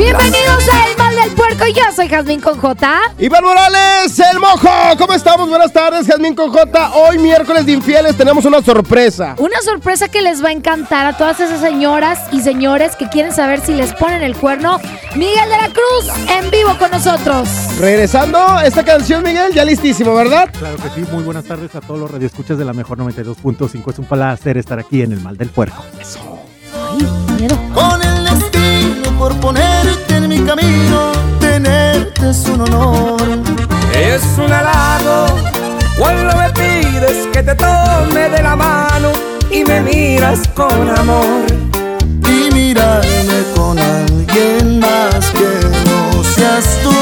Bienvenidos 0.00 0.66
a 0.72 0.88
El 0.88 0.96
Mal 0.96 1.14
del 1.14 1.30
Puerco. 1.32 1.66
Yo 1.66 1.82
soy 1.94 2.08
Jazmín 2.08 2.40
con 2.40 2.58
J. 2.58 3.00
Iván 3.18 3.44
Morales, 3.44 4.18
el 4.32 4.40
mojo. 4.40 4.70
¿Cómo 4.96 5.12
estamos? 5.12 5.46
Buenas 5.46 5.74
tardes, 5.74 6.06
Jazmín 6.06 6.34
con 6.34 6.50
J. 6.50 6.92
Hoy, 6.94 7.18
miércoles 7.18 7.66
de 7.66 7.72
infieles, 7.72 8.16
tenemos 8.16 8.46
una 8.46 8.62
sorpresa. 8.62 9.34
Una 9.36 9.60
sorpresa 9.60 10.08
que 10.08 10.22
les 10.22 10.42
va 10.42 10.48
a 10.48 10.52
encantar 10.52 11.04
a 11.04 11.18
todas 11.18 11.40
esas 11.40 11.60
señoras 11.60 12.18
y 12.32 12.40
señores 12.40 12.96
que 12.96 13.10
quieren 13.10 13.30
saber 13.34 13.60
si 13.60 13.74
les 13.74 13.92
ponen 13.92 14.22
el 14.22 14.34
cuerno. 14.34 14.80
Miguel 15.16 15.50
de 15.50 15.56
la 15.58 15.68
Cruz 15.68 16.10
en 16.30 16.50
vivo 16.50 16.78
con 16.78 16.90
nosotros. 16.90 17.50
Regresando, 17.78 18.58
esta 18.64 18.82
canción, 18.82 19.22
Miguel, 19.22 19.52
ya 19.52 19.66
listísimo, 19.66 20.14
¿verdad? 20.14 20.48
Claro 20.58 20.76
que 20.78 20.88
sí, 20.94 21.06
muy 21.12 21.24
buenas 21.24 21.44
tardes 21.44 21.74
a 21.74 21.82
todos 21.82 22.00
los 22.00 22.10
radioescuchas 22.10 22.56
de 22.56 22.64
la 22.64 22.72
mejor 22.72 22.96
92.5. 22.96 23.92
Es 23.92 23.98
un 23.98 24.06
placer 24.06 24.56
estar 24.56 24.78
aquí 24.78 25.02
en 25.02 25.12
el 25.12 25.20
Mal 25.20 25.36
del 25.36 25.50
Puerco. 25.50 25.84
Ay, 26.90 27.06
miedo. 27.38 27.58
Con 27.74 27.99
por 29.20 29.36
ponerte 29.36 30.16
en 30.16 30.28
mi 30.30 30.40
camino, 30.40 31.12
tenerte 31.40 32.30
es 32.30 32.48
un 32.48 32.62
honor. 32.62 33.20
Es 33.94 34.22
un 34.38 34.50
halago 34.50 35.26
cuando 35.98 36.34
me 36.38 36.48
pides 36.52 37.28
que 37.30 37.42
te 37.42 37.54
tome 37.54 38.30
de 38.30 38.42
la 38.42 38.56
mano 38.56 39.08
y 39.50 39.62
me 39.62 39.82
miras 39.82 40.48
con 40.54 40.88
amor. 40.98 41.44
Y 42.34 42.54
mirarme 42.54 43.38
con 43.54 43.78
alguien 43.78 44.80
más 44.80 45.22
que 45.38 45.50
no 45.86 46.24
seas 46.24 46.78
tú, 46.82 46.96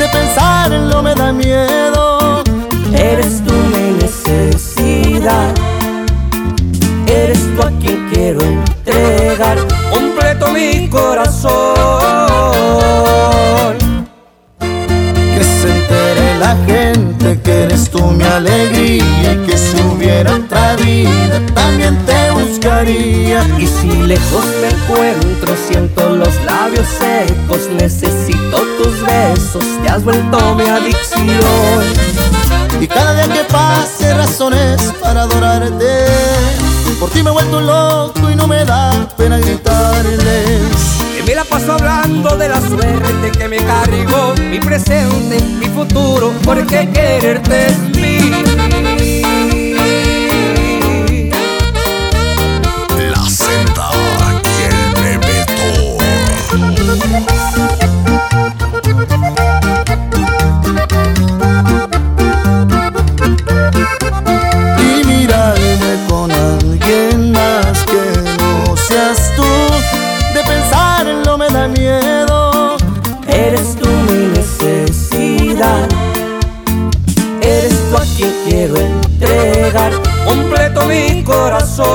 de 0.00 0.08
pensarlo 0.08 1.02
me 1.02 1.14
da 1.14 1.32
miedo. 1.32 2.42
Eres 2.92 3.44
tú 3.46 3.54
mi 3.72 3.92
necesidad. 4.02 5.54
Eres 7.06 7.38
tú 7.54 7.62
a 7.62 7.70
quien 7.78 8.08
quiero 8.10 8.40
entregar 8.42 9.77
mi 10.52 10.88
corazón. 10.88 11.54
Que 14.58 15.44
se 15.44 15.70
entere 15.70 16.38
la 16.38 16.56
gente 16.66 17.40
que 17.42 17.62
eres 17.64 17.90
tú 17.90 18.02
mi 18.10 18.24
alegría 18.24 19.32
y 19.32 19.46
que 19.46 19.56
si 19.56 19.76
hubiera 19.82 20.34
otra 20.34 20.76
vida 20.76 21.40
también 21.54 21.96
te 22.06 22.30
buscaría. 22.30 23.46
Y 23.58 23.66
si 23.66 23.90
lejos 24.02 24.44
me 24.60 24.68
encuentro, 24.68 25.54
siento 25.68 26.08
los 26.10 26.34
labios 26.44 26.86
secos, 26.86 27.68
necesito 27.78 28.62
tus 28.78 29.02
besos, 29.02 29.64
te 29.82 29.88
has 29.88 30.04
vuelto 30.04 30.54
mi 30.54 30.64
adicción. 30.64 31.84
Y 32.80 32.86
cada 32.86 33.14
día 33.14 33.28
que 33.28 33.44
pase 33.52 34.14
razones 34.14 34.92
para 35.00 35.22
adorarte. 35.22 36.67
Por 36.98 37.10
ti 37.10 37.22
me 37.22 37.30
he 37.30 37.32
vuelto 37.32 37.60
loco 37.60 38.28
y 38.30 38.34
no 38.34 38.48
me 38.48 38.64
da 38.64 39.08
pena 39.16 39.38
gritarles. 39.38 40.62
Y 41.18 41.22
me 41.22 41.34
la 41.34 41.44
paso 41.44 41.72
hablando 41.74 42.36
de 42.36 42.48
la 42.48 42.60
suerte 42.60 43.30
que 43.38 43.48
me 43.48 43.58
cargó, 43.58 44.34
mi 44.50 44.58
presente, 44.58 45.40
mi 45.40 45.66
futuro, 45.66 46.32
porque 46.44 46.88
quererte 46.90 47.66
es 47.66 47.78
mí. 47.96 48.57
Quiero 78.58 78.76
entregar 78.76 79.92
completo 80.24 80.84
mi 80.86 81.22
corazón. 81.22 81.86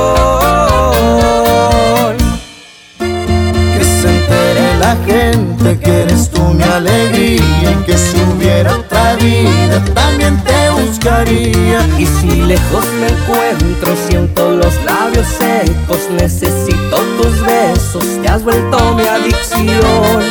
Que 2.98 3.84
se 3.84 4.08
entere 4.08 4.78
la 4.80 4.96
gente 5.06 5.78
que 5.80 6.04
eres 6.04 6.30
tú 6.30 6.42
mi 6.54 6.64
alegría 6.64 7.72
y 7.72 7.84
que 7.86 7.98
si 7.98 8.18
hubiera 8.32 8.78
otra 8.78 9.16
vida 9.16 9.84
también 9.94 10.42
te 10.44 10.70
buscaría. 10.70 11.80
Y 11.98 12.06
si 12.06 12.30
lejos 12.44 12.86
me 13.02 13.08
encuentro, 13.10 13.94
siento 14.08 14.52
los 14.52 14.74
labios 14.86 15.28
secos, 15.28 16.00
necesito 16.18 16.98
tus 17.22 17.42
besos, 17.46 18.06
te 18.22 18.30
has 18.30 18.42
vuelto 18.42 18.96
mi 18.96 19.06
adicción. 19.06 20.24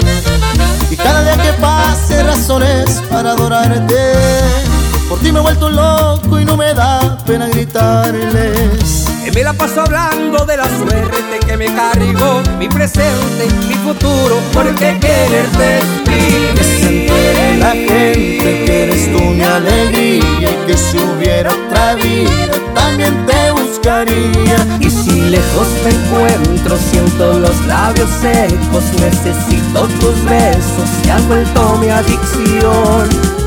Y 0.91 0.97
cada 0.97 1.22
día 1.25 1.37
que 1.43 1.53
pase 1.60 2.22
razones 2.22 3.03
para 3.10 3.32
adorarte. 3.32 4.91
Por 5.12 5.20
ti 5.20 5.30
me 5.30 5.40
he 5.40 5.42
vuelto 5.42 5.68
loco 5.68 6.40
y 6.40 6.44
no 6.46 6.56
me 6.56 6.72
da 6.72 7.18
pena 7.26 7.46
gritarles. 7.46 9.04
Me 9.34 9.42
la 9.42 9.52
paso 9.52 9.82
hablando 9.82 10.46
de 10.46 10.56
la 10.56 10.64
suerte 10.64 11.38
que 11.46 11.54
me 11.58 11.66
cargó, 11.66 12.40
mi 12.58 12.66
presente, 12.66 13.46
mi 13.68 13.74
futuro, 13.74 14.40
porque 14.54 14.98
quererte 14.98 15.80
es 15.80 16.54
Que 16.54 16.64
se 16.64 16.88
entere 16.88 17.58
la 17.58 17.72
gente 17.72 18.64
que 18.64 18.84
eres 18.84 19.12
tú 19.12 19.22
mi 19.22 19.42
alegría 19.42 20.50
y 20.50 20.66
que 20.66 20.78
si 20.78 20.96
hubiera 20.96 21.50
otra 21.50 21.94
vida 21.96 22.54
también 22.74 23.26
te 23.26 23.50
buscaría. 23.50 24.78
Y 24.80 24.88
si 24.88 25.20
lejos 25.28 25.68
me 25.84 25.90
encuentro, 25.90 26.78
siento 26.90 27.38
los 27.38 27.66
labios 27.66 28.08
secos, 28.22 28.84
necesito 28.98 29.88
tus 30.00 30.24
besos, 30.24 30.88
te 31.02 31.12
has 31.12 31.26
vuelto 31.26 31.76
mi 31.76 31.90
adicción. 31.90 33.41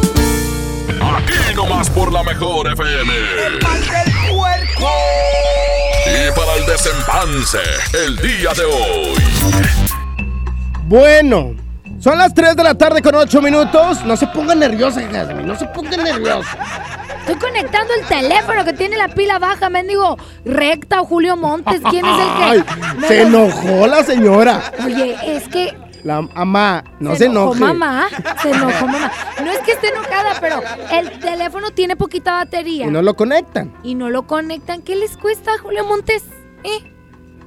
Por 1.93 2.11
la 2.11 2.23
mejor 2.23 2.67
FM. 2.73 3.13
El 3.47 3.61
mal 3.61 3.79
del 3.79 4.35
puerco. 4.35 4.91
Y 6.05 6.31
para 6.37 6.53
el 6.55 6.65
desempance, 6.65 7.59
el 8.05 8.17
día 8.17 8.51
de 8.53 8.65
hoy. 8.65 9.15
Bueno, 10.83 11.55
son 11.99 12.17
las 12.17 12.33
3 12.33 12.55
de 12.55 12.63
la 12.63 12.75
tarde 12.75 13.01
con 13.01 13.15
8 13.15 13.41
minutos. 13.41 14.03
No 14.03 14.17
se 14.17 14.27
pongan 14.27 14.59
nerviosa, 14.59 15.01
Jazmín, 15.09 15.47
no 15.47 15.55
se 15.55 15.65
pongan 15.67 16.03
nerviosa. 16.03 16.57
Estoy 17.19 17.35
conectando 17.35 17.93
el 17.93 18.05
teléfono 18.05 18.65
que 18.65 18.73
tiene 18.73 18.97
la 18.97 19.07
pila 19.07 19.39
baja, 19.39 19.69
mendigo. 19.69 20.17
Recta 20.43 21.01
o 21.01 21.05
Julio 21.05 21.37
Montes. 21.37 21.81
¿Quién 21.89 22.05
es 22.05 22.19
el 22.19 22.27
que.? 22.37 22.43
Ay, 22.43 22.63
se 23.07 23.21
enojó 23.23 23.87
la 23.87 24.03
señora. 24.03 24.71
Oye, 24.83 25.17
es 25.23 25.47
que 25.47 25.75
La 26.05 26.21
mamá, 26.21 26.83
no 26.99 27.15
se, 27.15 27.25
enojó 27.25 27.55
enoje. 27.55 27.73
mamá. 27.73 28.07
Se 28.43 28.51
enojó 28.51 28.85
mamá. 28.85 29.11
No 29.43 29.51
es 29.51 29.57
que 29.61 29.71
esté 29.71 29.87
enojada, 29.89 30.37
pero 30.39 30.61
el 30.91 31.19
teléfono 31.19 31.71
tiene 31.71 31.95
poquita 31.95 32.31
batería. 32.33 32.85
Y 32.85 32.91
no 32.91 33.01
lo 33.01 33.15
conectan. 33.15 33.73
y 33.81 33.95
no 33.95 34.11
lo 34.11 34.27
conectan. 34.27 34.83
¿Qué 34.83 34.95
les 34.95 35.17
cuesta, 35.17 35.57
Julio 35.57 35.83
Montes? 35.83 36.23
¿Eh? 36.63 36.91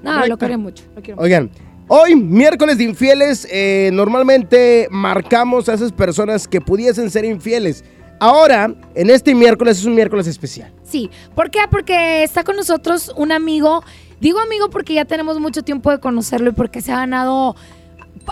No, 0.02 0.10
Conecta. 0.10 0.26
lo 0.26 0.38
quiero 0.38 0.58
mucho. 0.58 0.84
Lo 0.96 1.02
quiero 1.02 1.16
mucho. 1.16 1.22
Oigan, 1.25 1.50
hoy, 1.87 2.16
miércoles 2.16 2.78
de 2.78 2.84
infieles, 2.84 3.46
eh, 3.49 3.90
normalmente 3.93 4.88
marcamos 4.90 5.69
a 5.69 5.75
esas 5.75 5.93
personas 5.93 6.49
que 6.49 6.60
pudiesen 6.60 7.10
ser 7.12 7.25
infieles. 7.25 7.84
Ahora, 8.19 8.75
en 8.96 9.10
este 9.10 9.37
miércoles 9.37 9.78
es 9.78 9.84
un 9.84 9.94
miércoles 9.94 10.26
especial. 10.26 10.72
Sí, 10.82 11.08
¿por 11.37 11.52
qué? 11.52 11.60
Porque 11.70 12.25
está 12.25 12.43
con 12.43 12.56
nosotros 12.56 13.12
un 13.16 13.31
amigo. 13.31 13.84
Digo 14.20 14.40
amigo 14.40 14.69
porque 14.69 14.94
ya 14.94 15.05
tenemos 15.05 15.38
mucho 15.38 15.62
tiempo 15.62 15.93
de 15.93 16.00
conocerlo 16.00 16.50
y 16.50 16.52
porque 16.55 16.81
se 16.81 16.90
ha 16.90 16.96
ganado 16.96 17.55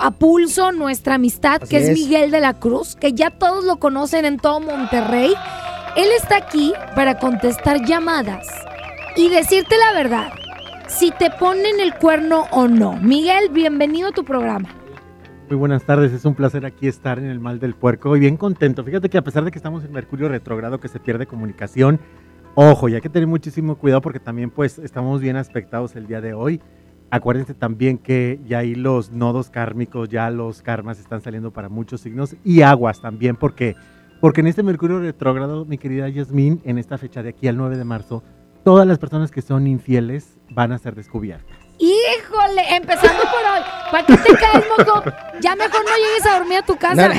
a 0.01 0.11
pulso 0.13 0.73
nuestra 0.73 1.15
amistad, 1.15 1.63
Así 1.63 1.71
que 1.71 1.79
es, 1.79 1.89
es. 1.91 1.99
Miguel 1.99 2.31
de 2.31 2.41
la 2.41 2.55
Cruz, 2.55 2.97
que 2.97 3.13
ya 3.13 3.31
todos 3.31 3.65
lo 3.65 3.77
conocen 3.77 4.25
en 4.25 4.39
todo 4.39 4.61
Monterrey. 4.61 5.35
Él 5.97 6.09
está 6.17 6.37
aquí 6.37 6.73
para 6.95 7.19
contestar 7.19 7.85
llamadas 7.85 8.47
y 9.17 9.29
decirte 9.29 9.77
la 9.79 9.99
verdad, 9.99 10.33
si 10.89 11.11
te 11.11 11.31
ponen 11.31 11.81
el 11.81 11.95
cuerno 11.95 12.47
o 12.51 12.69
no. 12.69 12.93
Miguel, 12.95 13.49
bienvenido 13.51 14.09
a 14.09 14.13
tu 14.13 14.25
programa. 14.25 14.69
Muy 15.49 15.57
buenas 15.57 15.85
tardes, 15.85 16.13
es 16.13 16.25
un 16.25 16.35
placer 16.35 16.67
aquí 16.67 16.89
estar 16.89 17.19
en 17.19 17.27
el 17.27 17.39
Mal 17.39 17.61
del 17.61 17.75
Puerco 17.75 18.17
y 18.17 18.21
bien 18.21 18.37
contento. 18.37 18.83
Fíjate 18.83 19.09
que 19.09 19.17
a 19.17 19.23
pesar 19.23 19.45
de 19.45 19.53
que 19.53 19.59
estamos 19.59 19.85
en 19.85 19.93
Mercurio 19.93 20.29
retrogrado, 20.29 20.81
que 20.81 20.89
se 20.89 20.99
pierde 20.99 21.27
comunicación, 21.27 22.01
ojo, 22.57 22.89
y 22.89 22.95
hay 22.95 23.01
que 23.01 23.09
tener 23.09 23.29
muchísimo 23.29 23.77
cuidado 23.77 24.01
porque 24.01 24.19
también 24.19 24.51
pues 24.51 24.79
estamos 24.79 25.21
bien 25.21 25.37
aspectados 25.37 25.95
el 25.95 26.09
día 26.09 26.21
de 26.21 26.35
hoy. 26.35 26.61
Acuérdense 27.11 27.55
también 27.55 27.99
que 27.99 28.41
ya 28.47 28.59
ahí 28.59 28.75
los 28.75 29.13
nodos 29.13 29.51
kármicos, 29.51 30.09
ya 30.09 30.29
los 30.31 30.63
karmas 30.63 30.99
están 30.99 31.21
saliendo 31.21 31.53
para 31.53 31.69
muchos 31.69 32.01
signos 32.01 32.35
y 32.45 32.63
aguas 32.63 33.01
también 33.01 33.37
porque, 33.37 33.77
porque 34.21 34.41
en 34.41 34.49
este 34.49 34.63
Mercurio 34.63 34.99
retrógrado, 34.99 35.65
mi 35.65 35.79
querida 35.79 36.09
Yasmín, 36.09 36.61
en 36.65 36.79
esta 36.79 36.99
fecha 36.99 37.23
de 37.23 37.31
aquí 37.31 37.47
al 37.47 37.57
9 37.57 37.77
de 37.77 37.85
marzo, 37.85 38.25
todas 38.65 38.87
las 38.87 38.99
personas 38.99 39.31
que 39.31 39.43
son 39.43 39.69
infieles 39.69 40.37
van 40.51 40.73
a 40.73 40.79
ser 40.79 40.97
descubiertas. 40.97 41.57
Híjole, 41.79 42.63
empezando 42.75 43.23
por 43.23 43.53
hoy. 43.53 43.76
¿Para 43.91 44.07
qué 44.07 44.17
te 44.17 44.35
caes, 44.35 44.65
moco? 44.79 45.03
Ya 45.41 45.55
mejor 45.55 45.81
no 45.85 45.97
llegues 45.97 46.27
a 46.27 46.39
dormir 46.39 46.59
a 46.59 46.63
tu 46.63 46.77
casa. 46.77 47.09
No, 47.09 47.15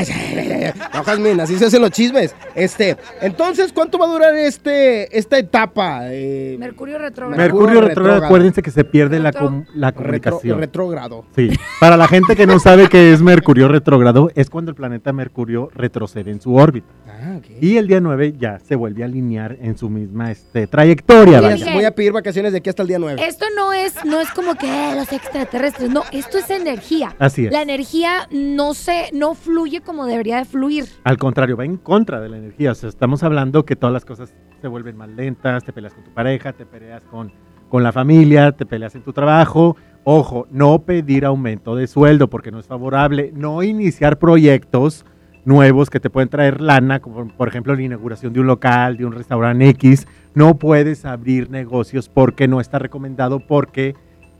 no, 0.94 1.04
Jazmín, 1.04 1.40
así 1.40 1.58
se 1.58 1.66
hacen 1.66 1.82
los 1.82 1.92
chismes. 1.92 2.36
Este, 2.56 2.98
entonces, 3.22 3.72
¿cuánto 3.74 3.98
va 3.98 4.06
a 4.06 4.10
durar 4.10 4.36
este, 4.36 5.18
esta 5.18 5.38
etapa? 5.38 6.02
Eh, 6.12 6.56
Mercurio 6.60 6.98
retrógrado. 6.98 7.42
Mercurio 7.42 7.82
retrógrado, 7.82 8.26
acuérdense 8.26 8.62
que 8.62 8.72
se 8.72 8.84
pierde 8.84 9.20
la, 9.20 9.32
com- 9.32 9.66
la 9.76 9.92
retro- 9.94 10.04
comunicación. 10.04 10.60
retrógrado. 10.60 11.26
Sí. 11.36 11.50
Para 11.80 11.96
la 11.98 12.08
gente 12.08 12.36
que 12.36 12.48
no 12.48 12.60
sabe 12.60 12.90
qué 12.90 13.14
es 13.14 13.22
Mercurio 13.22 13.68
retrógrado, 13.68 14.32
es 14.36 14.50
cuando 14.50 14.72
el 14.72 14.76
planeta 14.76 15.14
Mercurio 15.14 15.70
retrocede 15.76 16.32
en 16.32 16.42
su 16.42 16.56
órbita. 16.56 16.88
Ah. 17.20 17.40
Y 17.60 17.78
el 17.78 17.88
día 17.88 18.00
9 18.00 18.36
ya 18.38 18.60
se 18.60 18.76
vuelve 18.76 19.02
a 19.02 19.06
alinear 19.06 19.58
en 19.60 19.78
su 19.78 19.90
misma 19.90 20.32
este, 20.32 20.68
trayectoria. 20.68 21.42
Vaya. 21.42 21.74
Voy 21.74 21.86
a 21.86 21.92
pedir 21.92 22.12
vacaciones 22.12 22.52
de 22.52 22.60
aquí 22.60 22.70
hasta 22.70 22.84
el 22.84 22.88
día 22.88 23.00
9. 23.00 23.22
Esto 23.26 23.46
no 23.56 23.74
es, 23.74 24.06
no 24.06 24.20
es 24.20 24.30
como 24.32 24.56
que 24.56 24.68
eh, 24.68 24.96
los 24.96 25.12
extraterrestres, 25.12 25.90
no, 25.90 26.04
esto 26.12 26.38
es 26.38 26.50
energía. 26.50 27.16
Así 27.18 27.48
es. 27.48 27.52
La 27.52 27.62
energía 27.62 28.28
no 28.32 28.74
se, 28.74 29.10
no 29.14 29.34
fluye 29.34 29.82
como 29.82 30.06
debería 30.06 30.38
de 30.38 30.46
fluir. 30.46 30.86
Al 31.04 31.18
contrario, 31.18 31.58
va 31.58 31.66
en 31.66 31.78
contra 31.78 32.22
de 32.22 32.30
la 32.30 32.38
energía. 32.38 32.72
O 32.72 32.76
sea, 32.76 32.90
estamos 32.90 33.24
hablando 33.24 33.66
que 33.66 33.76
todas 33.76 33.94
las 33.94 34.06
cosas 34.06 34.34
se 34.62 34.68
vuelven 34.68 34.96
más 34.98 35.10
lentas, 35.10 35.64
te 35.64 35.74
peleas 35.74 35.94
con 35.94 36.04
tu 36.04 36.12
pareja, 36.12 36.54
te 36.54 36.66
peleas 36.66 37.04
con, 37.04 37.32
con 37.70 37.84
la 37.84 37.92
familia, 37.92 38.52
te 38.52 38.66
peleas 38.66 38.96
en 38.96 39.02
tu 39.02 39.14
trabajo. 39.14 39.76
Ojo, 40.04 40.48
no 40.52 40.84
pedir 40.84 41.26
aumento 41.26 41.76
de 41.76 41.88
sueldo 41.88 42.30
porque 42.30 42.52
no 42.52 42.60
es 42.60 42.68
favorable. 42.68 43.32
No 43.34 43.64
iniciar 43.64 44.20
proyectos 44.20 45.06
nuevos 45.48 45.90
que 45.90 46.00
te 46.00 46.10
pueden 46.10 46.30
traer 46.30 46.62
lana, 46.62 47.00
como 47.00 47.28
por 47.30 47.48
ejemplo 47.48 47.74
la 47.74 47.82
inauguración 47.82 48.34
de 48.34 48.42
un 48.42 48.48
local, 48.48 48.98
de 48.98 49.06
un 49.06 49.14
restaurante 49.14 49.70
X. 49.70 50.06
No 50.36 50.58
puedes 50.58 51.06
abrir 51.06 51.50
negocios 51.50 52.10
porque 52.10 52.48
no 52.48 52.60
está 52.60 52.80
recomendado, 52.80 53.40
porque 53.40 53.96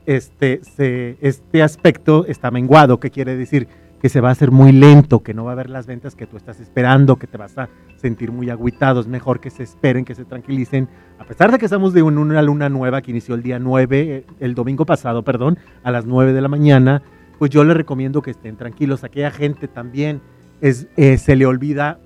este, 0.06 0.60
se, 0.62 1.16
este 1.20 1.62
aspecto 1.62 2.24
está 2.26 2.50
menguado. 2.50 3.00
¿Qué 3.00 3.10
quiere 3.10 3.36
decir? 3.36 3.68
Que 4.00 4.08
se 4.08 4.20
va 4.20 4.28
a 4.28 4.32
hacer 4.32 4.50
muy 4.52 4.70
lento, 4.70 5.22
que 5.24 5.34
no 5.34 5.44
va 5.44 5.50
a 5.50 5.54
haber 5.54 5.70
las 5.70 5.86
ventas 5.86 6.14
que 6.14 6.26
tú 6.26 6.36
estás 6.36 6.60
esperando, 6.60 7.16
que 7.16 7.26
te 7.26 7.36
vas 7.36 7.56
a 7.58 7.68
sentir 7.96 8.30
muy 8.30 8.48
agüitado. 8.48 9.00
Es 9.00 9.08
mejor 9.08 9.40
que 9.40 9.50
se 9.50 9.64
esperen, 9.64 10.04
que 10.04 10.14
se 10.14 10.24
tranquilicen. 10.24 10.88
A 11.18 11.24
pesar 11.24 11.50
de 11.50 11.58
que 11.58 11.64
estamos 11.64 11.92
de 11.94 12.02
un- 12.02 12.18
una 12.18 12.40
luna 12.42 12.68
nueva 12.68 13.02
que 13.02 13.10
inició 13.10 13.34
el 13.34 13.42
día 13.42 13.58
9, 13.58 14.00
eh, 14.00 14.24
el 14.40 14.54
domingo 14.54 14.86
pasado, 14.86 15.24
perdón, 15.24 15.58
a 15.82 15.90
las 15.90 16.06
9 16.06 16.32
de 16.32 16.40
la 16.42 16.48
mañana, 16.48 17.02
pues 17.38 17.50
yo 17.50 17.64
les 17.64 17.76
recomiendo 17.76 18.22
que 18.22 18.30
estén 18.30 18.56
tranquilos. 18.56 19.02
Aquella 19.04 19.30
gente 19.32 19.66
también 19.66 20.20
es, 20.60 20.86
eh, 20.96 21.18
se 21.18 21.36
le 21.36 21.46
olvida 21.46 21.98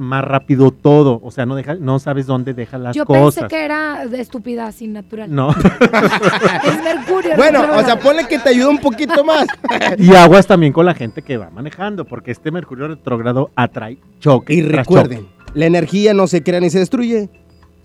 más 0.00 0.24
rápido 0.24 0.70
todo. 0.70 1.20
O 1.22 1.30
sea, 1.30 1.46
no, 1.46 1.54
deja, 1.54 1.74
no 1.74 1.98
sabes 1.98 2.26
dónde 2.26 2.54
deja 2.54 2.78
las 2.78 2.96
Yo 2.96 3.04
cosas. 3.04 3.42
pensé 3.42 3.56
que 3.56 3.64
era 3.64 4.06
de 4.06 4.20
estúpida, 4.20 4.72
sin 4.72 4.92
natural. 4.94 5.32
No. 5.32 5.50
Es 6.64 6.82
Mercurio. 6.82 7.36
Bueno, 7.36 7.64
o 7.76 7.84
sea, 7.84 7.98
ponle 7.98 8.26
que 8.26 8.38
te 8.38 8.48
ayuda 8.48 8.70
un 8.70 8.78
poquito 8.78 9.24
más. 9.24 9.46
y 9.98 10.14
aguas 10.14 10.46
también 10.46 10.72
con 10.72 10.86
la 10.86 10.94
gente 10.94 11.22
que 11.22 11.36
va 11.36 11.50
manejando, 11.50 12.04
porque 12.04 12.30
este 12.30 12.50
Mercurio 12.50 12.88
retrógrado 12.88 13.50
atrae 13.54 13.98
choque. 14.18 14.54
Y 14.54 14.62
recuerden, 14.62 15.26
choque. 15.26 15.50
la 15.54 15.66
energía 15.66 16.14
no 16.14 16.26
se 16.26 16.42
crea 16.42 16.60
ni 16.60 16.70
se 16.70 16.78
destruye, 16.78 17.28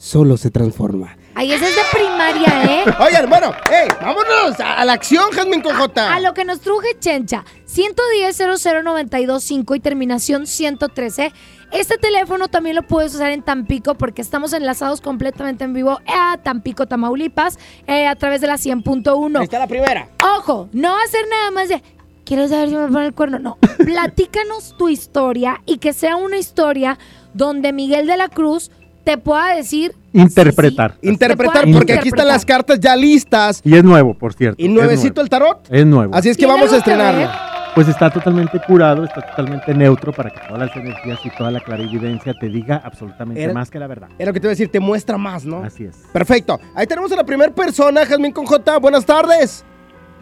solo 0.05 0.37
se 0.37 0.51
transforma. 0.51 1.17
Ay, 1.33 1.51
ese 1.51 1.67
es 1.67 1.75
de 1.75 1.81
primaria, 1.91 2.63
¿eh? 2.63 2.83
Oigan, 2.99 3.27
bueno, 3.27 3.51
hey, 3.71 3.87
vámonos 3.99 4.59
a, 4.59 4.75
a 4.75 4.85
la 4.85 4.93
acción, 4.93 5.31
Jasmine 5.31 5.63
Cojota. 5.63 6.13
A 6.13 6.19
lo 6.19 6.35
que 6.35 6.45
nos 6.45 6.61
truje 6.61 6.89
Chencha, 6.99 7.43
110-00925 7.67 9.75
y 9.75 9.79
terminación 9.79 10.45
113. 10.45 11.33
Este 11.71 11.97
teléfono 11.97 12.49
también 12.49 12.75
lo 12.75 12.83
puedes 12.83 13.15
usar 13.15 13.31
en 13.31 13.41
Tampico 13.41 13.95
porque 13.95 14.21
estamos 14.21 14.53
enlazados 14.53 15.01
completamente 15.01 15.63
en 15.63 15.73
vivo 15.73 15.99
a 16.07 16.37
Tampico, 16.37 16.85
Tamaulipas, 16.85 17.57
eh, 17.87 18.05
a 18.05 18.15
través 18.15 18.41
de 18.41 18.47
la 18.47 18.53
Ahí 18.53 18.59
100.1. 18.59 19.41
está 19.41 19.57
la 19.57 19.65
primera. 19.67 20.09
Ojo, 20.37 20.69
no 20.71 20.95
hacer 20.99 21.25
nada 21.27 21.49
más 21.49 21.67
de, 21.67 21.81
¿quieres 22.25 22.51
saber 22.51 22.69
si 22.69 22.75
me 22.75 22.85
pone 22.87 23.07
el 23.07 23.15
cuerno? 23.15 23.39
No, 23.39 23.57
platícanos 23.83 24.75
tu 24.77 24.87
historia 24.87 25.63
y 25.65 25.79
que 25.79 25.93
sea 25.93 26.15
una 26.15 26.37
historia 26.37 26.99
donde 27.33 27.73
Miguel 27.73 28.05
de 28.05 28.17
la 28.17 28.29
Cruz 28.29 28.69
te 29.05 29.17
pueda 29.17 29.55
decir... 29.55 29.93
Interpretar. 30.11 30.91
sí, 30.93 30.97
sí. 31.01 31.09
Interpretar, 31.09 31.65
porque 31.71 31.93
aquí 31.93 32.09
están 32.09 32.27
las 32.27 32.45
cartas 32.45 32.79
ya 32.79 32.95
listas. 32.95 33.61
Y 33.63 33.75
es 33.75 33.83
nuevo, 33.83 34.13
por 34.13 34.33
cierto. 34.33 34.61
Y 34.61 34.67
nuevecito 34.67 35.21
el 35.21 35.29
tarot. 35.29 35.67
Es 35.69 35.85
nuevo. 35.85 36.13
Así 36.15 36.29
es 36.29 36.35
que 36.37 36.45
¿Tiene 36.45 36.53
vamos 36.53 36.73
a 36.73 36.77
estrenarlo. 36.77 37.29
Pues 37.75 37.89
está 37.89 38.09
totalmente 38.09 38.57
curado, 38.65 39.03
está 39.03 39.21
totalmente 39.21 39.73
neutro 39.73 40.13
para 40.13 40.29
que 40.29 40.39
todas 40.47 40.59
las 40.67 40.75
energías 40.77 41.19
y 41.25 41.29
toda 41.31 41.51
la 41.51 41.59
clarividencia 41.59 42.33
te 42.39 42.47
diga 42.47 42.81
absolutamente 42.83 43.43
Era- 43.43 43.53
más 43.53 43.69
que 43.69 43.77
la 43.79 43.87
verdad. 43.87 44.07
Es 44.17 44.25
lo 44.25 44.31
que 44.31 44.39
te 44.39 44.47
voy 44.47 44.51
a 44.51 44.55
decir, 44.55 44.69
te 44.71 44.79
muestra 44.79 45.17
más, 45.17 45.43
¿no? 45.43 45.61
Así 45.61 45.83
es. 45.83 45.97
Perfecto. 46.13 46.57
Ahí 46.73 46.87
tenemos 46.87 47.11
a 47.11 47.17
la 47.17 47.25
primera 47.25 47.53
persona, 47.53 48.05
Jasmine 48.05 48.33
Conjota. 48.33 48.77
Buenas 48.79 49.05
tardes. 49.05 49.65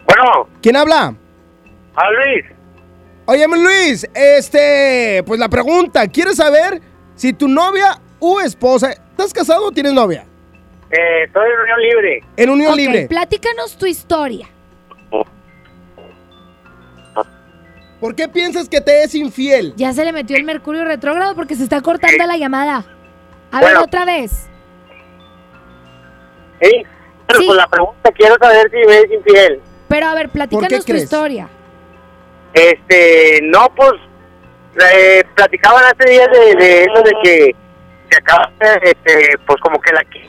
Bueno, 0.06 0.48
¿Quién 0.60 0.74
habla? 0.76 1.14
a 1.96 2.10
Luis, 2.10 2.44
Óyeme, 3.26 3.56
Luis, 3.62 4.06
este, 4.12 5.22
pues 5.24 5.38
la 5.38 5.48
pregunta, 5.48 6.06
¿quieres 6.08 6.36
saber 6.36 6.82
si 7.14 7.32
tu 7.32 7.46
novia 7.48 8.00
u 8.24 8.40
esposa, 8.40 8.92
¿estás 8.92 9.32
casado 9.32 9.66
o 9.66 9.70
tienes 9.72 9.92
novia? 9.92 10.24
eh, 10.90 11.24
estoy 11.26 11.42
en 11.50 11.60
unión 11.60 11.80
libre. 11.80 12.20
En 12.36 12.50
unión 12.50 12.70
Ok, 12.72 12.76
libre. 12.78 13.06
platícanos 13.08 13.76
tu 13.76 13.84
historia. 13.86 14.48
¿Por 18.00 18.14
qué 18.14 18.28
piensas 18.28 18.68
que 18.68 18.80
te 18.80 19.02
es 19.02 19.14
infiel? 19.14 19.72
Ya 19.76 19.92
se 19.92 20.04
le 20.04 20.12
metió 20.12 20.36
el 20.36 20.44
mercurio 20.44 20.84
retrógrado 20.84 21.34
porque 21.34 21.54
se 21.56 21.62
está 21.64 21.80
cortando 21.80 22.24
la 22.26 22.36
llamada. 22.36 22.84
A 23.50 23.60
ver, 23.60 23.76
otra 23.78 24.04
vez. 24.04 24.48
Sí, 26.60 26.82
pero 27.26 27.40
Sí. 27.40 27.46
pues 27.46 27.56
la 27.56 27.66
pregunta, 27.66 28.10
quiero 28.12 28.36
saber 28.40 28.70
si 28.70 28.76
me 28.86 28.98
es 28.98 29.10
infiel. 29.10 29.60
Pero 29.88 30.06
a 30.06 30.14
ver, 30.14 30.28
platícanos 30.28 30.80
tu 30.80 30.84
crees? 30.92 31.04
historia. 31.04 31.48
Este, 32.52 33.40
no, 33.44 33.68
pues, 33.74 33.92
eh, 34.94 35.24
platicaban 35.34 35.84
hace 35.84 36.10
días 36.10 36.28
de, 36.30 36.54
de 36.56 36.82
eso 36.84 37.02
de 37.02 37.12
que 37.22 37.56
se 38.10 38.16
acaba, 38.18 38.50
este, 38.82 39.38
pues 39.46 39.60
como 39.60 39.80
que 39.80 39.92
la 39.92 40.04
que, 40.04 40.28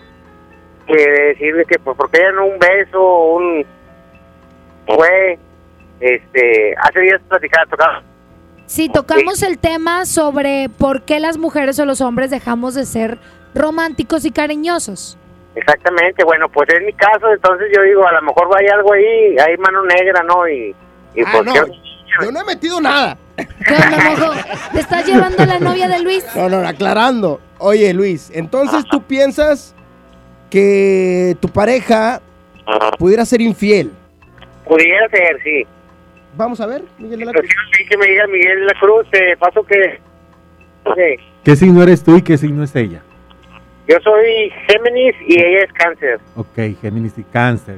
que 0.88 1.10
decirle 1.34 1.66
que 1.66 1.80
pues 1.80 1.96
porque 1.98 2.20
ella 2.20 2.32
no 2.34 2.46
un 2.46 2.60
beso, 2.60 3.26
un, 3.34 3.66
fue, 4.88 5.40
este, 6.00 6.76
hace 6.82 7.00
días 7.02 7.22
platicaba, 7.28 7.66
tocaba, 7.70 8.04
Sí, 8.68 8.90
tocamos 8.90 9.44
el 9.44 9.60
tema 9.60 10.06
sobre 10.06 10.70
por 10.70 11.04
qué 11.04 11.20
las 11.20 11.38
mujeres 11.38 11.78
o 11.80 11.86
los 11.86 12.02
hombres 12.02 12.32
dejamos 12.32 12.74
de 12.74 12.86
ser 12.86 13.20
románticos 13.54 14.26
y 14.26 14.32
cariñosos. 14.32 15.18
exactamente, 15.54 16.24
bueno, 16.26 16.50
pues 16.50 16.68
es 16.70 16.84
mi 16.84 16.92
caso, 16.94 17.32
entonces 17.32 17.68
yo 17.76 17.84
digo, 17.84 18.08
a 18.08 18.12
lo 18.14 18.22
mejor 18.24 18.50
vaya 18.50 18.74
algo 18.74 18.94
ahí, 18.94 19.38
hay 19.38 19.56
mano 19.58 19.84
negra, 19.84 20.24
¿no? 20.24 20.48
Y, 20.48 20.76
y 21.14 21.22
Ah, 21.22 21.30
pues 21.32 21.46
no. 21.46 21.54
Yo 22.24 22.32
no 22.32 22.42
he 22.42 22.46
metido 22.46 22.82
nada. 22.82 23.18
¿Qué 23.36 23.74
onda, 23.74 23.98
mojo? 24.10 24.34
¿Te 24.74 24.80
estás 24.80 25.06
llevando 25.06 25.44
a 25.44 25.46
la 25.46 25.60
novia 25.60 25.88
de 25.88 26.02
Luis? 26.02 26.26
No, 26.36 26.50
no, 26.50 26.58
aclarando. 26.68 27.42
Oye, 27.58 27.94
Luis, 27.94 28.32
entonces 28.34 28.86
tú 28.90 29.02
piensas 29.04 29.76
que 30.50 31.36
tu 31.40 31.50
pareja 31.50 32.22
pudiera 32.98 33.26
ser 33.26 33.42
infiel. 33.42 33.92
pudiera 34.66 35.08
ser, 35.10 35.42
sí. 35.44 35.64
Vamos 36.38 36.60
a 36.60 36.66
ver, 36.66 36.84
Miguel 36.98 37.20
de 37.20 37.26
la 37.26 37.32
Pero 37.32 37.44
Cruz. 37.48 37.56
sí 37.78 37.86
que 37.88 37.98
me 37.98 38.08
diga 38.08 38.28
Miguel 38.28 38.60
de 38.60 38.66
la 38.66 38.74
Cruz, 38.80 39.08
eh, 39.14 39.36
paso 39.40 39.64
que... 39.64 40.00
sí. 40.96 41.24
¿Qué 41.44 41.56
signo 41.56 41.84
eres 41.84 42.04
tú 42.04 42.18
y 42.18 42.22
qué 42.22 42.38
signo 42.38 42.64
es 42.64 42.76
ella? 42.76 43.02
Yo 43.88 43.98
soy 44.04 44.52
Géminis 44.68 45.16
y 45.28 45.40
ella 45.40 45.64
es 45.64 45.72
Cáncer. 45.74 46.20
Ok, 46.36 46.80
Géminis 46.82 47.18
y 47.18 47.24
Cáncer. 47.24 47.78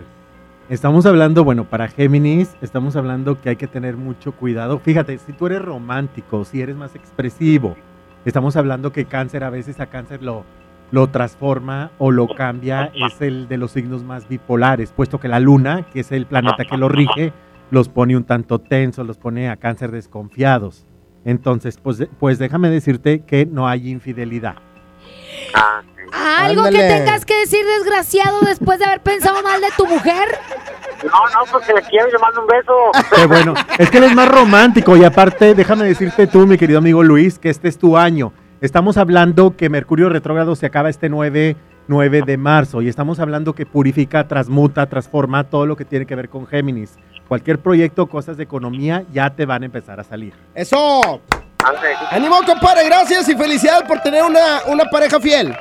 Estamos 0.70 1.06
hablando, 1.06 1.46
bueno, 1.46 1.64
para 1.64 1.88
Géminis, 1.88 2.58
estamos 2.60 2.98
hablando 2.98 3.40
que 3.40 3.48
hay 3.48 3.56
que 3.56 3.68
tener 3.68 3.96
mucho 3.96 4.34
cuidado. 4.34 4.80
Fíjate, 4.80 5.18
si 5.18 5.32
tú 5.32 5.46
eres 5.46 5.62
romántico, 5.62 6.44
si 6.44 6.62
eres 6.62 6.76
más 6.76 6.94
expresivo, 6.94 7.78
estamos 8.26 8.58
hablando 8.58 8.92
que 8.92 9.06
Cáncer 9.06 9.46
a 9.46 9.50
veces 9.50 9.80
a 9.80 9.86
Cáncer 9.86 10.22
lo, 10.22 10.44
lo 10.92 11.08
transforma 11.08 11.92
o 12.00 12.12
lo 12.12 12.28
cambia, 12.28 12.92
es 12.94 13.22
el 13.22 13.48
de 13.48 13.56
los 13.56 13.72
signos 13.72 14.04
más 14.04 14.28
bipolares, 14.28 14.92
puesto 14.92 15.22
que 15.22 15.30
la 15.30 15.40
Luna, 15.40 15.86
que 15.94 16.02
es 16.02 16.12
el 16.12 16.26
planeta 16.26 16.66
que 16.66 16.76
lo 16.76 16.90
rige, 16.90 17.32
los 17.72 17.88
pone 17.88 18.18
un 18.18 18.26
tanto 18.26 18.60
tensos, 18.60 19.08
los 19.08 19.18
pone 19.18 19.48
a 19.48 19.56
Cáncer 19.56 19.92
desconfiados. 19.92 20.86
Entonces, 21.24 21.80
pues, 21.82 22.06
pues 22.20 22.40
déjame 22.40 22.70
decirte 22.70 23.22
que 23.22 23.46
no 23.46 23.70
hay 23.70 23.88
infidelidad. 23.90 24.56
¿Algo 26.12 26.66
Ándale. 26.66 26.80
que 26.80 26.88
tengas 26.88 27.26
que 27.26 27.40
decir, 27.40 27.66
desgraciado, 27.66 28.40
después 28.42 28.80
de 28.80 28.86
haber 28.86 29.02
pensado 29.02 29.42
mal 29.44 29.62
de 29.62 29.68
tu 29.76 29.86
mujer? 29.86 30.38
No, 31.04 31.12
no, 31.12 31.52
porque 31.52 31.74
le 31.74 31.82
quiero 31.84 32.08
y 32.08 32.12
le 32.12 32.18
mando 32.18 32.42
un 32.42 32.48
beso. 32.48 32.74
Qué 33.16 33.26
bueno. 33.26 33.54
Es 33.78 33.90
que 33.90 33.98
él 33.98 34.06
es 34.06 34.16
más 34.16 34.28
romántico 34.30 34.96
y 34.98 35.04
aparte, 35.04 35.54
déjame 35.54 35.86
decirte 35.86 36.28
tú, 36.28 36.48
mi 36.48 36.58
querido 36.58 36.80
amigo 36.80 37.04
Luis, 37.04 37.38
que 37.40 37.50
este 37.50 37.68
es 37.68 37.78
tu 37.78 37.98
año. 37.98 38.34
Estamos 38.62 38.98
hablando 38.98 39.56
que 39.56 39.70
Mercurio 39.70 40.10
retrógrado 40.10 40.56
se 40.56 40.66
acaba 40.66 40.90
este 40.90 41.10
9, 41.10 41.56
9 41.88 42.22
de 42.26 42.38
marzo 42.38 42.82
y 42.82 42.88
estamos 42.90 43.20
hablando 43.20 43.54
que 43.54 43.68
purifica, 43.68 44.28
transmuta, 44.28 44.88
transforma 44.88 45.44
todo 45.44 45.68
lo 45.68 45.76
que 45.76 45.86
tiene 45.86 46.08
que 46.08 46.16
ver 46.16 46.30
con 46.30 46.48
Géminis. 46.48 46.96
Cualquier 47.28 47.60
proyecto, 47.60 48.08
cosas 48.08 48.38
de 48.38 48.44
economía 48.44 49.04
ya 49.12 49.30
te 49.30 49.46
van 49.46 49.62
a 49.62 49.66
empezar 49.66 50.00
a 50.00 50.04
salir. 50.04 50.34
Eso. 50.56 51.22
Ánimo, 52.12 52.38
compadre. 52.46 52.86
Gracias 52.86 53.28
y 53.30 53.36
felicidades 53.36 53.84
por 53.88 54.00
tener 54.00 54.24
una, 54.24 54.62
una 54.68 54.86
pareja 54.86 55.20
fiel. 55.20 55.56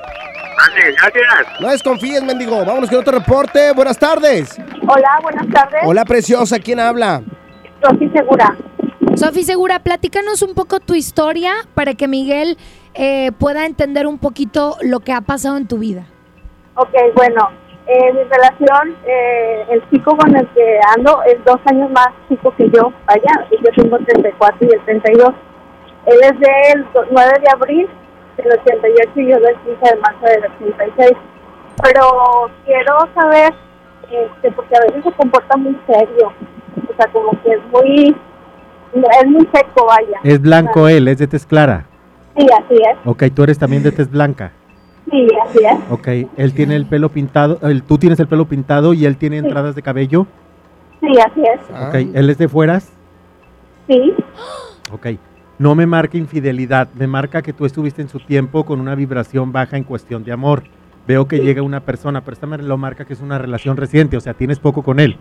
Ándale, 0.58 0.92
gracias. 1.00 1.60
No 1.60 1.68
desconfíes, 1.70 2.22
mendigo. 2.22 2.64
Vámonos 2.64 2.88
con 2.90 2.98
otro 3.00 3.18
reporte. 3.18 3.72
Buenas 3.72 3.98
tardes. 3.98 4.56
Hola, 4.88 5.18
buenas 5.22 5.46
tardes. 5.48 5.80
Hola, 5.84 6.04
preciosa. 6.04 6.58
¿Quién 6.58 6.80
habla? 6.80 7.22
Sofi 7.82 8.08
Segura. 8.14 8.56
Sofi 9.14 9.44
Segura, 9.44 9.78
platícanos 9.80 10.42
un 10.42 10.54
poco 10.54 10.80
tu 10.80 10.94
historia 10.94 11.52
para 11.74 11.94
que 11.94 12.06
Miguel 12.08 12.58
eh, 12.94 13.32
pueda 13.38 13.64
entender 13.66 14.06
un 14.06 14.18
poquito 14.18 14.76
lo 14.82 15.00
que 15.00 15.12
ha 15.12 15.20
pasado 15.22 15.56
en 15.56 15.66
tu 15.68 15.78
vida. 15.78 16.04
Ok, 16.74 16.92
bueno, 17.14 17.48
eh, 17.86 18.12
mi 18.12 18.22
relación, 18.24 18.96
eh, 19.06 19.64
el 19.70 19.88
chico 19.90 20.14
con 20.16 20.36
el 20.36 20.46
que 20.48 20.78
ando 20.96 21.22
es 21.22 21.42
dos 21.46 21.58
años 21.70 21.90
más 21.92 22.08
chico 22.28 22.52
que 22.58 22.68
yo, 22.70 22.92
vaya, 23.06 23.46
y 23.50 23.56
yo 23.56 23.70
tengo 23.82 23.96
34 23.98 24.68
y 24.68 24.74
el 24.74 24.84
32. 24.84 25.28
Él 26.06 26.18
es 26.22 26.32
del 26.38 26.84
do- 26.92 27.06
9 27.10 27.32
de 27.40 27.46
abril 27.54 27.88
del 28.36 28.52
88 28.52 29.10
y 29.16 29.28
yo 29.30 29.40
del 29.40 29.56
15 29.56 29.94
de 29.94 30.00
marzo 30.00 30.24
del 30.26 30.44
86. 30.56 31.12
Pero 31.82 32.50
quiero 32.64 32.98
saber, 33.14 33.52
este, 34.10 34.50
porque 34.52 34.76
a 34.76 34.80
veces 34.80 35.04
se 35.04 35.12
comporta 35.12 35.56
muy 35.56 35.76
serio, 35.86 36.32
o 36.88 36.96
sea, 36.96 37.06
como 37.12 37.30
que 37.42 37.50
es 37.52 37.60
muy, 37.72 38.16
es 38.94 39.26
muy 39.28 39.48
seco, 39.52 39.86
vaya. 39.86 40.18
Es 40.24 40.40
blanco 40.40 40.88
él, 40.88 41.08
es 41.08 41.18
de 41.18 41.26
tez 41.26 41.44
clara. 41.44 41.86
Sí, 42.36 42.46
así 42.52 42.74
es, 42.74 42.96
Ok, 43.04 43.24
tú 43.34 43.42
eres 43.44 43.58
también 43.58 43.82
de 43.82 43.92
tez 43.92 44.10
blanca. 44.10 44.52
sí, 45.10 45.28
así 45.46 45.58
es. 45.64 45.90
Ok, 45.90 46.08
él 46.36 46.52
tiene 46.54 46.76
el 46.76 46.86
pelo 46.86 47.08
pintado, 47.10 47.58
el- 47.62 47.82
tú 47.82 47.98
tienes 47.98 48.18
el 48.20 48.26
pelo 48.28 48.46
pintado 48.46 48.94
y 48.94 49.04
él 49.06 49.16
tiene 49.16 49.38
entradas 49.38 49.74
de 49.74 49.82
cabello. 49.82 50.26
Sí, 51.00 51.08
así 51.18 51.42
es. 51.42 51.60
Ah. 51.74 51.88
Ok, 51.88 51.94
él 52.14 52.30
es 52.30 52.38
de 52.38 52.48
fueras. 52.48 52.90
Sí, 53.86 54.14
Ok. 54.92 55.06
No 55.58 55.74
me 55.74 55.86
marca 55.86 56.18
infidelidad, 56.18 56.88
me 56.92 57.06
marca 57.06 57.40
que 57.40 57.54
tú 57.54 57.64
estuviste 57.64 58.02
en 58.02 58.10
su 58.10 58.20
tiempo 58.20 58.66
con 58.66 58.78
una 58.78 58.94
vibración 58.94 59.52
baja 59.52 59.78
en 59.78 59.84
cuestión 59.84 60.22
de 60.22 60.30
amor. 60.30 60.64
Veo 61.08 61.26
que 61.26 61.38
llega 61.38 61.62
una 61.62 61.80
persona, 61.80 62.20
pero 62.20 62.34
esta 62.34 62.46
me 62.46 62.58
lo 62.58 62.76
marca 62.76 63.06
que 63.06 63.14
es 63.14 63.22
una 63.22 63.38
relación 63.38 63.78
reciente, 63.78 64.18
o 64.18 64.20
sea, 64.20 64.34
tienes 64.34 64.58
poco 64.58 64.82
con 64.82 65.00
él. 65.00 65.16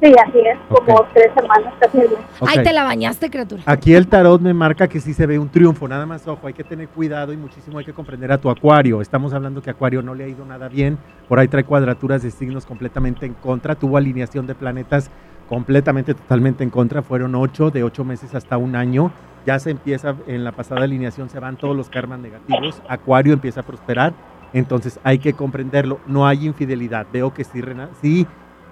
sí, 0.00 0.12
así 0.24 0.38
es. 0.38 0.58
Como 0.68 1.04
tres 1.12 1.32
semanas 1.34 1.74
casi. 1.80 1.98
el 1.98 2.10
mes. 2.10 2.18
Ok. 2.38 2.48
Ay, 2.50 2.62
te 2.62 2.72
la 2.72 2.84
bañaste, 2.84 3.30
criatura. 3.30 3.62
Aquí 3.66 3.92
el 3.92 4.06
tarot 4.06 4.40
me 4.40 4.54
marca 4.54 4.86
que 4.86 5.00
sí 5.00 5.12
se 5.12 5.26
ve 5.26 5.40
un 5.40 5.48
triunfo, 5.48 5.88
nada 5.88 6.06
más 6.06 6.24
ojo, 6.28 6.46
hay 6.46 6.52
que 6.52 6.62
tener 6.62 6.86
cuidado 6.86 7.32
y 7.32 7.36
muchísimo 7.36 7.78
hay 7.78 7.84
que 7.84 7.92
comprender 7.92 8.30
a 8.30 8.38
tu 8.38 8.48
acuario. 8.48 9.00
Estamos 9.00 9.32
hablando 9.32 9.60
que 9.60 9.70
acuario 9.70 10.02
no 10.02 10.14
le 10.14 10.22
ha 10.22 10.28
ido 10.28 10.44
nada 10.44 10.68
bien, 10.68 10.98
por 11.28 11.40
ahí 11.40 11.48
trae 11.48 11.64
cuadraturas 11.64 12.22
de 12.22 12.30
signos 12.30 12.64
completamente 12.64 13.26
en 13.26 13.34
contra, 13.34 13.74
tuvo 13.74 13.96
alineación 13.96 14.46
de 14.46 14.54
planetas 14.54 15.10
completamente, 15.48 16.14
totalmente 16.14 16.62
en 16.62 16.70
contra, 16.70 17.02
fueron 17.02 17.34
ocho, 17.34 17.72
de 17.72 17.82
ocho 17.82 18.04
meses 18.04 18.36
hasta 18.36 18.56
un 18.56 18.76
año. 18.76 19.10
Ya 19.46 19.58
se 19.58 19.70
empieza, 19.70 20.14
en 20.26 20.44
la 20.44 20.52
pasada 20.52 20.84
alineación 20.84 21.28
se 21.30 21.40
van 21.40 21.56
todos 21.56 21.76
los 21.76 21.88
karmas 21.88 22.18
negativos, 22.18 22.82
acuario 22.88 23.32
empieza 23.32 23.60
a 23.60 23.62
prosperar, 23.62 24.12
entonces 24.52 25.00
hay 25.02 25.18
que 25.18 25.32
comprenderlo, 25.32 26.00
no 26.06 26.26
hay 26.26 26.46
infidelidad, 26.46 27.06
veo 27.12 27.32
que 27.32 27.44
sí, 27.44 27.60
Rena, 27.60 27.88
sí 28.02 28.26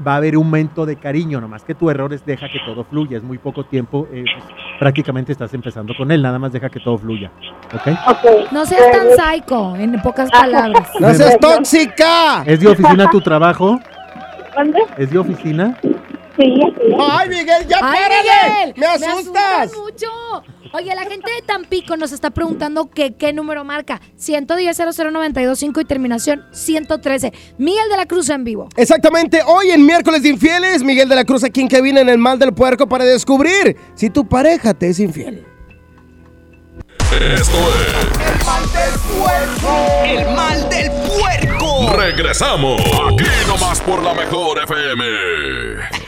va 0.07 0.15
a 0.15 0.17
haber 0.17 0.37
un 0.37 0.45
aumento 0.49 0.87
de 0.87 0.97
cariño, 0.97 1.41
nomás 1.41 1.65
que 1.65 1.75
tu 1.75 1.91
error 1.91 2.13
es 2.13 2.25
deja 2.25 2.49
que 2.49 2.59
todo 2.65 2.85
fluya, 2.85 3.17
es 3.19 3.23
muy 3.23 3.39
poco 3.39 3.65
tiempo, 3.65 4.09
eh, 4.13 4.25
pues, 4.33 4.45
prácticamente 4.79 5.33
estás 5.33 5.53
empezando 5.55 5.95
con 5.97 6.11
él, 6.11 6.23
nada 6.23 6.39
más 6.39 6.53
deja 6.53 6.69
que 6.69 6.81
todo 6.81 6.99
fluya, 6.99 7.31
¿ok? 7.75 7.89
Ok. 8.09 8.53
No 8.53 8.65
seas 8.65 8.91
tan 8.93 9.09
psycho, 9.11 9.77
en 9.77 10.01
pocas 10.01 10.31
palabras. 10.31 10.89
¡No 11.01 11.13
seas 11.15 11.39
tóxica! 11.39 12.43
¿Es 12.47 12.61
de 12.61 12.69
oficina 12.69 13.11
tu 13.11 13.21
trabajo? 13.21 13.79
¿Dónde? 14.57 14.81
¿Es 14.97 15.11
de 15.11 15.19
oficina? 15.19 15.77
Sí, 15.83 16.61
es. 16.61 16.95
¡Ay, 17.01 17.29
Miguel, 17.29 17.67
ya 17.67 17.79
¡Ay, 17.83 17.99
párale! 17.99 18.23
Miguel! 18.23 18.75
¡Me 18.77 18.87
asustas! 18.87 19.73
asustas 19.73 19.77
mucho! 19.77 20.07
Oye, 20.73 20.95
la 20.95 21.05
gente 21.05 21.31
de 21.31 21.43
Tampico 21.47 21.97
nos 21.97 22.13
está 22.13 22.31
preguntando 22.31 22.91
que 22.91 23.15
qué 23.15 23.33
número 23.33 23.65
marca. 23.65 24.01
110 24.17 24.77
00925 24.77 25.81
y 25.81 25.85
terminación 25.85 26.45
113. 26.53 27.33
Miguel 27.59 27.89
de 27.91 27.97
la 27.97 28.07
Cruz 28.07 28.29
en 28.29 28.45
vivo. 28.45 28.69
Exactamente, 28.77 29.41
hoy 29.47 29.71
en 29.71 29.85
miércoles 29.85 30.23
de 30.23 30.31
infieles, 30.31 30.83
Miguel 30.83 31.09
de 31.09 31.17
la 31.17 31.25
Cruz 31.25 31.45
aquí 31.45 31.63
en 31.63 31.69
que 31.69 31.81
viene 31.81 32.01
en 32.01 32.09
el 32.09 32.19
mal 32.19 32.39
del 32.39 32.53
puerco 32.53 32.89
para 32.89 33.05
descubrir 33.05 33.77
si 33.95 34.11
tu 34.11 34.29
pareja 34.29 34.75
te 34.75 34.89
es 34.89 35.01
infiel. 35.01 35.47
Esto 37.13 37.57
es 37.69 38.21
El 40.05 40.37
mal 40.37 40.69
del 40.69 40.91
puerco. 40.91 41.97
Regresamos. 41.97 42.81
Aquí 42.81 43.25
nomás 43.47 43.81
por 43.81 44.03
la 44.03 44.15
mejor 44.15 44.63
FM. 44.63 46.08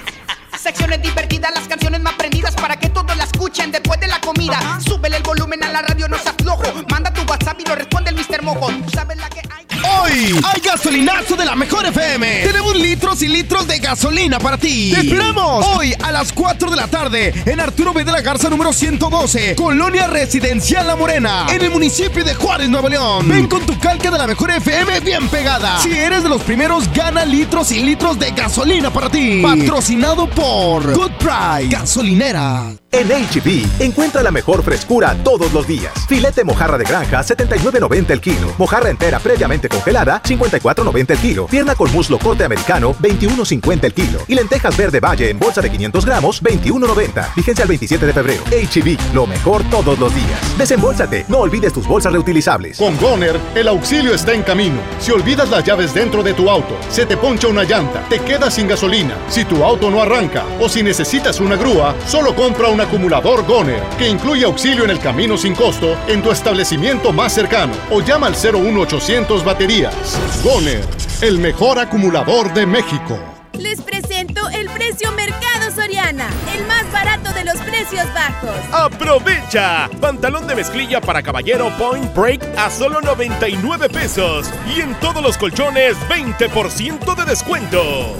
Secciones 0.60 1.00
divertidas, 1.00 1.52
las 1.54 1.66
canciones 1.66 2.02
más 2.02 2.12
prendidas 2.16 2.54
para 2.54 2.76
que 2.76 2.90
todos 2.90 3.16
la 3.16 3.24
escuchen 3.24 3.72
después 3.72 3.98
de 3.98 4.08
la 4.08 4.20
comida. 4.20 4.78
Súbele 4.84 5.16
el 5.16 5.22
volumen 5.22 5.64
a 5.64 5.70
la 5.70 5.80
radio, 5.80 6.06
no 6.06 6.18
seas 6.18 6.34
flojo. 6.36 6.62
Manda 6.90 7.10
tu 7.14 7.22
WhatsApp 7.22 7.58
y 7.60 7.64
lo 7.64 7.74
responde 7.74 8.10
el 8.10 8.16
Mr. 8.16 8.42
Mojo. 8.42 8.70
Tú 8.70 8.90
sabes 8.90 9.16
la 9.16 9.30
que 9.30 9.40
hay. 9.40 9.66
Hoy 9.98 10.40
hay 10.44 10.60
gasolinazo 10.60 11.36
de 11.36 11.44
la 11.44 11.56
mejor 11.56 11.86
FM. 11.86 12.42
Tenemos 12.44 12.76
litros 12.76 13.22
y 13.22 13.28
litros 13.28 13.66
de 13.66 13.78
gasolina 13.78 14.38
para 14.38 14.56
ti. 14.56 14.92
Te 14.94 15.00
esperamos 15.00 15.66
hoy 15.66 15.94
a 16.02 16.12
las 16.12 16.32
4 16.32 16.70
de 16.70 16.76
la 16.76 16.86
tarde 16.86 17.32
en 17.44 17.60
Arturo 17.60 17.92
B. 17.92 18.04
de 18.04 18.12
la 18.12 18.20
Garza 18.20 18.48
número 18.48 18.72
112, 18.72 19.56
Colonia 19.56 20.06
Residencial 20.06 20.86
La 20.86 20.96
Morena, 20.96 21.46
en 21.50 21.62
el 21.62 21.70
municipio 21.70 22.24
de 22.24 22.34
Juárez, 22.34 22.68
Nuevo 22.68 22.88
León. 22.88 23.28
Ven 23.28 23.48
con 23.48 23.64
tu 23.66 23.78
calca 23.78 24.10
de 24.10 24.18
la 24.18 24.26
mejor 24.26 24.50
FM 24.50 25.00
bien 25.00 25.28
pegada. 25.28 25.80
Si 25.80 25.90
eres 25.92 26.22
de 26.22 26.28
los 26.28 26.42
primeros, 26.42 26.92
gana 26.92 27.24
litros 27.24 27.72
y 27.72 27.80
litros 27.80 28.18
de 28.18 28.30
gasolina 28.30 28.92
para 28.92 29.10
ti. 29.10 29.42
Patrocinado 29.42 30.28
por 30.28 30.94
Good 30.94 31.12
Price 31.18 31.68
Gasolinera. 31.68 32.72
En 32.92 33.06
HB, 33.06 33.82
encuentra 33.84 34.20
la 34.20 34.32
mejor 34.32 34.64
frescura 34.64 35.14
todos 35.22 35.52
los 35.52 35.64
días. 35.64 35.92
Filete 36.08 36.42
mojarra 36.42 36.76
de 36.76 36.82
granja, 36.82 37.20
79.90 37.20 38.10
el 38.10 38.20
kilo. 38.20 38.52
Mojarra 38.58 38.90
entera 38.90 39.20
previamente 39.20 39.68
congelada, 39.68 40.20
54.90 40.24 41.10
el 41.10 41.18
kilo. 41.18 41.46
Pierna 41.46 41.76
con 41.76 41.92
muslo 41.92 42.18
corte 42.18 42.42
americano, 42.42 42.92
21.50 42.94 43.84
el 43.84 43.94
kilo. 43.94 44.18
Y 44.26 44.34
lentejas 44.34 44.76
verde 44.76 44.98
valle 44.98 45.30
en 45.30 45.38
bolsa 45.38 45.60
de 45.60 45.70
500 45.70 46.04
gramos, 46.04 46.42
21.90. 46.42 47.34
Vigencia 47.36 47.62
al 47.62 47.68
27 47.68 48.06
de 48.06 48.12
febrero. 48.12 48.42
HB, 48.50 49.14
lo 49.14 49.24
mejor 49.24 49.62
todos 49.70 49.96
los 50.00 50.12
días. 50.12 50.58
Desembolsate, 50.58 51.26
no 51.28 51.38
olvides 51.38 51.72
tus 51.72 51.86
bolsas 51.86 52.12
reutilizables. 52.12 52.76
Con 52.76 52.96
Goner, 52.98 53.38
el 53.54 53.68
auxilio 53.68 54.14
está 54.14 54.32
en 54.32 54.42
camino. 54.42 54.80
Si 54.98 55.12
olvidas 55.12 55.48
las 55.48 55.62
llaves 55.62 55.94
dentro 55.94 56.24
de 56.24 56.34
tu 56.34 56.50
auto, 56.50 56.76
se 56.90 57.06
te 57.06 57.16
poncha 57.16 57.46
una 57.46 57.62
llanta, 57.62 58.04
te 58.08 58.18
quedas 58.18 58.54
sin 58.54 58.66
gasolina, 58.66 59.14
si 59.28 59.44
tu 59.44 59.62
auto 59.62 59.92
no 59.92 60.02
arranca 60.02 60.44
o 60.58 60.68
si 60.68 60.82
necesitas 60.82 61.38
una 61.38 61.54
grúa, 61.54 61.94
solo 62.08 62.34
compra 62.34 62.68
un 62.80 62.86
acumulador 62.86 63.44
Goner, 63.46 63.82
que 63.98 64.08
incluye 64.08 64.44
auxilio 64.44 64.84
en 64.84 64.90
el 64.90 64.98
camino 64.98 65.36
sin 65.36 65.54
costo 65.54 65.98
en 66.08 66.22
tu 66.22 66.30
establecimiento 66.30 67.12
más 67.12 67.32
cercano 67.34 67.74
o 67.90 68.00
llama 68.00 68.28
al 68.28 68.34
01800 68.34 69.44
baterías. 69.44 69.94
Goner, 70.42 70.82
el 71.20 71.38
mejor 71.38 71.78
acumulador 71.78 72.52
de 72.54 72.64
México. 72.64 73.18
Les 73.58 73.82
presento 73.82 74.48
el 74.48 74.70
precio 74.70 75.12
Mercado 75.12 75.70
Soriana, 75.74 76.28
el 76.56 76.66
más 76.66 76.90
barato 76.90 77.32
de 77.34 77.44
los 77.44 77.56
precios 77.58 78.06
bajos. 78.14 78.56
¡Aprovecha! 78.72 79.90
Pantalón 80.00 80.46
de 80.46 80.54
mezclilla 80.54 81.00
para 81.02 81.22
caballero 81.22 81.70
Point 81.76 82.14
Break 82.14 82.42
a 82.56 82.70
solo 82.70 83.02
99 83.02 83.90
pesos. 83.90 84.50
Y 84.74 84.80
en 84.80 84.94
todos 85.00 85.22
los 85.22 85.36
colchones, 85.36 85.96
20% 86.08 87.14
de 87.14 87.24
descuento. 87.26 88.16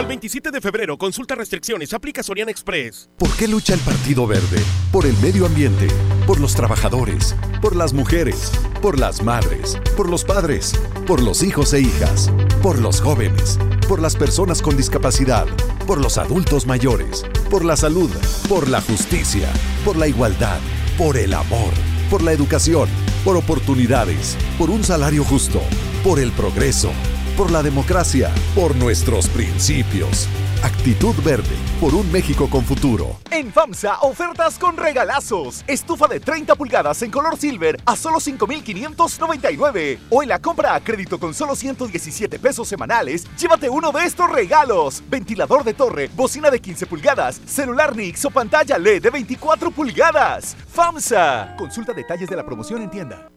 Al 0.00 0.06
27 0.06 0.50
de 0.50 0.62
febrero, 0.62 0.96
consulta 0.96 1.34
restricciones, 1.34 1.92
aplica 1.92 2.22
Soriana 2.22 2.50
Express. 2.50 3.10
¿Por 3.18 3.36
qué 3.36 3.46
lucha 3.46 3.74
el 3.74 3.80
Partido 3.80 4.26
Verde? 4.26 4.56
Por 4.90 5.04
el 5.04 5.14
medio 5.18 5.44
ambiente, 5.44 5.88
por 6.26 6.40
los 6.40 6.54
trabajadores, 6.54 7.36
por 7.60 7.76
las 7.76 7.92
mujeres, 7.92 8.50
por 8.80 8.98
las 8.98 9.22
madres, 9.22 9.78
por 9.98 10.08
los 10.08 10.24
padres, 10.24 10.72
por 11.06 11.22
los 11.22 11.42
hijos 11.42 11.74
e 11.74 11.82
hijas, 11.82 12.32
por 12.62 12.78
los 12.78 13.02
jóvenes, 13.02 13.58
por 13.88 14.00
las 14.00 14.16
personas 14.16 14.62
con 14.62 14.74
discapacidad, 14.74 15.46
por 15.86 16.00
los 16.00 16.16
adultos 16.16 16.64
mayores, 16.64 17.26
por 17.50 17.62
la 17.62 17.76
salud, 17.76 18.10
por 18.48 18.70
la 18.70 18.80
justicia, 18.80 19.52
por 19.84 19.98
la 19.98 20.08
igualdad, 20.08 20.60
por 20.96 21.18
el 21.18 21.34
amor, 21.34 21.74
por 22.08 22.22
la 22.22 22.32
educación, 22.32 22.88
por 23.22 23.36
oportunidades, 23.36 24.38
por 24.56 24.70
un 24.70 24.82
salario 24.82 25.24
justo, 25.24 25.60
por 26.02 26.18
el 26.18 26.32
progreso, 26.32 26.90
por 27.36 27.50
la 27.50 27.62
democracia, 27.62 28.30
por 28.54 28.76
nuestros 28.76 29.28
principios. 29.28 30.28
Actitud 30.62 31.14
Verde, 31.24 31.56
por 31.80 31.94
un 31.94 32.10
México 32.12 32.48
con 32.50 32.62
futuro. 32.64 33.16
En 33.30 33.50
FAMSA, 33.50 34.00
ofertas 34.00 34.58
con 34.58 34.76
regalazos. 34.76 35.64
Estufa 35.66 36.06
de 36.06 36.20
30 36.20 36.54
pulgadas 36.54 37.00
en 37.02 37.10
color 37.10 37.38
silver 37.38 37.80
a 37.86 37.96
solo 37.96 38.20
5,599. 38.20 39.98
O 40.10 40.22
en 40.22 40.28
la 40.28 40.38
compra 40.38 40.74
a 40.74 40.80
crédito 40.80 41.18
con 41.18 41.32
solo 41.32 41.56
117 41.56 42.38
pesos 42.38 42.68
semanales, 42.68 43.26
llévate 43.38 43.70
uno 43.70 43.90
de 43.90 44.04
estos 44.04 44.30
regalos. 44.30 45.02
Ventilador 45.08 45.64
de 45.64 45.74
torre, 45.74 46.10
bocina 46.14 46.50
de 46.50 46.60
15 46.60 46.86
pulgadas, 46.86 47.40
celular 47.46 47.96
Nix 47.96 48.24
o 48.26 48.30
pantalla 48.30 48.76
LED 48.76 49.02
de 49.02 49.10
24 49.10 49.70
pulgadas. 49.70 50.56
FAMSA. 50.72 51.56
Consulta 51.56 51.94
detalles 51.94 52.28
de 52.28 52.36
la 52.36 52.44
promoción 52.44 52.82
en 52.82 52.90
tienda. 52.90 53.30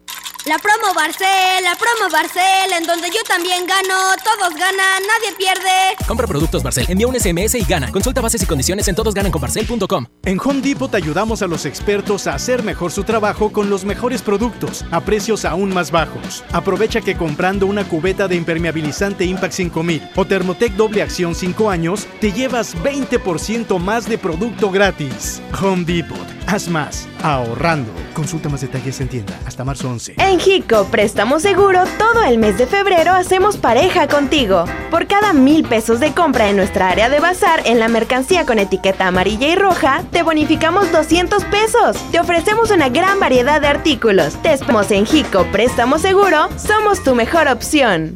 La 0.45 0.57
promo 0.57 0.93
Barcel, 0.93 1.63
la 1.63 1.73
promo 1.75 2.11
Barcel, 2.11 2.73
en 2.77 2.85
donde 2.85 3.07
yo 3.07 3.23
también 3.25 3.65
gano, 3.65 3.95
todos 4.25 4.53
ganan, 4.55 5.01
nadie 5.07 5.33
pierde. 5.37 5.95
Compra 6.05 6.27
productos 6.27 6.61
Barcel, 6.61 6.85
envía 6.89 7.07
un 7.07 7.17
SMS 7.17 7.55
y 7.55 7.63
gana. 7.63 7.89
Consulta 7.93 8.19
bases 8.19 8.43
y 8.43 8.45
condiciones 8.45 8.89
en 8.89 8.95
todosgananconbarcel.com. 8.95 10.05
En 10.25 10.37
Home 10.43 10.59
Depot 10.59 10.91
te 10.91 10.97
ayudamos 10.97 11.41
a 11.43 11.47
los 11.47 11.65
expertos 11.65 12.27
a 12.27 12.35
hacer 12.35 12.61
mejor 12.61 12.91
su 12.91 13.05
trabajo 13.05 13.53
con 13.53 13.69
los 13.69 13.85
mejores 13.85 14.21
productos 14.21 14.83
a 14.91 14.99
precios 14.99 15.45
aún 15.45 15.73
más 15.73 15.91
bajos. 15.91 16.43
Aprovecha 16.51 16.99
que 16.99 17.15
comprando 17.15 17.65
una 17.65 17.87
cubeta 17.87 18.27
de 18.27 18.35
impermeabilizante 18.35 19.23
Impact 19.23 19.53
5000 19.53 20.09
o 20.17 20.25
Thermotec 20.25 20.73
doble 20.73 21.03
acción 21.03 21.35
5 21.35 21.69
años, 21.69 22.05
te 22.19 22.33
llevas 22.33 22.75
20% 22.75 23.79
más 23.79 24.09
de 24.09 24.17
producto 24.17 24.69
gratis. 24.71 25.41
Home 25.61 25.85
Depot, 25.85 26.27
haz 26.47 26.67
más, 26.67 27.07
ahorrando. 27.21 27.93
Consulta 28.13 28.49
más 28.49 28.59
detalles 28.59 28.99
en 28.99 29.07
tienda 29.07 29.39
hasta 29.45 29.63
marzo 29.63 29.89
11. 29.89 30.15
En 30.33 30.39
Hico 30.43 30.85
Préstamo 30.85 31.39
Seguro, 31.39 31.83
todo 31.99 32.23
el 32.23 32.39
mes 32.39 32.57
de 32.57 32.65
febrero 32.65 33.11
hacemos 33.11 33.55
pareja 33.57 34.07
contigo. 34.07 34.65
Por 34.89 35.05
cada 35.05 35.31
mil 35.31 35.63
pesos 35.63 35.99
de 35.99 36.11
compra 36.15 36.49
en 36.49 36.55
nuestra 36.55 36.89
área 36.89 37.07
de 37.07 37.19
bazar 37.19 37.61
en 37.65 37.77
la 37.77 37.87
mercancía 37.87 38.43
con 38.43 38.57
etiqueta 38.57 39.05
amarilla 39.05 39.47
y 39.49 39.55
roja, 39.55 40.03
te 40.11 40.23
bonificamos 40.23 40.91
200 40.91 41.45
pesos. 41.45 41.97
Te 42.11 42.19
ofrecemos 42.19 42.71
una 42.71 42.89
gran 42.89 43.19
variedad 43.19 43.61
de 43.61 43.67
artículos. 43.67 44.33
Te 44.41 44.53
esperamos 44.53 44.89
en 44.89 45.05
Hico 45.05 45.45
Préstamo 45.51 45.99
Seguro, 45.99 46.49
somos 46.57 47.03
tu 47.03 47.13
mejor 47.13 47.47
opción. 47.47 48.15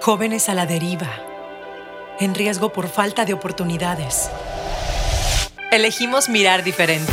Jóvenes 0.00 0.48
a 0.48 0.54
la 0.54 0.64
deriva, 0.64 1.10
en 2.18 2.34
riesgo 2.34 2.72
por 2.72 2.88
falta 2.88 3.26
de 3.26 3.34
oportunidades. 3.34 4.30
Elegimos 5.70 6.30
mirar 6.30 6.64
diferente 6.64 7.12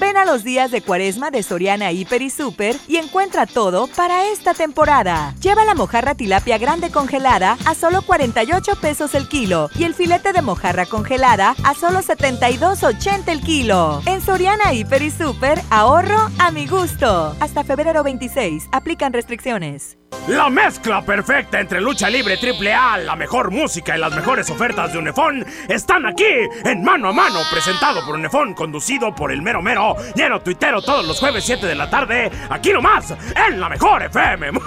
Ven 0.00 0.16
a 0.16 0.24
los 0.24 0.42
días 0.42 0.70
de 0.70 0.82
cuaresma 0.82 1.30
de 1.30 1.42
Soriana 1.42 1.92
Hiper 1.92 2.22
y 2.22 2.30
Super 2.30 2.76
y 2.88 2.96
encuentra 2.96 3.46
todo 3.46 3.86
para 3.88 4.26
esta 4.26 4.54
temporada. 4.54 5.34
Lleva 5.40 5.64
la 5.64 5.74
mojarra 5.74 6.14
tilapia 6.14 6.58
grande 6.58 6.90
congelada 6.90 7.56
a 7.64 7.74
solo 7.74 8.02
48 8.02 8.76
pesos 8.80 9.14
el 9.14 9.28
kilo 9.28 9.70
y 9.76 9.84
el 9.84 9.94
filete 9.94 10.32
de 10.32 10.42
mojarra 10.42 10.86
congelada 10.86 11.54
a 11.64 11.74
solo 11.74 12.00
72.80 12.00 13.28
el 13.28 13.40
kilo. 13.42 14.02
En 14.06 14.20
Soriana 14.20 14.72
Hiper 14.72 15.02
y 15.02 15.10
Super, 15.10 15.60
ahorro 15.70 16.30
a 16.38 16.50
mi 16.50 16.66
gusto. 16.66 17.36
Hasta 17.40 17.64
febrero 17.64 18.02
26, 18.02 18.68
aplican 18.72 19.12
restricciones. 19.12 19.98
La 20.28 20.48
mezcla 20.48 21.04
perfecta 21.04 21.58
entre 21.58 21.80
lucha 21.80 22.08
libre 22.08 22.36
triple 22.36 22.72
A, 22.72 22.96
la 22.96 23.16
mejor 23.16 23.50
música 23.50 23.96
y 23.96 24.00
las 24.00 24.14
mejores 24.14 24.48
ofertas 24.50 24.92
de 24.92 24.98
Unefón 24.98 25.44
están 25.68 26.06
aquí 26.06 26.24
en 26.64 26.84
Mano 26.84 27.08
a 27.08 27.12
Mano, 27.12 27.40
presentado 27.50 28.04
por 28.06 28.14
Unefón, 28.14 28.54
conducido 28.54 29.12
por 29.16 29.32
el 29.32 29.42
mero 29.42 29.62
mero, 29.62 29.91
lleno 30.14 30.40
tuitero 30.40 30.82
todos 30.82 31.06
los 31.06 31.18
jueves 31.18 31.44
7 31.44 31.66
de 31.66 31.74
la 31.74 31.88
tarde, 31.88 32.30
aquí 32.50 32.72
nomás, 32.72 33.14
en 33.48 33.60
la 33.60 33.68
mejor 33.68 34.02
FM. 34.02 34.50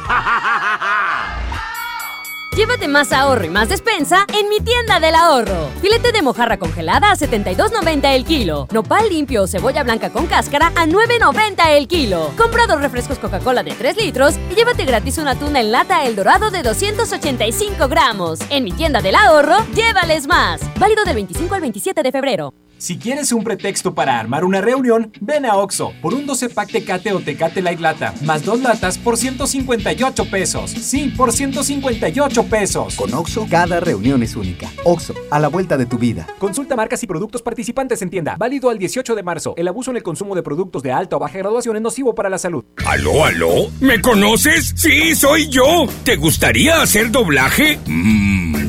Llévate 2.55 2.87
más 2.87 3.11
ahorro 3.11 3.43
y 3.43 3.49
más 3.49 3.67
despensa 3.67 4.25
en 4.33 4.47
mi 4.47 4.61
tienda 4.61 5.01
del 5.01 5.13
ahorro. 5.15 5.69
Filete 5.81 6.13
de 6.13 6.21
mojarra 6.21 6.57
congelada 6.57 7.11
a 7.11 7.15
72.90 7.15 8.15
el 8.15 8.23
kilo. 8.23 8.69
Nopal 8.71 9.09
limpio 9.09 9.43
o 9.43 9.47
cebolla 9.47 9.83
blanca 9.83 10.09
con 10.09 10.25
cáscara 10.25 10.67
a 10.67 10.85
9.90 10.85 11.71
el 11.71 11.89
kilo. 11.89 12.31
Compra 12.37 12.65
dos 12.65 12.79
refrescos 12.79 13.19
Coca-Cola 13.19 13.61
de 13.61 13.71
3 13.71 13.97
litros 13.97 14.35
y 14.49 14.55
llévate 14.55 14.85
gratis 14.85 15.17
una 15.17 15.37
tuna 15.37 15.59
en 15.59 15.73
lata 15.73 16.05
El 16.05 16.15
Dorado 16.15 16.49
de 16.49 16.63
285 16.63 17.89
gramos. 17.89 18.39
En 18.49 18.63
mi 18.63 18.71
tienda 18.71 19.01
del 19.01 19.15
ahorro, 19.15 19.57
llévales 19.75 20.25
más. 20.25 20.61
Válido 20.79 21.03
del 21.03 21.15
25 21.15 21.55
al 21.55 21.61
27 21.61 22.03
de 22.03 22.11
febrero. 22.13 22.53
Si 22.85 22.99
quieres 22.99 23.31
un 23.31 23.43
pretexto 23.43 23.95
para 23.95 24.19
armar 24.19 24.45
una 24.45 24.61
reunión, 24.61 25.11
ven 25.19 25.47
a 25.47 25.55
Oxo 25.55 25.91
por 26.03 26.13
un 26.13 26.27
12 26.27 26.49
pack 26.49 26.71
Tecate 26.71 27.13
o 27.13 27.19
Tecate 27.19 27.63
Light 27.63 27.79
Lata, 27.79 28.13
más 28.21 28.45
dos 28.45 28.61
latas 28.61 28.99
por 28.99 29.17
158 29.17 30.29
pesos. 30.29 30.69
Sí, 30.69 31.11
por 31.17 31.33
158 31.33 32.43
pesos. 32.43 32.95
Con 32.95 33.11
Oxo, 33.15 33.47
cada 33.49 33.79
reunión 33.79 34.21
es 34.21 34.35
única. 34.35 34.69
Oxo, 34.83 35.15
a 35.31 35.39
la 35.39 35.47
vuelta 35.47 35.77
de 35.77 35.87
tu 35.87 35.97
vida. 35.97 36.27
Consulta 36.37 36.75
marcas 36.75 37.01
y 37.01 37.07
productos 37.07 37.41
participantes 37.41 38.03
en 38.03 38.11
tienda. 38.11 38.35
Válido 38.37 38.69
al 38.69 38.77
18 38.77 39.15
de 39.15 39.23
marzo. 39.23 39.55
El 39.57 39.67
abuso 39.67 39.89
en 39.89 39.97
el 39.97 40.03
consumo 40.03 40.35
de 40.35 40.43
productos 40.43 40.83
de 40.83 40.91
alta 40.91 41.15
o 41.15 41.19
baja 41.19 41.39
graduación 41.39 41.77
es 41.77 41.81
nocivo 41.81 42.13
para 42.13 42.29
la 42.29 42.37
salud. 42.37 42.65
¿Aló, 42.85 43.25
aló? 43.25 43.71
¿Me 43.79 43.99
conoces? 43.99 44.75
Sí, 44.75 45.15
soy 45.15 45.47
yo. 45.49 45.87
¿Te 46.03 46.17
gustaría 46.17 46.83
hacer 46.83 47.09
doblaje? 47.09 47.79
Mmm, 47.87 48.34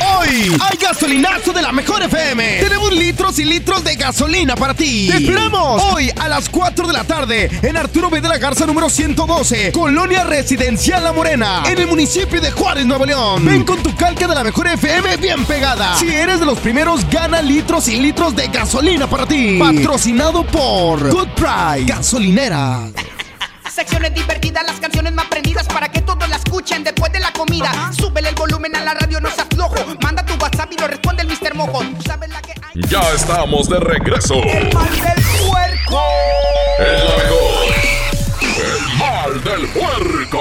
Hoy 0.00 0.56
hay 0.60 0.78
gasolinazo 0.78 1.52
de 1.52 1.62
la 1.62 1.72
mejor 1.72 2.02
FM. 2.02 2.60
Tenemos 2.60 2.92
litros 2.92 3.38
y 3.38 3.44
litros 3.44 3.84
de 3.84 3.96
gasolina 3.96 4.54
para 4.56 4.74
ti. 4.74 5.08
Te 5.10 5.18
esperamos 5.18 5.82
hoy 5.92 6.10
a 6.18 6.28
las 6.28 6.48
4 6.48 6.86
de 6.86 6.92
la 6.92 7.04
tarde 7.04 7.50
en 7.62 7.76
Arturo 7.76 8.08
B. 8.08 8.20
de 8.20 8.28
la 8.28 8.38
Garza 8.38 8.66
número 8.66 8.88
112, 8.88 9.72
Colonia 9.72 10.24
Residencial 10.24 11.04
La 11.04 11.12
Morena, 11.12 11.62
en 11.66 11.78
el 11.78 11.86
municipio 11.86 12.40
de 12.40 12.50
Juárez, 12.50 12.86
Nuevo 12.86 13.04
León. 13.04 13.44
Ven 13.44 13.64
con 13.64 13.82
tu 13.82 13.94
calca 13.94 14.26
de 14.26 14.34
la 14.34 14.44
mejor 14.44 14.68
FM 14.68 15.16
bien 15.18 15.44
pegada. 15.44 15.96
Si 15.96 16.08
eres 16.08 16.40
de 16.40 16.46
los 16.46 16.58
primeros, 16.58 17.08
gana 17.10 17.42
litros 17.42 17.88
y 17.88 17.96
litros 17.96 18.34
de 18.34 18.48
gasolina 18.48 19.08
para 19.08 19.26
ti. 19.26 19.58
Patrocinado 19.58 20.44
por 20.44 21.10
Good 21.10 21.28
Price 21.36 21.84
Gasolinera. 21.86 22.90
Secciones 23.74 24.12
divertidas, 24.14 24.64
las 24.66 24.80
canciones 24.80 25.12
más 25.14 25.26
prendidas 25.26 25.66
para 25.68 25.88
que 25.88 26.00
todos 26.02 26.28
la 26.28 26.36
escuchen 26.36 26.82
después 26.84 27.12
de 27.12 27.20
la 27.20 27.32
comida. 27.32 27.70
Súbele 27.96 28.28
el 28.30 28.34
volumen 28.34 28.74
a 28.76 28.82
la 28.84 28.94
radio, 28.94 29.20
no 29.20 29.30
se 29.30 29.40
aflojo. 29.42 29.74
Manda 30.02 30.24
tu 30.26 30.34
WhatsApp 30.34 30.72
y 30.72 30.76
lo 30.80 30.88
responde 30.88 31.22
el 31.22 31.28
Mr. 31.28 31.54
Mojo. 31.54 31.80
¿Tú 31.96 32.02
sabes 32.04 32.28
la 32.30 32.42
que 32.42 32.50
hay? 32.52 32.82
Ya 32.88 33.00
estamos 33.14 33.68
de 33.68 33.78
regreso. 33.80 34.34
El 34.34 34.74
mal 34.74 34.88
del 34.90 35.24
puerco. 35.48 36.02
El 36.78 37.04
mejor. 37.22 37.74
El 38.58 38.98
mal 38.98 39.44
del 39.44 39.68
puerco. 39.68 40.40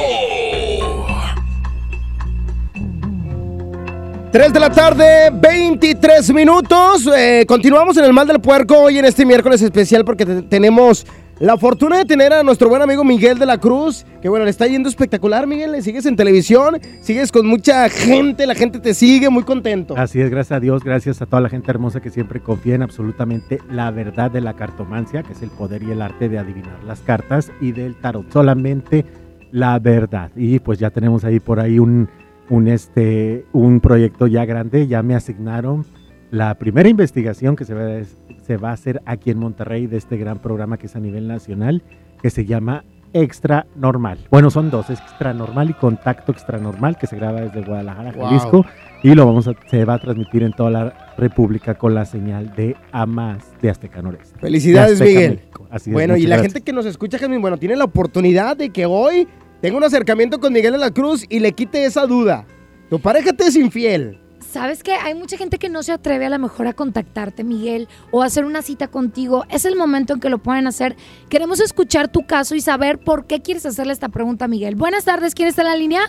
3 4.32 4.54
de 4.54 4.60
la 4.60 4.70
tarde, 4.70 5.30
23 5.34 6.34
minutos. 6.34 7.08
Eh, 7.16 7.46
continuamos 7.48 7.98
en 7.98 8.06
el 8.06 8.14
mal 8.14 8.28
del 8.28 8.40
puerco 8.42 8.78
hoy 8.78 9.00
en 9.00 9.06
este 9.06 9.26
miércoles 9.26 9.62
especial 9.62 10.06
porque 10.06 10.26
te- 10.26 10.42
tenemos 10.44 11.06
la 11.40 11.58
fortuna 11.58 11.98
de 11.98 12.06
tener 12.06 12.34
a 12.34 12.44
nuestro 12.44 12.68
buen 12.70 12.82
amigo 12.82 13.04
Miguel 13.04 13.40
de 13.40 13.46
la 13.46 13.58
Cruz. 13.58 14.06
Que 14.22 14.28
bueno, 14.28 14.46
le 14.46 14.52
está 14.52 14.68
yendo 14.68 14.90
espectacular, 14.90 15.48
Miguel. 15.48 15.72
Le 15.72 15.82
sigues 15.82 16.06
en 16.06 16.16
televisión, 16.16 16.80
sigues 17.02 17.32
con 17.32 17.48
mucha 17.48 17.88
gente, 17.90 18.46
la 18.46 18.56
gente 18.56 18.80
te 18.80 18.94
sigue, 18.94 19.30
muy 19.30 19.44
contento. 19.44 19.96
Así 19.98 20.20
es, 20.20 20.30
gracias 20.30 20.58
a 20.58 20.60
Dios, 20.60 20.84
gracias 20.84 21.22
a 21.22 21.26
toda 21.26 21.42
la 21.42 21.50
gente 21.50 21.72
hermosa 21.72 22.02
que 22.02 22.10
siempre 22.10 22.42
confía 22.42 22.76
en 22.76 22.84
absolutamente 22.84 23.60
la 23.72 23.90
verdad 23.92 24.30
de 24.30 24.42
la 24.42 24.56
cartomancia, 24.56 25.24
que 25.24 25.34
es 25.34 25.42
el 25.42 25.50
poder 25.50 25.84
y 25.84 25.92
el 25.92 26.02
arte 26.02 26.28
de 26.28 26.40
adivinar 26.40 26.84
las 26.86 27.00
cartas 27.00 27.52
y 27.62 27.72
del 27.72 27.96
tarot. 27.96 28.30
Solamente 28.32 29.06
la 29.52 29.80
verdad. 29.80 30.32
Y 30.36 30.60
pues 30.60 30.78
ya 30.78 30.90
tenemos 30.90 31.24
ahí 31.24 31.40
por 31.40 31.60
ahí 31.60 31.80
un, 31.80 32.10
un, 32.50 32.68
este, 32.68 33.46
un 33.54 33.80
proyecto 33.80 34.28
ya 34.28 34.44
grande, 34.46 34.88
ya 34.88 35.02
me 35.04 35.16
asignaron 35.16 35.86
la 36.32 36.56
primera 36.56 36.88
investigación 36.90 37.56
que 37.56 37.66
se 37.66 37.74
va, 37.74 37.82
a, 37.86 38.04
se 38.46 38.58
va 38.58 38.70
a 38.70 38.74
hacer 38.74 39.02
aquí 39.06 39.32
en 39.32 39.40
Monterrey 39.40 39.88
de 39.88 39.98
este 39.98 40.18
gran 40.18 40.40
programa 40.40 40.78
que 40.78 40.88
es 40.88 40.96
a 40.96 41.00
nivel 41.00 41.28
nacional, 41.28 41.82
que 42.22 42.30
se 42.30 42.46
llama 42.46 42.84
Extra 43.14 43.66
Normal. 43.76 44.20
Bueno, 44.30 44.52
son 44.52 44.70
dos, 44.70 44.90
Extra 44.92 45.34
Normal 45.34 45.72
y 45.72 45.74
Contacto 45.74 46.32
Extra 46.32 46.60
Normal, 46.60 46.98
que 47.00 47.08
se 47.08 47.16
graba 47.16 47.42
desde 47.42 47.62
Guadalajara, 47.64 48.12
Wow. 48.12 48.26
Jalisco, 48.28 48.66
y 49.02 49.16
lo 49.16 49.26
vamos 49.26 49.48
a, 49.48 49.54
se 49.70 49.84
va 49.86 49.96
a 49.96 50.00
transmitir 50.00 50.44
en 50.44 50.54
toda 50.54 50.70
la 50.70 51.14
República 51.18 51.74
con 51.76 51.96
la 51.96 52.06
señal 52.06 52.54
de 52.56 52.76
AMAS 52.92 53.44
de 53.62 53.70
Azteca 53.72 54.02
Noreste. 54.04 54.38
Felicidades, 54.40 54.94
Azteca 55.02 55.10
Miguel. 55.20 55.42
Es, 55.74 55.88
bueno, 55.92 56.18
y 56.18 56.24
la 56.24 56.36
gracias. 56.36 56.54
gente 56.54 56.62
que 56.66 56.74
nos 56.74 56.86
escucha, 56.86 57.18
Jasmine, 57.18 57.42
bueno, 57.42 57.58
tiene 57.58 57.76
la 57.76 57.86
oportunidad 57.86 58.56
de 58.56 58.70
que 58.70 58.86
hoy 58.86 59.28
tenga 59.62 59.78
un 59.78 59.84
acercamiento 59.84 60.40
con 60.40 60.54
Miguel 60.54 60.74
de 60.74 60.78
la 60.80 60.92
Cruz 60.92 61.26
y 61.30 61.40
le 61.40 61.54
quite 61.54 61.86
esa 61.86 62.06
duda. 62.06 62.46
Tu 62.90 63.00
pareja 63.00 63.34
te 63.34 63.46
es 63.46 63.56
infiel. 63.56 64.20
¿Sabes 64.50 64.82
qué? 64.82 64.94
Hay 64.94 65.14
mucha 65.14 65.38
gente 65.38 65.60
que 65.60 65.70
no 65.70 65.84
se 65.84 65.92
atreve 65.92 66.26
a 66.26 66.30
lo 66.32 66.40
mejor 66.40 66.66
a 66.66 66.74
contactarte, 66.74 67.44
Miguel, 67.44 67.88
o 68.10 68.24
a 68.24 68.26
hacer 68.26 68.46
una 68.46 68.64
cita 68.64 68.88
contigo. 68.88 69.46
Es 69.52 69.64
el 69.66 69.76
momento 69.76 70.14
en 70.14 70.20
que 70.20 70.32
lo 70.32 70.40
pueden 70.40 70.66
hacer. 70.66 70.96
Queremos 71.30 71.60
escuchar 71.62 72.08
tu 72.08 72.26
caso 72.26 72.56
y 72.56 72.62
saber 72.62 72.98
por 72.98 73.28
qué 73.28 73.44
quieres 73.44 73.68
hacerle 73.68 73.94
esta 73.94 74.10
pregunta, 74.10 74.48
Miguel. 74.48 74.74
Buenas 74.76 75.06
tardes, 75.06 75.36
¿quién 75.36 75.50
está 75.50 75.62
en 75.62 75.68
la 75.68 75.76
línea? 75.76 76.02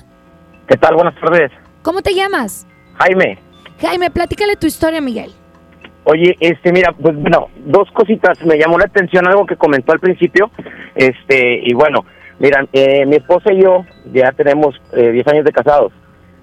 ¿Qué 0.67 0.79
tal? 0.79 0.95
Buenas 0.95 1.15
tardes. 1.21 1.53
¿Cómo 1.83 2.01
te 2.01 2.15
llamas? 2.15 2.67
Jaime, 2.95 3.39
Jaime, 3.79 4.11
platícale 4.11 4.57
tu 4.57 4.67
historia, 4.67 5.03
Miguel. 5.03 5.33
oye, 6.05 6.35
este, 6.41 6.73
mira, 6.73 6.95
pues 6.99 7.15
bueno, 7.17 7.49
dos 7.67 7.91
cositas. 7.93 8.43
Me 8.47 8.57
llamó 8.57 8.79
la 8.79 8.87
atención 8.87 9.29
algo 9.29 9.45
que 9.45 9.57
comentó 9.57 9.93
al 9.93 10.01
principio. 10.01 10.51
Este, 10.95 11.61
y 11.63 11.75
bueno, 11.75 12.07
mira, 12.39 12.67
eh, 12.73 13.05
mi 13.05 13.17
esposa 13.17 13.53
y 13.53 13.63
yo 13.63 13.85
ya 14.15 14.33
tenemos 14.33 14.75
eh, 14.97 15.13
10 15.13 15.29
años 15.29 15.45
de 15.45 15.53
casados. 15.53 15.93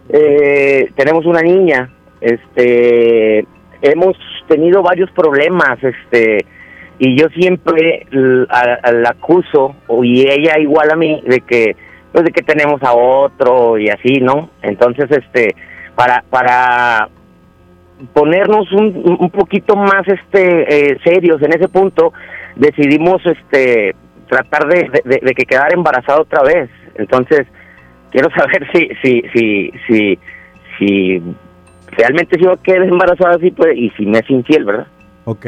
Eh, 0.10 0.90
tenemos 0.96 1.26
una 1.26 1.42
niña. 1.42 1.90
Este, 2.22 3.46
hemos 3.82 4.16
tenido 4.48 4.82
varios 4.82 5.12
problemas, 5.12 5.78
este, 5.84 6.46
y 7.00 7.16
yo 7.20 7.28
siempre 7.30 8.08
la 8.12 9.10
acuso, 9.10 9.76
y 10.02 10.28
ella 10.28 10.58
igual 10.60 10.90
a 10.92 10.96
mí, 10.96 11.22
de 11.28 11.42
que, 11.42 11.76
pues 12.12 12.24
de 12.26 12.32
que 12.32 12.42
tenemos 12.42 12.82
a 12.82 12.94
otro 12.94 13.78
y 13.78 13.90
así, 13.90 14.20
¿no? 14.20 14.50
Entonces, 14.64 15.06
este, 15.12 15.56
para, 15.96 16.24
para 16.30 17.10
ponernos 18.14 18.72
un, 18.74 19.18
un 19.20 19.30
poquito 19.32 19.76
más 19.76 20.04
este 20.08 20.92
eh, 20.92 20.98
serios 21.04 21.42
en 21.42 21.52
ese 21.54 21.68
punto 21.68 22.14
decidimos 22.56 23.26
este 23.26 23.96
tratar 24.30 24.68
de- 24.68 25.20
de 25.20 25.34
que 25.34 25.46
quedara 25.46 25.74
embarazada 25.74 26.22
otra 26.22 26.44
vez 26.44 26.70
entonces 26.94 27.48
quiero 28.12 28.30
saber 28.32 28.68
si 28.74 28.90
si 29.02 29.22
si 29.34 29.72
si 29.88 30.20
si 30.78 31.22
realmente 31.98 32.38
si 32.38 32.46
va 32.46 32.54
a 32.54 32.58
quedar 32.58 32.84
embarazada 32.84 33.36
así 33.36 33.52
pues 33.52 33.76
y 33.76 33.90
si 33.92 34.06
me 34.06 34.20
es 34.20 34.30
infiel 34.30 34.66
verdad 34.66 34.88
Ok. 35.26 35.46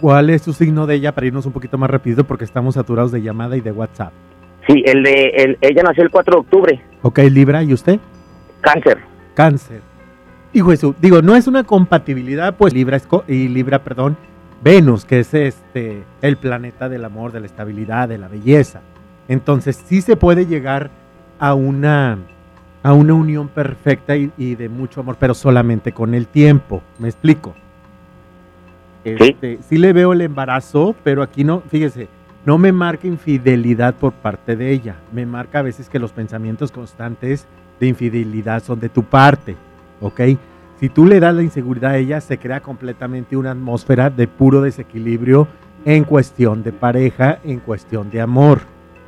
¿Cuál 0.00 0.30
es 0.30 0.42
su 0.42 0.52
signo 0.52 0.86
de 0.88 0.96
ella 0.96 1.12
para 1.12 1.28
irnos 1.28 1.46
un 1.46 1.52
poquito 1.52 1.78
más 1.78 1.88
rápido 1.88 2.24
porque 2.24 2.44
estamos 2.44 2.74
saturados 2.74 3.12
de 3.12 3.22
llamada 3.22 3.56
y 3.56 3.60
de 3.60 3.70
WhatsApp? 3.72 4.12
sí 4.66 4.82
el 4.86 5.02
de 5.02 5.26
el, 5.36 5.58
ella 5.60 5.82
nació 5.82 6.02
el 6.02 6.10
4 6.10 6.32
de 6.34 6.40
octubre 6.40 6.80
Ok, 7.02 7.18
Libra, 7.30 7.62
¿y 7.62 7.72
usted? 7.72 8.00
cáncer 8.60 8.98
Cáncer. 9.34 9.80
Hijo 10.52 10.70
de 10.70 10.76
su, 10.76 10.94
digo, 11.00 11.20
no 11.20 11.34
es 11.34 11.48
una 11.48 11.64
compatibilidad, 11.64 12.54
pues 12.56 12.72
Libra 12.72 12.96
es 12.96 13.08
y 13.26 13.48
Libra, 13.48 13.80
perdón, 13.80 14.16
Venus, 14.62 15.04
que 15.04 15.18
es 15.18 15.34
este 15.34 16.04
el 16.22 16.36
planeta 16.36 16.88
del 16.88 17.04
amor, 17.04 17.32
de 17.32 17.40
la 17.40 17.46
estabilidad, 17.46 18.08
de 18.08 18.18
la 18.18 18.28
belleza. 18.28 18.80
Entonces, 19.28 19.76
sí 19.76 20.00
se 20.00 20.16
puede 20.16 20.46
llegar 20.46 20.90
a 21.38 21.54
una 21.54 22.18
a 22.82 22.92
una 22.92 23.14
unión 23.14 23.48
perfecta 23.48 24.14
y, 24.14 24.30
y 24.36 24.56
de 24.56 24.68
mucho 24.68 25.00
amor, 25.00 25.16
pero 25.18 25.32
solamente 25.32 25.92
con 25.92 26.12
el 26.14 26.26
tiempo. 26.26 26.82
¿Me 26.98 27.08
explico? 27.08 27.54
Este, 29.04 29.58
sí 29.66 29.78
le 29.78 29.92
veo 29.92 30.12
el 30.12 30.20
embarazo, 30.20 30.94
pero 31.02 31.22
aquí 31.22 31.44
no, 31.44 31.62
fíjese, 31.62 32.08
no 32.44 32.58
me 32.58 32.72
marca 32.72 33.06
infidelidad 33.06 33.94
por 33.94 34.12
parte 34.12 34.54
de 34.54 34.70
ella. 34.70 34.96
Me 35.12 35.24
marca 35.24 35.60
a 35.60 35.62
veces 35.62 35.88
que 35.88 35.98
los 35.98 36.12
pensamientos 36.12 36.72
constantes 36.72 37.46
de 37.80 37.86
infidelidad 37.86 38.62
son 38.62 38.80
de 38.80 38.90
tu 38.90 39.02
parte, 39.02 39.56
¿ok? 40.00 40.20
Si 40.78 40.88
tú 40.90 41.06
le 41.06 41.20
das 41.20 41.34
la 41.34 41.42
inseguridad 41.42 41.92
a 41.92 41.96
ella, 41.96 42.20
se 42.20 42.38
crea 42.38 42.60
completamente 42.60 43.36
una 43.36 43.52
atmósfera 43.52 44.10
de 44.10 44.28
puro 44.28 44.60
desequilibrio 44.60 45.48
en 45.84 46.04
cuestión 46.04 46.62
de 46.62 46.72
pareja, 46.72 47.38
en 47.44 47.60
cuestión 47.60 48.10
de 48.10 48.20
amor. 48.20 48.60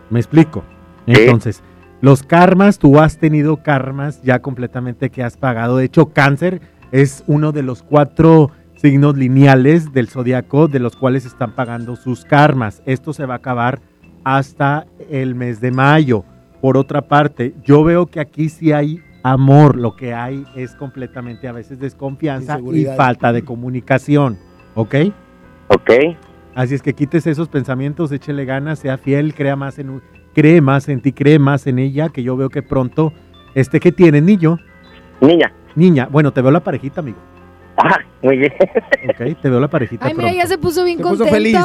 ¿Me 0.08 0.18
explico? 0.18 0.62
Entonces, 1.06 1.62
los 2.00 2.22
karmas, 2.22 2.78
tú 2.78 2.98
has 2.98 3.18
tenido 3.18 3.62
karmas 3.62 4.22
ya 4.22 4.40
completamente 4.40 5.10
que 5.10 5.22
has 5.22 5.36
pagado. 5.36 5.78
De 5.78 5.86
hecho, 5.86 6.06
cáncer 6.06 6.60
es 6.92 7.24
uno 7.26 7.52
de 7.52 7.62
los 7.62 7.82
cuatro 7.82 8.50
signos 8.76 9.16
lineales 9.16 9.92
del 9.92 10.08
zodiaco 10.08 10.68
de 10.68 10.78
los 10.78 10.96
cuales 10.96 11.24
están 11.24 11.54
pagando 11.54 11.96
sus 11.96 12.24
karmas. 12.24 12.82
Esto 12.84 13.12
se 13.12 13.26
va 13.26 13.34
a 13.34 13.38
acabar 13.38 13.80
hasta 14.24 14.86
el 15.10 15.34
mes 15.34 15.60
de 15.60 15.70
mayo. 15.70 16.24
Por 16.60 16.76
otra 16.76 17.02
parte, 17.02 17.54
yo 17.64 17.84
veo 17.84 18.06
que 18.06 18.20
aquí 18.20 18.48
sí 18.48 18.72
hay 18.72 19.00
amor, 19.22 19.76
lo 19.76 19.96
que 19.96 20.14
hay 20.14 20.44
es 20.54 20.74
completamente 20.74 21.48
a 21.48 21.52
veces 21.52 21.80
desconfianza 21.80 22.60
y 22.72 22.84
falta 22.84 23.32
de 23.32 23.42
comunicación, 23.42 24.38
¿ok? 24.74 24.94
Ok. 25.68 25.90
Así 26.54 26.74
es 26.74 26.82
que 26.82 26.94
quites 26.94 27.26
esos 27.26 27.48
pensamientos, 27.48 28.12
échele 28.12 28.44
ganas, 28.44 28.78
sea 28.78 28.98
fiel, 28.98 29.34
crea 29.34 29.56
más 29.56 29.78
en, 29.78 30.00
cree 30.36 30.60
más 30.60 30.86
en 30.90 31.00
ti, 31.00 31.14
cree 31.14 31.38
más 31.38 31.66
en 31.66 31.78
ella, 31.78 32.10
que 32.10 32.22
yo 32.22 32.36
veo 32.36 32.50
que 32.50 32.62
pronto, 32.62 33.14
este 33.54 33.80
que 33.80 33.90
tiene, 33.90 34.20
niño. 34.20 34.58
Niña. 35.22 35.50
Niña, 35.74 36.08
bueno, 36.10 36.30
te 36.30 36.42
veo 36.42 36.50
la 36.50 36.60
parejita, 36.60 37.00
amigo. 37.00 37.16
Ah, 37.78 38.00
muy 38.20 38.36
bien. 38.36 38.52
Ok, 39.08 39.40
te 39.40 39.48
veo 39.48 39.60
la 39.60 39.68
parejita 39.68 40.06
Ay, 40.06 40.14
mira, 40.14 40.32
ya 40.32 40.46
se 40.46 40.58
puso 40.58 40.84
bien 40.84 40.98
Se 40.98 41.04
puso 41.04 41.24
contento. 41.24 41.34
feliz. 41.34 41.56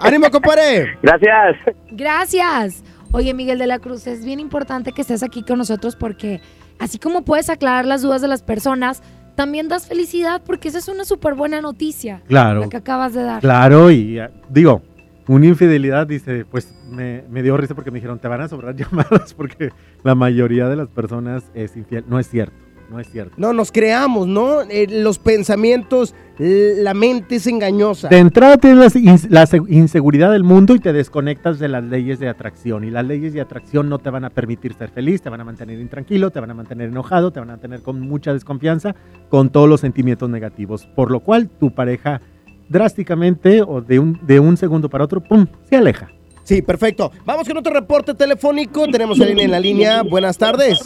¡Ánimo, 0.00 0.28
compadre! 0.30 0.96
Gracias. 1.02 1.56
Gracias. 1.92 2.84
Oye, 3.12 3.32
Miguel 3.32 3.58
de 3.58 3.68
la 3.68 3.78
Cruz, 3.78 4.08
es 4.08 4.24
bien 4.24 4.40
importante 4.40 4.90
que 4.90 5.02
estés 5.02 5.22
aquí 5.22 5.42
con 5.44 5.58
nosotros 5.58 5.94
porque 5.94 6.40
así 6.80 6.98
como 6.98 7.22
puedes 7.22 7.48
aclarar 7.48 7.84
las 7.84 8.02
dudas 8.02 8.22
de 8.22 8.26
las 8.28 8.42
personas, 8.42 9.04
también 9.36 9.68
das 9.68 9.86
felicidad 9.86 10.42
porque 10.44 10.66
esa 10.66 10.78
es 10.78 10.88
una 10.88 11.04
súper 11.04 11.34
buena 11.34 11.60
noticia. 11.60 12.22
Claro. 12.26 12.62
La 12.62 12.68
que 12.68 12.76
acabas 12.76 13.14
de 13.14 13.22
dar. 13.22 13.40
Claro, 13.40 13.90
y 13.92 14.18
ah, 14.18 14.30
digo, 14.48 14.82
una 15.26 15.46
infidelidad, 15.46 16.06
dice, 16.06 16.44
pues 16.44 16.74
me, 16.90 17.24
me 17.30 17.42
dio 17.42 17.56
risa 17.56 17.74
porque 17.74 17.90
me 17.90 17.96
dijeron, 17.96 18.18
te 18.18 18.28
van 18.28 18.40
a 18.42 18.48
sobrar 18.48 18.74
llamadas 18.76 19.34
porque 19.34 19.70
la 20.02 20.14
mayoría 20.14 20.68
de 20.68 20.76
las 20.76 20.88
personas 20.88 21.44
es 21.54 21.76
infiel. 21.76 22.04
No 22.08 22.18
es 22.18 22.28
cierto, 22.28 22.54
no 22.90 23.00
es 23.00 23.08
cierto. 23.10 23.32
No, 23.38 23.52
nos 23.54 23.72
creamos, 23.72 24.26
¿no? 24.26 24.60
Eh, 24.62 24.86
los 24.90 25.18
pensamientos, 25.18 26.14
la 26.38 26.92
mente 26.94 27.36
es 27.36 27.46
engañosa. 27.46 28.08
De 28.08 28.18
entrada 28.18 28.58
tienes 28.58 28.94
la, 28.94 29.18
la 29.30 29.46
se- 29.46 29.62
inseguridad 29.68 30.30
del 30.32 30.44
mundo 30.44 30.74
y 30.74 30.78
te 30.80 30.92
desconectas 30.92 31.58
de 31.58 31.68
las 31.68 31.82
leyes 31.84 32.18
de 32.18 32.28
atracción. 32.28 32.84
Y 32.84 32.90
las 32.90 33.06
leyes 33.06 33.32
de 33.32 33.40
atracción 33.40 33.88
no 33.88 33.98
te 34.00 34.10
van 34.10 34.24
a 34.24 34.30
permitir 34.30 34.74
ser 34.74 34.90
feliz, 34.90 35.22
te 35.22 35.30
van 35.30 35.40
a 35.40 35.44
mantener 35.44 35.80
intranquilo, 35.80 36.30
te 36.30 36.40
van 36.40 36.50
a 36.50 36.54
mantener 36.54 36.88
enojado, 36.90 37.30
te 37.30 37.40
van 37.40 37.50
a 37.50 37.56
tener 37.58 37.80
con 37.80 38.00
mucha 38.00 38.32
desconfianza, 38.34 38.94
con 39.30 39.48
todos 39.50 39.68
los 39.68 39.80
sentimientos 39.80 40.28
negativos. 40.28 40.84
Por 40.94 41.10
lo 41.10 41.20
cual 41.20 41.48
tu 41.48 41.70
pareja 41.74 42.20
drásticamente 42.68 43.62
o 43.62 43.80
de 43.80 43.98
un, 43.98 44.18
de 44.22 44.40
un 44.40 44.56
segundo 44.56 44.88
para 44.88 45.04
otro, 45.04 45.20
¡pum!, 45.20 45.46
se 45.68 45.76
aleja. 45.76 46.10
Sí, 46.44 46.60
perfecto. 46.60 47.10
Vamos 47.24 47.48
con 47.48 47.56
otro 47.56 47.72
reporte 47.72 48.14
telefónico. 48.14 48.86
Tenemos 48.86 49.18
a 49.20 49.24
alguien 49.24 49.40
en 49.40 49.50
la 49.50 49.60
línea. 49.60 50.02
Buenas 50.02 50.36
tardes. 50.36 50.78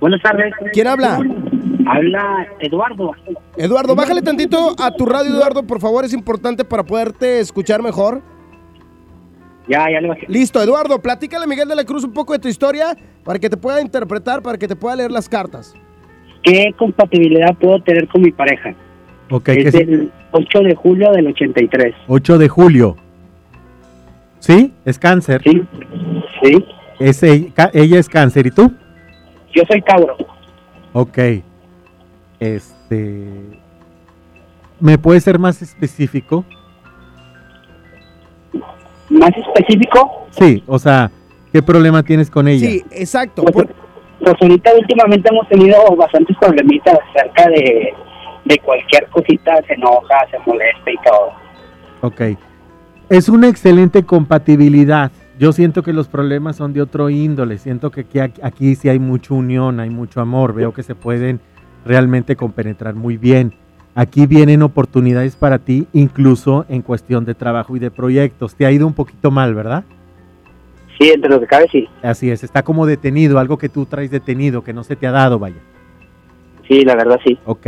Buenas 0.00 0.22
tardes. 0.22 0.52
¿Quién 0.72 0.86
habla? 0.86 1.20
Habla 1.86 2.46
Eduardo. 2.60 3.12
Eduardo, 3.56 3.94
bájale 3.94 4.22
tantito 4.22 4.74
a 4.78 4.90
tu 4.92 5.04
radio, 5.04 5.30
Eduardo, 5.30 5.62
por 5.64 5.78
favor. 5.80 6.04
Es 6.04 6.14
importante 6.14 6.64
para 6.64 6.84
poderte 6.84 7.40
escuchar 7.40 7.82
mejor. 7.82 8.22
Ya, 9.68 9.86
ya 9.90 10.00
le 10.00 10.08
bajé. 10.08 10.26
Listo, 10.28 10.60
Eduardo, 10.62 11.00
platícale 11.00 11.44
a 11.44 11.46
Miguel 11.46 11.68
de 11.68 11.76
la 11.76 11.84
Cruz 11.84 12.04
un 12.04 12.12
poco 12.12 12.32
de 12.32 12.38
tu 12.38 12.48
historia 12.48 12.96
para 13.24 13.38
que 13.38 13.50
te 13.50 13.56
pueda 13.56 13.80
interpretar, 13.80 14.42
para 14.42 14.58
que 14.58 14.66
te 14.66 14.74
pueda 14.74 14.96
leer 14.96 15.10
las 15.10 15.28
cartas. 15.28 15.74
¿Qué 16.42 16.74
compatibilidad 16.76 17.54
puedo 17.60 17.80
tener 17.82 18.08
con 18.08 18.22
mi 18.22 18.32
pareja? 18.32 18.74
Ok, 19.34 19.48
es 19.48 19.72
que 19.74 19.84
del 19.84 20.12
8 20.30 20.60
de 20.60 20.74
julio 20.74 21.10
del 21.12 21.26
83. 21.28 21.94
8 22.06 22.38
de 22.38 22.48
julio. 22.48 22.96
¿Sí? 24.40 24.72
¿Es 24.84 24.98
cáncer? 24.98 25.40
Sí. 25.42 25.62
Sí. 26.42 26.64
Es 27.00 27.22
ella, 27.22 27.48
ca- 27.54 27.70
ella 27.72 27.98
es 27.98 28.08
cáncer, 28.08 28.46
¿y 28.46 28.50
tú? 28.50 28.70
Yo 29.54 29.62
soy 29.68 29.80
cabro. 29.82 30.16
Ok. 30.92 31.18
Este. 32.38 33.24
¿Me 34.80 34.98
puede 34.98 35.20
ser 35.20 35.38
más 35.38 35.62
específico? 35.62 36.44
¿Más 39.08 39.30
específico? 39.36 40.26
Sí, 40.30 40.62
o 40.66 40.78
sea, 40.78 41.10
¿qué 41.52 41.62
problema 41.62 42.02
tienes 42.02 42.30
con 42.30 42.48
ella? 42.48 42.68
Sí, 42.68 42.82
exacto. 42.90 43.44
Pues, 43.44 43.68
pues 44.20 44.34
ahorita 44.40 44.70
últimamente 44.78 45.28
hemos 45.30 45.48
tenido 45.48 45.76
bastantes 45.96 46.36
problemitas 46.38 46.98
acerca 47.14 47.48
de, 47.50 47.92
de 48.44 48.58
cualquier 48.58 49.08
cosita, 49.08 49.62
se 49.66 49.74
enoja, 49.74 50.26
se 50.30 50.38
molesta 50.46 50.90
y 50.90 50.96
todo. 51.04 51.32
Ok. 52.00 52.38
Es 53.08 53.28
una 53.28 53.48
excelente 53.48 54.04
compatibilidad. 54.04 55.12
Yo 55.38 55.52
siento 55.52 55.82
que 55.82 55.92
los 55.92 56.08
problemas 56.08 56.56
son 56.56 56.72
de 56.72 56.82
otro 56.82 57.10
índole, 57.10 57.58
siento 57.58 57.90
que 57.90 58.00
aquí, 58.00 58.40
aquí 58.42 58.74
sí 58.74 58.88
hay 58.88 58.98
mucha 58.98 59.34
unión, 59.34 59.80
hay 59.80 59.90
mucho 59.90 60.20
amor, 60.20 60.54
veo 60.54 60.72
que 60.72 60.82
se 60.82 60.94
pueden 60.94 61.40
realmente 61.84 62.36
compenetrar 62.36 62.94
muy 62.94 63.16
bien. 63.16 63.54
Aquí 63.94 64.26
vienen 64.26 64.62
oportunidades 64.62 65.36
para 65.36 65.58
ti, 65.58 65.86
incluso 65.92 66.64
en 66.68 66.80
cuestión 66.82 67.24
de 67.24 67.34
trabajo 67.34 67.76
y 67.76 67.78
de 67.78 67.90
proyectos. 67.90 68.54
Te 68.54 68.64
ha 68.64 68.70
ido 68.70 68.86
un 68.86 68.94
poquito 68.94 69.30
mal, 69.30 69.54
¿verdad? 69.54 69.84
Sí, 70.98 71.10
entre 71.10 71.30
lo 71.30 71.40
que 71.40 71.46
cabe, 71.46 71.68
sí. 71.70 71.88
Así 72.02 72.30
es, 72.30 72.44
está 72.44 72.62
como 72.62 72.86
detenido, 72.86 73.38
algo 73.38 73.58
que 73.58 73.68
tú 73.68 73.84
traes 73.86 74.10
detenido, 74.10 74.62
que 74.62 74.72
no 74.72 74.84
se 74.84 74.96
te 74.96 75.06
ha 75.06 75.10
dado, 75.10 75.38
vaya. 75.38 75.60
Sí, 76.68 76.84
la 76.84 76.94
verdad 76.94 77.18
sí. 77.24 77.38
Ok. 77.44 77.66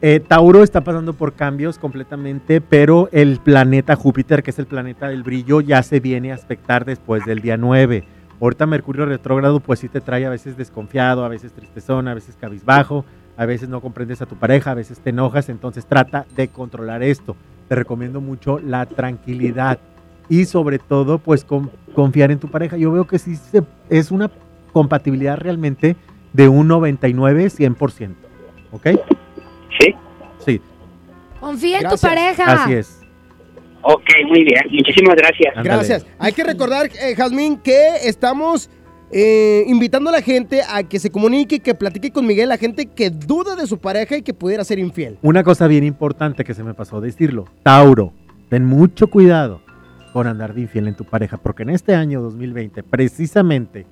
Eh, 0.00 0.20
Tauro 0.20 0.62
está 0.62 0.82
pasando 0.82 1.12
por 1.12 1.32
cambios 1.32 1.76
completamente, 1.76 2.60
pero 2.60 3.08
el 3.10 3.38
planeta 3.38 3.96
Júpiter, 3.96 4.44
que 4.44 4.52
es 4.52 4.58
el 4.60 4.66
planeta 4.66 5.08
del 5.08 5.24
brillo, 5.24 5.60
ya 5.60 5.82
se 5.82 5.98
viene 5.98 6.30
a 6.30 6.36
aspectar 6.36 6.84
después 6.84 7.24
del 7.24 7.40
día 7.40 7.56
9. 7.56 8.04
Ahorita 8.40 8.66
Mercurio 8.66 9.06
retrógrado, 9.06 9.58
pues 9.58 9.80
sí 9.80 9.88
te 9.88 10.00
trae 10.00 10.24
a 10.24 10.30
veces 10.30 10.56
desconfiado, 10.56 11.24
a 11.24 11.28
veces 11.28 11.52
tristezón, 11.52 12.06
a 12.06 12.14
veces 12.14 12.36
cabizbajo, 12.40 13.04
a 13.36 13.44
veces 13.44 13.68
no 13.68 13.80
comprendes 13.80 14.22
a 14.22 14.26
tu 14.26 14.36
pareja, 14.36 14.70
a 14.70 14.74
veces 14.74 15.00
te 15.00 15.10
enojas, 15.10 15.48
entonces 15.48 15.84
trata 15.84 16.26
de 16.36 16.46
controlar 16.46 17.02
esto. 17.02 17.34
Te 17.68 17.74
recomiendo 17.74 18.20
mucho 18.20 18.60
la 18.60 18.86
tranquilidad 18.86 19.80
y 20.28 20.44
sobre 20.44 20.78
todo, 20.78 21.18
pues 21.18 21.44
confiar 21.94 22.30
en 22.30 22.38
tu 22.38 22.48
pareja. 22.48 22.76
Yo 22.76 22.92
veo 22.92 23.08
que 23.08 23.18
sí 23.18 23.34
se, 23.34 23.64
es 23.90 24.12
una 24.12 24.30
compatibilidad 24.72 25.36
realmente 25.38 25.96
de 26.32 26.48
un 26.48 26.68
99, 26.68 27.46
100%. 27.46 28.14
¿Ok? 28.70 28.86
Sí. 29.78 29.94
Sí. 30.44 30.60
Confía 31.40 31.78
en 31.80 31.88
tu 31.88 31.96
pareja. 31.96 32.64
Así 32.64 32.74
es. 32.74 33.00
Ok, 33.82 34.10
muy 34.28 34.44
bien. 34.44 34.62
Muchísimas 34.70 35.16
gracias. 35.16 35.54
Gracias. 35.62 36.06
Hay 36.18 36.32
que 36.32 36.44
recordar, 36.44 36.86
eh, 36.86 37.14
Jazmín, 37.14 37.58
que 37.58 37.78
estamos 38.04 38.68
eh, 39.10 39.64
invitando 39.66 40.10
a 40.10 40.12
la 40.12 40.22
gente 40.22 40.60
a 40.68 40.82
que 40.82 40.98
se 40.98 41.10
comunique, 41.10 41.60
que 41.60 41.74
platique 41.74 42.10
con 42.10 42.26
Miguel, 42.26 42.48
la 42.48 42.58
gente 42.58 42.86
que 42.86 43.10
duda 43.10 43.56
de 43.56 43.66
su 43.66 43.78
pareja 43.78 44.16
y 44.16 44.22
que 44.22 44.34
pudiera 44.34 44.64
ser 44.64 44.78
infiel. 44.78 45.18
Una 45.22 45.42
cosa 45.42 45.66
bien 45.66 45.84
importante 45.84 46.44
que 46.44 46.54
se 46.54 46.64
me 46.64 46.74
pasó 46.74 47.00
decirlo. 47.00 47.46
Tauro, 47.62 48.12
ten 48.50 48.64
mucho 48.64 49.08
cuidado 49.08 49.62
con 50.12 50.26
andar 50.26 50.54
de 50.54 50.62
infiel 50.62 50.88
en 50.88 50.94
tu 50.94 51.04
pareja, 51.04 51.36
porque 51.36 51.62
en 51.62 51.70
este 51.70 51.94
año 51.94 52.20
2020, 52.20 52.82
precisamente 52.82 53.86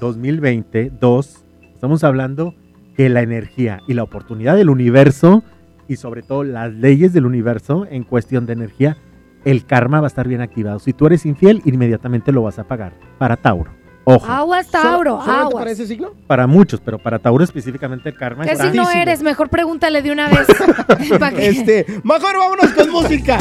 2022, 0.00 1.44
estamos 1.74 2.04
hablando 2.04 2.54
que 2.96 3.08
la 3.08 3.22
energía 3.22 3.80
y 3.86 3.94
la 3.94 4.02
oportunidad 4.02 4.56
del 4.56 4.70
universo 4.70 5.42
y 5.88 5.96
sobre 5.96 6.22
todo 6.22 6.44
las 6.44 6.72
leyes 6.72 7.12
del 7.12 7.26
universo 7.26 7.86
en 7.90 8.04
cuestión 8.04 8.46
de 8.46 8.54
energía, 8.54 8.96
el 9.44 9.66
karma 9.66 10.00
va 10.00 10.06
a 10.06 10.08
estar 10.08 10.26
bien 10.26 10.40
activado. 10.40 10.78
Si 10.78 10.92
tú 10.92 11.06
eres 11.06 11.26
infiel, 11.26 11.60
inmediatamente 11.64 12.32
lo 12.32 12.42
vas 12.42 12.58
a 12.58 12.64
pagar. 12.64 12.94
Para 13.18 13.36
Tauro. 13.36 13.83
Ojo. 14.04 14.26
Aguas, 14.30 14.66
Tauro, 14.68 15.12
¿Solamente 15.20 15.40
aguas. 15.40 15.54
para 15.54 15.70
ese 15.70 15.86
signo? 15.86 16.12
Para 16.26 16.46
muchos, 16.46 16.80
pero 16.80 16.98
para 16.98 17.18
Tauro 17.18 17.42
específicamente 17.42 18.10
el 18.10 18.16
karma 18.16 18.44
Que 18.44 18.52
está 18.52 18.70
si 18.70 18.76
no 18.76 18.90
eres, 18.90 19.22
mejor 19.22 19.48
pregúntale 19.48 20.02
de 20.02 20.10
una 20.12 20.28
vez. 20.28 20.46
Este, 21.38 21.86
mejor 22.02 22.36
vámonos 22.38 22.70
con 22.72 22.90
música. 22.90 23.38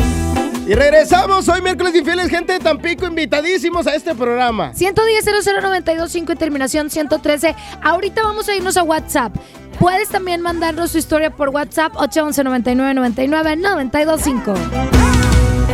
Y 0.65 0.73
regresamos 0.75 1.47
hoy 1.49 1.61
miércoles 1.61 1.93
infieles, 1.93 2.29
gente 2.29 2.53
de 2.53 2.59
Tampico, 2.59 3.05
invitadísimos 3.05 3.85
a 3.85 3.95
este 3.95 4.15
programa. 4.15 4.73
110 4.73 5.25
00925 5.25 6.31
y 6.31 6.35
terminación 6.37 6.89
113. 6.89 7.53
Ahorita 7.81 8.23
vamos 8.23 8.47
a 8.47 8.55
irnos 8.55 8.77
a 8.77 8.83
WhatsApp. 8.83 9.35
Puedes 9.77 10.07
también 10.07 10.41
mandarnos 10.41 10.93
tu 10.93 10.97
historia 10.97 11.31
por 11.31 11.49
WhatsApp 11.49 11.93
811 11.97 12.43
99 12.45 12.93
99 12.93 13.55
925. 13.57 15.12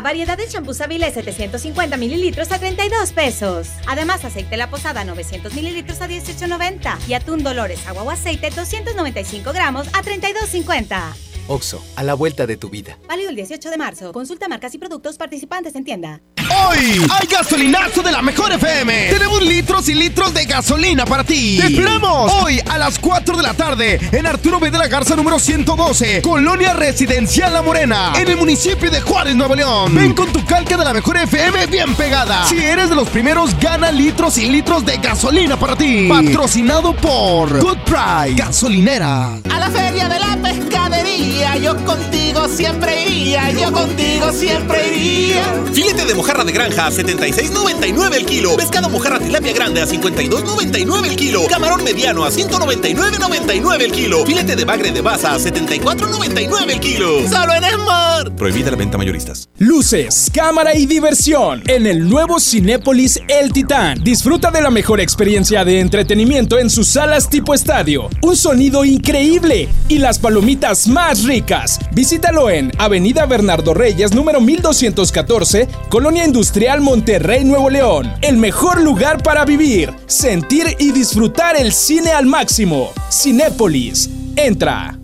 Variedad 0.00 0.38
de 0.38 0.48
champús 0.48 0.80
Avilés 0.80 1.14
750 1.14 1.96
mililitros 1.96 2.50
a 2.52 2.58
32 2.58 3.12
pesos. 3.12 3.68
Además, 3.86 4.24
aceite 4.24 4.56
La 4.56 4.70
Posada 4.70 5.04
900 5.04 5.52
mililitros 5.54 6.00
a 6.00 6.08
18.90 6.08 7.08
y 7.08 7.14
atún 7.14 7.42
Dolores 7.42 7.86
agua 7.86 8.02
o 8.02 8.10
aceite 8.10 8.50
295 8.50 9.52
gramos 9.52 9.88
a 9.88 10.02
32.50. 10.02 11.12
Oxo, 11.48 11.84
a 11.96 12.02
la 12.02 12.14
vuelta 12.14 12.46
de 12.46 12.56
tu 12.56 12.70
vida. 12.70 12.98
Válido 13.08 13.30
el 13.30 13.36
18 13.36 13.70
de 13.70 13.76
marzo. 13.76 14.12
Consulta 14.12 14.48
marcas 14.48 14.74
y 14.74 14.78
productos 14.78 15.18
participantes 15.18 15.74
en 15.74 15.84
tienda. 15.84 16.20
Hoy 16.68 17.06
hay 17.10 17.26
gasolinazo 17.26 18.02
de 18.02 18.12
la 18.12 18.22
mejor 18.22 18.52
FM. 18.52 19.08
Tenemos 19.10 19.42
litros 19.42 19.88
y 19.88 19.94
litros 19.94 20.32
de 20.34 20.44
gasolina 20.44 21.04
para 21.04 21.24
ti. 21.24 21.58
Te 21.60 21.66
esperamos 21.68 22.32
hoy 22.42 22.60
a 22.68 22.78
las 22.78 22.98
4 22.98 23.36
de 23.36 23.42
la 23.42 23.54
tarde 23.54 24.00
en 24.12 24.26
Arturo 24.26 24.60
B. 24.60 24.70
de 24.70 24.78
la 24.78 24.88
Garza 24.88 25.16
número 25.16 25.38
112, 25.38 26.22
Colonia 26.22 26.72
Residencial 26.74 27.52
La 27.52 27.62
Morena, 27.62 28.12
en 28.16 28.28
el 28.28 28.36
municipio 28.36 28.90
de 28.90 29.00
Juárez, 29.00 29.34
Nuevo 29.34 29.54
León. 29.54 29.94
Ven 29.94 30.12
con 30.14 30.32
tu 30.32 30.44
calca 30.44 30.76
de 30.76 30.84
la 30.84 30.92
mejor 30.92 31.16
FM 31.16 31.66
bien 31.66 31.94
pegada. 31.94 32.46
Si 32.46 32.58
eres 32.58 32.88
de 32.88 32.96
los 32.96 33.08
primeros, 33.08 33.58
gana 33.58 33.90
litros 33.90 34.38
y 34.38 34.46
litros 34.46 34.84
de 34.84 34.96
gasolina 34.98 35.58
para 35.58 35.76
ti. 35.76 36.08
Patrocinado 36.08 36.94
por 36.94 37.60
Good 37.60 37.78
Price 37.84 38.34
Gasolinera. 38.36 39.38
A 39.50 39.58
la 39.58 39.70
feria 39.70 40.08
de 40.08 40.18
la 40.18 40.36
pescadería, 40.42 41.56
yo 41.56 41.76
contigo 41.84 42.48
siempre 42.48 43.04
iría, 43.04 43.50
yo 43.50 43.72
contigo 43.72 44.32
siempre 44.32 44.94
iría. 44.94 45.44
Filete 45.72 46.04
de 46.04 46.14
mojarra 46.14 46.44
de 46.44 46.51
granja 46.52 46.86
a 46.86 46.90
76.99 46.90 48.14
el 48.14 48.26
kilo. 48.26 48.56
Pescado 48.56 48.88
mojarra 48.88 49.18
tilapia 49.18 49.52
grande 49.52 49.80
a 49.80 49.86
52.99 49.86 51.06
el 51.08 51.16
kilo. 51.16 51.46
Camarón 51.48 51.82
mediano 51.82 52.24
a 52.24 52.30
199.99 52.30 53.82
el 53.82 53.92
kilo. 53.92 54.24
Filete 54.26 54.54
de 54.54 54.64
bagre 54.64 54.92
de 54.92 55.00
baza 55.00 55.34
a 55.34 55.38
74.99 55.38 56.70
el 56.70 56.80
kilo. 56.80 57.28
Solo 57.28 57.54
en 57.54 57.64
Smart. 57.64 58.36
Prohibida 58.36 58.70
la 58.70 58.76
venta 58.76 58.98
mayoristas. 58.98 59.48
Luces, 59.58 60.30
cámara 60.32 60.76
y 60.76 60.86
diversión 60.86 61.62
en 61.66 61.86
el 61.86 62.08
nuevo 62.08 62.38
Cinépolis 62.38 63.20
El 63.28 63.52
Titán. 63.52 64.02
Disfruta 64.04 64.50
de 64.50 64.60
la 64.60 64.70
mejor 64.70 65.00
experiencia 65.00 65.64
de 65.64 65.80
entretenimiento 65.80 66.58
en 66.58 66.70
sus 66.70 66.88
salas 66.88 67.30
tipo 67.30 67.54
estadio. 67.54 68.08
Un 68.22 68.36
sonido 68.36 68.84
increíble 68.84 69.68
y 69.88 69.98
las 69.98 70.18
palomitas 70.18 70.86
más 70.86 71.24
ricas. 71.24 71.78
Visítalo 71.92 72.50
en 72.50 72.70
Avenida 72.78 73.26
Bernardo 73.26 73.74
Reyes, 73.74 74.12
número 74.12 74.40
1214, 74.40 75.68
Colonia 75.88 76.24
Industrial 76.24 76.41
Monterrey, 76.80 77.44
Nuevo 77.44 77.70
León. 77.70 78.12
El 78.20 78.36
mejor 78.36 78.80
lugar 78.80 79.22
para 79.22 79.44
vivir, 79.44 79.94
sentir 80.06 80.76
y 80.78 80.90
disfrutar 80.90 81.56
el 81.56 81.72
cine 81.72 82.10
al 82.10 82.26
máximo. 82.26 82.90
Cinépolis. 83.10 84.10
Entra. 84.34 84.98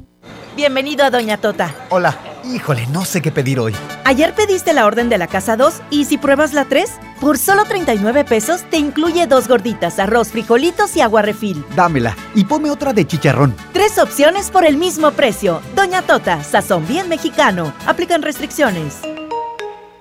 Bienvenido 0.57 1.05
a 1.05 1.11
Doña 1.11 1.37
Tota. 1.37 1.72
Hola. 1.90 2.18
Híjole, 2.44 2.87
no 2.88 3.05
sé 3.05 3.20
qué 3.20 3.31
pedir 3.31 3.61
hoy. 3.61 3.74
Ayer 4.05 4.35
pediste 4.35 4.72
la 4.72 4.87
orden 4.87 5.09
de 5.09 5.18
la 5.18 5.27
casa 5.27 5.57
2 5.57 5.74
y 5.90 6.07
si 6.07 6.18
pruebas 6.18 6.55
la 6.55 6.64
3, 6.64 6.90
por 7.20 7.38
solo 7.38 7.64
39 7.66 8.24
pesos 8.24 8.62
te 8.70 8.79
incluye 8.79 9.27
dos 9.27 9.48
gorditas, 9.48 9.98
arroz, 9.98 10.29
frijolitos 10.29 10.96
y 10.96 11.03
agua 11.03 11.22
refil. 11.22 11.64
Dámela 11.77 12.16
y 12.35 12.44
ponme 12.44 12.70
otra 12.70 12.92
de 12.92 13.07
chicharrón. 13.07 13.55
Tres 13.72 13.98
opciones 13.98 14.51
por 14.51 14.64
el 14.64 14.77
mismo 14.77 15.11
precio. 15.12 15.61
Doña 15.77 16.03
Tota, 16.03 16.42
sazón 16.42 16.87
bien 16.88 17.09
mexicano. 17.09 17.72
Aplican 17.87 18.22
restricciones. 18.22 18.96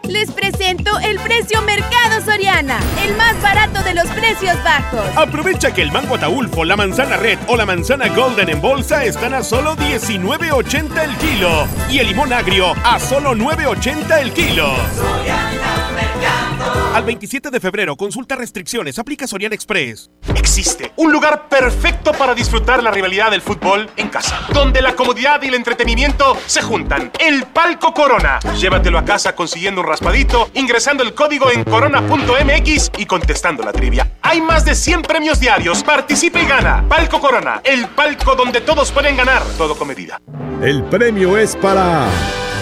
Les 0.07 0.31
presento 0.31 0.97
el 0.99 1.19
precio 1.19 1.61
Mercado 1.63 2.21
Soriana, 2.23 2.79
el 3.05 3.15
más 3.17 3.41
barato 3.41 3.83
de 3.83 3.93
los 3.93 4.07
precios 4.11 4.55
bajos. 4.63 5.05
Aprovecha 5.17 5.73
que 5.73 5.81
el 5.81 5.91
mango 5.91 6.15
ataulfo, 6.15 6.63
la 6.63 6.77
manzana 6.77 7.17
red 7.17 7.37
o 7.47 7.57
la 7.57 7.65
manzana 7.65 8.07
golden 8.15 8.47
en 8.47 8.61
bolsa 8.61 9.03
están 9.03 9.33
a 9.33 9.43
solo 9.43 9.75
19.80 9.75 11.03
el 11.03 11.15
kilo 11.17 11.67
y 11.89 11.99
el 11.99 12.07
limón 12.07 12.31
agrio 12.31 12.73
a 12.85 12.99
solo 12.99 13.35
9.80 13.35 14.21
el 14.21 14.31
kilo. 14.31 14.73
Al 16.93 17.03
27 17.03 17.51
de 17.51 17.59
febrero, 17.59 17.95
consulta 17.95 18.35
restricciones, 18.35 18.97
aplica 18.97 19.27
Soriana 19.27 19.53
Express. 19.53 20.09
Existe 20.35 20.91
un 20.95 21.11
lugar 21.11 21.47
perfecto 21.47 22.11
para 22.11 22.33
disfrutar 22.33 22.81
la 22.81 22.89
rivalidad 22.89 23.29
del 23.29 23.41
fútbol 23.41 23.89
en 23.97 24.09
casa, 24.09 24.41
donde 24.53 24.81
la 24.81 24.95
comodidad 24.95 25.41
y 25.43 25.47
el 25.47 25.53
entretenimiento 25.53 26.35
se 26.47 26.61
juntan. 26.61 27.11
El 27.19 27.43
Palco 27.45 27.93
Corona. 27.93 28.39
Llévatelo 28.59 28.97
a 28.97 29.05
casa 29.05 29.35
consiguiendo 29.35 29.81
un 29.81 29.87
raspadito, 29.87 30.49
ingresando 30.55 31.03
el 31.03 31.13
código 31.13 31.51
en 31.51 31.63
corona.mx 31.63 32.91
y 32.97 33.05
contestando 33.05 33.63
la 33.63 33.73
trivia. 33.73 34.11
Hay 34.21 34.41
más 34.41 34.65
de 34.65 34.73
100 34.73 35.03
premios 35.03 35.39
diarios. 35.39 35.83
Participa 35.83 36.41
y 36.41 36.45
gana. 36.45 36.83
Palco 36.89 37.19
Corona, 37.19 37.61
el 37.63 37.87
palco 37.89 38.35
donde 38.35 38.61
todos 38.61 38.91
pueden 38.91 39.15
ganar, 39.15 39.43
todo 39.57 39.77
con 39.77 39.87
medida. 39.87 40.19
El 40.61 40.83
premio 40.85 41.37
es 41.37 41.55
para 41.55 42.07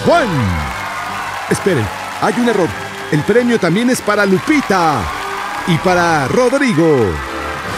Juan. 0.05 0.27
Esperen, 1.49 1.87
hay 2.21 2.33
un 2.37 2.49
error. 2.49 2.84
El 3.11 3.21
premio 3.21 3.59
también 3.59 3.89
es 3.91 4.01
para 4.01 4.25
Lupita 4.25 5.01
y 5.67 5.77
para 5.77 6.27
Rodrigo. 6.27 7.13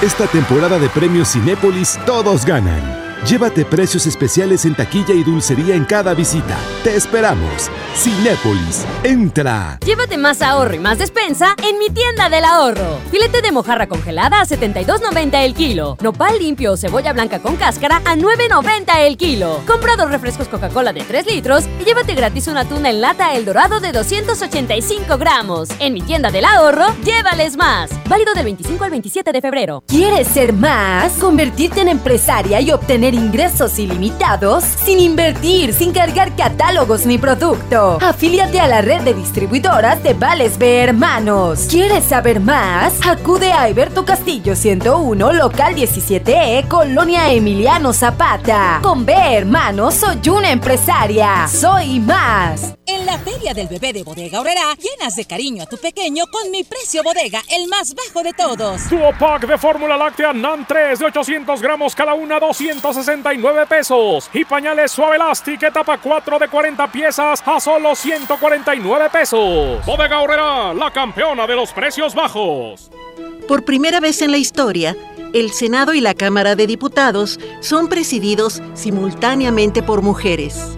Esta 0.02 0.26
temporada 0.28 0.80
de 0.80 0.90
premios 0.90 1.34
Cinépolis 1.34 2.00
todos 2.06 2.46
ganan. 2.46 2.97
Llévate 3.26 3.66
precios 3.66 4.06
especiales 4.06 4.64
en 4.66 4.76
taquilla 4.76 5.14
y 5.14 5.24
dulcería 5.24 5.76
en 5.76 5.86
cada 5.86 6.14
visita. 6.14 6.56
Te 6.84 6.96
esperamos. 6.96 7.70
Cinépolis, 7.96 8.86
entra. 9.04 9.80
Llévate 9.86 10.18
más 10.18 10.42
ahorro 10.42 10.76
y 10.76 10.80
más 10.80 11.00
despensa 11.00 11.56
en 11.68 11.80
mi 11.80 11.90
tienda 11.90 12.30
del 12.30 12.46
ahorro. 12.46 13.00
Filete 13.12 13.42
de 13.42 13.52
mojarra 13.52 13.88
congelada 13.88 14.40
a 14.40 14.46
72.90 14.46 15.44
el 15.44 15.54
kilo. 15.56 15.98
Nopal 16.02 16.38
limpio 16.40 16.74
o 16.74 16.78
cebolla 16.78 17.12
blanca 17.12 17.40
con 17.40 17.56
cáscara 17.56 18.02
a 18.06 18.16
9.90 18.16 19.00
el 19.00 19.18
kilo. 19.18 19.62
Compra 19.66 19.96
dos 19.98 20.10
refrescos 20.10 20.48
Coca-Cola 20.48 20.94
de 20.94 21.02
3 21.02 21.26
litros 21.26 21.66
y 21.82 21.86
llévate 21.86 22.14
gratis 22.14 22.48
una 22.48 22.66
tuna 22.66 22.92
en 22.92 23.02
lata 23.02 23.36
El 23.36 23.46
Dorado 23.46 23.80
de 23.80 23.92
285 23.92 25.18
gramos. 25.18 25.70
En 25.80 25.94
mi 25.94 26.02
tienda 26.02 26.32
del 26.32 26.46
ahorro, 26.46 26.86
llévales 27.04 27.58
más. 27.58 27.90
Válido 28.08 28.34
del 28.36 28.46
25 28.46 28.84
al 28.84 28.92
27 28.92 29.32
de 29.32 29.42
febrero. 29.42 29.84
¿Quieres 29.88 30.28
ser 30.28 30.54
más? 30.54 31.14
¿Convertirte 31.14 31.82
en 31.82 31.90
empresaria 31.90 32.62
y 32.62 32.72
obtener 32.72 33.07
ingresos 33.14 33.80
ilimitados? 33.80 34.64
Sin 34.64 35.00
invertir, 35.00 35.74
sin 35.74 35.92
cargar 35.92 36.36
catálogos 36.36 37.06
ni 37.06 37.18
producto. 37.18 37.98
Afíliate 38.02 38.60
a 38.60 38.68
la 38.68 38.82
red 38.82 39.02
de 39.02 39.14
distribuidoras 39.14 40.02
de 40.04 40.14
Vales 40.14 40.58
B 40.58 40.84
Hermanos. 40.84 41.68
¿Quieres 41.70 42.04
saber 42.06 42.40
más? 42.40 42.94
Acude 43.06 43.52
a 43.52 43.64
Alberto 43.64 44.06
Castillo 44.06 44.56
101, 44.56 45.34
local 45.34 45.76
17E, 45.76 46.68
Colonia 46.68 47.32
Emiliano 47.32 47.94
Zapata. 47.94 48.80
Con 48.82 49.06
B 49.06 49.14
Hermanos 49.14 49.96
soy 49.96 50.18
una 50.30 50.52
empresaria. 50.52 51.48
Soy 51.48 52.00
más. 52.00 52.77
En 52.90 53.06
la 53.06 53.18
feria 53.20 53.54
del 53.54 53.68
bebé 53.68 53.92
de 53.92 54.04
Bodega 54.04 54.40
Horrera, 54.40 54.74
llenas 54.76 55.14
de 55.18 55.26
cariño 55.26 55.64
a 55.64 55.66
tu 55.66 55.78
pequeño 55.78 56.24
con 56.32 56.50
mi 56.52 56.64
precio 56.64 57.04
bodega, 57.04 57.42
el 57.50 57.68
más 57.68 57.94
bajo 57.94 58.24
de 58.24 58.32
todos. 58.32 58.90
Duo 58.90 59.12
pack 59.20 59.46
de 59.46 59.58
fórmula 59.58 59.98
láctea 59.98 60.32
NAN 60.32 60.66
3 60.66 60.98
de 60.98 61.06
800 61.08 61.62
gramos 61.62 61.94
cada 61.94 62.14
una, 62.14 62.40
269 62.40 63.66
pesos. 63.68 64.30
Y 64.34 64.46
pañales 64.46 64.94
suave 64.94 65.18
elastic 65.18 65.64
etapa 65.64 65.98
4 65.98 66.40
de 66.40 66.48
40 66.48 66.90
piezas 66.90 67.44
a 67.46 67.60
solo 67.60 67.94
149 67.94 69.10
pesos. 69.12 69.86
Bodega 69.86 70.22
Horrera, 70.22 70.74
la 70.74 70.90
campeona 70.92 71.46
de 71.46 71.56
los 71.56 71.74
precios 71.74 72.16
bajos. 72.16 72.90
Por 73.50 73.66
primera 73.66 74.00
vez 74.00 74.22
en 74.22 74.32
la 74.32 74.38
historia, 74.38 74.96
el 75.34 75.52
Senado 75.52 75.94
y 75.94 76.00
la 76.00 76.14
Cámara 76.14 76.56
de 76.56 76.68
Diputados 76.68 77.38
son 77.60 77.90
presididos 77.90 78.62
simultáneamente 78.76 79.84
por 79.84 80.02
mujeres. 80.02 80.78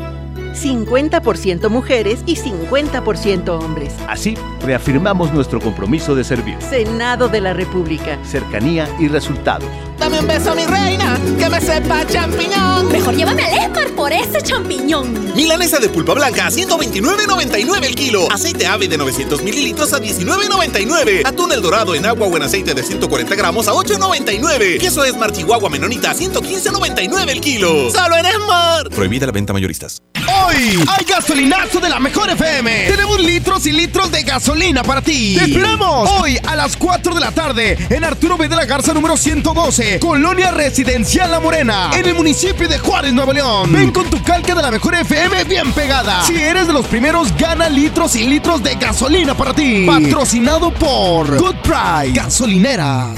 50% 0.53 1.69
mujeres 1.69 2.19
y 2.25 2.35
50% 2.35 3.49
hombres. 3.49 3.93
Así, 4.07 4.35
reafirmamos 4.63 5.33
nuestro 5.33 5.59
compromiso 5.59 6.15
de 6.15 6.23
servir. 6.23 6.57
Senado 6.61 7.27
de 7.27 7.41
la 7.41 7.53
República. 7.53 8.17
Cercanía 8.23 8.87
y 8.99 9.07
resultados. 9.07 9.69
Dame 9.97 10.19
un 10.19 10.27
beso, 10.27 10.55
mi 10.55 10.65
reina, 10.65 11.19
que 11.37 11.47
me 11.47 11.61
sepa 11.61 12.05
champiñón. 12.07 12.91
Mejor 12.91 13.15
llévame 13.15 13.43
al 13.43 13.53
Esmar 13.53 13.89
por 13.91 14.11
ese 14.11 14.41
champiñón. 14.41 15.35
Milanesa 15.35 15.79
de 15.79 15.89
pulpa 15.89 16.15
blanca 16.15 16.47
a 16.47 16.49
129.99 16.49 17.85
el 17.85 17.95
kilo. 17.95 18.27
Aceite 18.31 18.65
ave 18.65 18.87
de 18.87 18.97
900 18.97 19.43
mililitros 19.43 19.93
a 19.93 19.99
19.99. 19.99 21.21
Atún 21.25 21.51
el 21.51 21.61
dorado 21.61 21.93
en 21.93 22.05
agua 22.05 22.27
o 22.27 22.35
en 22.35 22.43
aceite 22.43 22.73
de 22.73 22.81
140 22.81 23.35
gramos 23.35 23.67
a 23.67 23.73
8.99. 23.73 24.79
Queso 24.79 25.03
Esmar 25.03 25.31
Chihuahua 25.31 25.69
Menonita 25.69 26.11
a 26.11 26.15
115.99 26.15 27.29
el 27.29 27.41
kilo. 27.41 27.91
Solo 27.91 28.17
en 28.17 28.25
Esmar. 28.25 28.89
Prohibida 28.89 29.27
la 29.27 29.31
venta 29.31 29.53
mayoristas. 29.53 30.01
Hoy 30.45 30.83
hay 30.87 31.05
gasolinazo 31.05 31.79
de 31.79 31.89
la 31.89 31.99
mejor 31.99 32.29
FM. 32.29 32.87
Tenemos 32.87 33.19
litros 33.19 33.65
y 33.65 33.71
litros 33.71 34.11
de 34.11 34.23
gasolina 34.23 34.83
para 34.83 35.01
ti. 35.01 35.35
Te 35.37 35.45
esperamos 35.45 36.09
hoy 36.09 36.37
a 36.47 36.55
las 36.55 36.75
4 36.77 37.13
de 37.13 37.19
la 37.19 37.31
tarde 37.31 37.77
en 37.89 38.03
Arturo 38.03 38.37
B. 38.37 38.47
de 38.47 38.55
la 38.55 38.65
Garza 38.65 38.93
número 38.93 39.17
112, 39.17 39.99
Colonia 39.99 40.51
Residencial 40.51 41.31
La 41.31 41.39
Morena, 41.39 41.91
en 41.93 42.05
el 42.05 42.15
municipio 42.15 42.67
de 42.67 42.79
Juárez, 42.79 43.13
Nuevo 43.13 43.33
León. 43.33 43.71
Ven 43.71 43.91
con 43.91 44.09
tu 44.09 44.21
calca 44.23 44.55
de 44.55 44.61
la 44.61 44.71
mejor 44.71 44.95
FM 44.95 45.43
bien 45.45 45.71
pegada. 45.73 46.23
Si 46.23 46.35
eres 46.35 46.67
de 46.67 46.73
los 46.73 46.85
primeros, 46.87 47.35
gana 47.37 47.69
litros 47.69 48.15
y 48.15 48.23
litros 48.27 48.63
de 48.63 48.75
gasolina 48.75 49.35
para 49.35 49.53
ti. 49.53 49.85
Patrocinado 49.85 50.73
por 50.73 51.37
Good 51.37 51.55
Price 51.63 52.13
Gasolinera. 52.13 53.13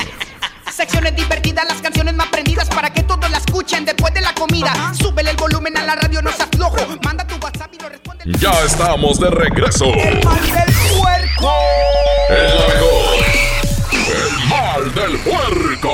Secciones 0.76 1.16
divertidas, 1.16 1.66
las 1.68 1.82
canciones 1.84 2.16
más 2.16 2.30
prendidas 2.30 2.68
para 2.68 2.92
que 2.92 3.04
todos 3.04 3.30
la 3.30 3.38
escuchen 3.38 3.86
después 3.86 4.12
de 4.16 4.22
la 4.22 4.34
comida. 4.34 4.92
Súbele 5.00 5.30
el 5.30 5.38
volumen 5.38 5.78
a 5.78 5.84
la 5.84 5.96
radio, 5.96 6.20
no 6.24 6.32
seas 6.32 6.50
flojo. 6.50 6.78
Manda 7.04 7.28
tu 7.28 7.36
WhatsApp 7.36 7.72
y 7.76 7.78
lo 7.80 7.90
responde. 7.90 8.24
Ya 8.40 8.52
estamos 8.66 9.20
de 9.20 9.30
regreso. 9.30 9.86
El 9.86 10.24
mal 10.26 10.42
del 10.42 10.74
puerco. 10.98 11.54
Mejor. 12.30 13.24
El 14.10 14.50
mal 14.50 14.96
del 14.96 15.20
puerco. 15.20 15.92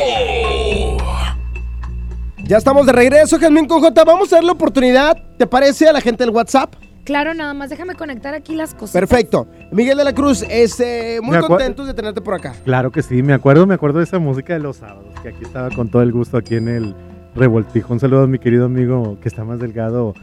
Ya 2.37 2.57
estamos 2.57 2.85
de 2.85 2.93
regreso, 2.93 3.37
Jasmine 3.37 3.67
Cojota. 3.67 4.05
Vamos 4.05 4.31
a 4.31 4.37
dar 4.37 4.45
la 4.45 4.53
oportunidad, 4.53 5.17
¿te 5.37 5.45
parece, 5.45 5.89
a 5.89 5.93
la 5.93 5.99
gente 5.99 6.23
del 6.23 6.33
WhatsApp? 6.33 6.73
Claro, 7.03 7.33
nada 7.33 7.53
más 7.53 7.69
déjame 7.69 7.95
conectar 7.95 8.33
aquí 8.33 8.55
las 8.55 8.73
cosas. 8.75 8.93
Perfecto. 8.93 9.47
Miguel 9.71 9.97
de 9.97 10.03
la 10.03 10.13
Cruz, 10.13 10.43
este, 10.49 11.19
muy 11.21 11.37
contentos 11.39 11.87
de 11.87 11.93
tenerte 11.93 12.21
por 12.21 12.35
acá. 12.35 12.53
Claro 12.65 12.91
que 12.91 13.01
sí, 13.01 13.23
me 13.23 13.33
acuerdo, 13.33 13.65
me 13.65 13.73
acuerdo 13.73 13.97
de 13.99 14.03
esa 14.05 14.19
música 14.19 14.53
de 14.53 14.59
los 14.59 14.77
sábados, 14.77 15.13
que 15.23 15.29
aquí 15.29 15.43
estaba 15.43 15.69
con 15.71 15.89
todo 15.89 16.01
el 16.03 16.11
gusto 16.11 16.37
aquí 16.37 16.55
en 16.55 16.67
el 16.67 16.95
revoltijo. 17.35 17.93
Un 17.93 17.99
saludo 17.99 18.23
a 18.23 18.27
mi 18.27 18.37
querido 18.39 18.65
amigo 18.65 19.17
que 19.21 19.27
está 19.29 19.43
más 19.43 19.59
delgado, 19.59 20.13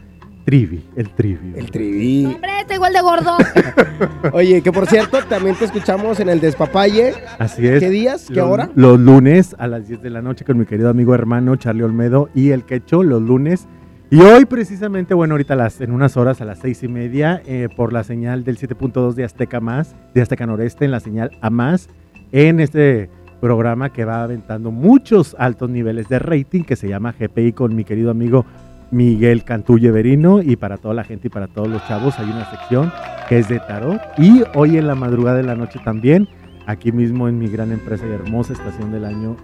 Trivi, 0.45 0.81
el 0.95 1.09
Trivi. 1.09 1.53
El 1.57 1.69
Trivi. 1.71 2.25
Hombre, 2.25 2.61
está 2.61 2.75
igual 2.75 2.93
de 2.93 3.01
gordo. 3.01 3.35
Oye, 4.31 4.61
que 4.61 4.71
por 4.71 4.87
cierto, 4.87 5.17
también 5.27 5.57
te 5.57 5.65
escuchamos 5.65 6.21
en 6.21 6.29
el 6.29 6.39
Despapalle. 6.39 7.13
Así 7.37 7.67
es. 7.67 7.81
¿Qué 7.81 7.89
días? 7.89 8.27
¿Qué 8.29 8.35
Los- 8.35 8.49
hora? 8.49 8.69
Los 8.75 8.97
lunes 8.97 9.55
a 9.59 9.67
las 9.67 9.89
10 9.89 10.01
de 10.01 10.09
la 10.09 10.21
noche 10.21 10.45
con 10.45 10.57
mi 10.57 10.65
querido 10.65 10.89
amigo 10.89 11.13
hermano 11.13 11.57
Charlie 11.57 11.83
Olmedo 11.83 12.29
y 12.33 12.51
el 12.51 12.63
Quecho, 12.63 13.03
los 13.03 13.21
lunes. 13.21 13.67
Y 14.09 14.21
hoy 14.21 14.45
precisamente, 14.45 15.13
bueno, 15.13 15.33
ahorita 15.33 15.57
las, 15.57 15.81
en 15.81 15.91
unas 15.91 16.15
horas 16.15 16.39
a 16.39 16.45
las 16.45 16.59
seis 16.59 16.81
y 16.81 16.87
media, 16.87 17.41
eh, 17.45 17.67
por 17.75 17.91
la 17.91 18.05
señal 18.05 18.45
del 18.45 18.57
7.2 18.57 19.15
de 19.15 19.25
Azteca 19.25 19.59
Más, 19.59 19.97
de 20.13 20.21
Azteca 20.21 20.45
Noreste, 20.45 20.85
en 20.85 20.91
la 20.91 21.01
señal 21.01 21.31
A 21.41 21.49
Más, 21.49 21.89
en 22.31 22.61
este 22.61 23.09
programa 23.41 23.91
que 23.91 24.05
va 24.05 24.23
aventando 24.23 24.71
muchos 24.71 25.35
altos 25.37 25.69
niveles 25.69 26.07
de 26.07 26.19
rating, 26.19 26.63
que 26.63 26.77
se 26.77 26.87
llama 26.87 27.13
GPI 27.19 27.51
con 27.51 27.75
mi 27.75 27.83
querido 27.83 28.09
amigo 28.09 28.45
Miguel 28.91 29.43
Cantulle 29.43 29.91
Verino, 29.91 30.41
y 30.41 30.55
para 30.55 30.77
toda 30.77 30.93
la 30.93 31.03
gente 31.03 31.27
y 31.27 31.29
para 31.29 31.47
todos 31.47 31.67
los 31.67 31.85
chavos 31.85 32.17
hay 32.17 32.29
una 32.29 32.49
sección 32.49 32.93
que 33.27 33.39
es 33.39 33.49
de 33.49 33.59
tarot. 33.59 33.99
Y 34.17 34.41
hoy 34.55 34.77
en 34.77 34.87
la 34.87 34.95
madrugada 34.95 35.35
de 35.35 35.43
la 35.43 35.55
noche 35.55 35.79
también, 35.83 36.29
aquí 36.65 36.93
mismo 36.93 37.27
en 37.27 37.39
mi 37.39 37.49
gran 37.49 37.73
empresa 37.73 38.05
y 38.07 38.13
hermosa 38.13 38.53
estación 38.53 38.89
del 38.89 39.03
año, 39.03 39.35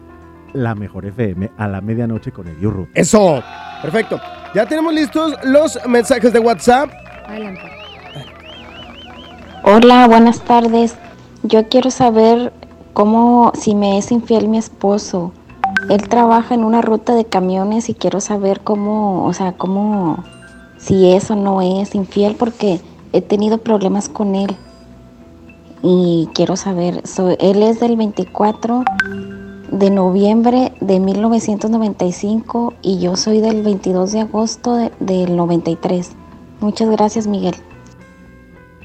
la 0.53 0.73
mejor 0.73 1.05
FM, 1.05 1.51
a 1.57 1.67
la 1.67 1.81
medianoche 1.81 2.31
con 2.31 2.47
el 2.47 2.61
Ruth. 2.61 2.87
Eso. 2.93 3.43
Perfecto. 3.81 4.21
Ya 4.53 4.67
tenemos 4.67 4.93
listos 4.93 5.33
los 5.43 5.79
mensajes 5.87 6.31
de 6.31 6.37
WhatsApp. 6.37 6.91
Adelante. 7.27 7.61
Hola, 9.63 10.07
buenas 10.07 10.41
tardes. 10.41 10.95
Yo 11.41 11.67
quiero 11.69 11.89
saber 11.89 12.53
cómo, 12.93 13.51
si 13.55 13.73
me 13.73 13.97
es 13.97 14.11
infiel 14.11 14.47
mi 14.47 14.59
esposo. 14.59 15.31
Él 15.89 16.07
trabaja 16.07 16.53
en 16.53 16.63
una 16.63 16.83
ruta 16.83 17.15
de 17.15 17.25
camiones 17.25 17.89
y 17.89 17.95
quiero 17.95 18.21
saber 18.21 18.61
cómo, 18.61 19.25
o 19.25 19.33
sea, 19.33 19.53
cómo, 19.53 20.23
si 20.77 21.11
es 21.13 21.31
o 21.31 21.35
no 21.35 21.63
es 21.63 21.95
infiel 21.95 22.35
porque 22.35 22.79
he 23.11 23.21
tenido 23.21 23.57
problemas 23.57 24.07
con 24.07 24.35
él. 24.35 24.55
Y 25.81 26.29
quiero 26.35 26.57
saber, 26.57 27.07
soy, 27.07 27.37
él 27.39 27.63
es 27.63 27.79
del 27.79 27.97
24 27.97 28.83
de 29.71 29.89
noviembre 29.89 30.73
de 30.81 30.99
1995 30.99 32.73
y 32.81 32.99
yo 32.99 33.15
soy 33.15 33.41
del 33.41 33.63
22 33.63 34.11
de 34.11 34.21
agosto 34.21 34.75
de- 34.75 34.91
del 34.99 35.35
93. 35.35 36.11
Muchas 36.59 36.89
gracias, 36.89 37.27
Miguel. 37.27 37.55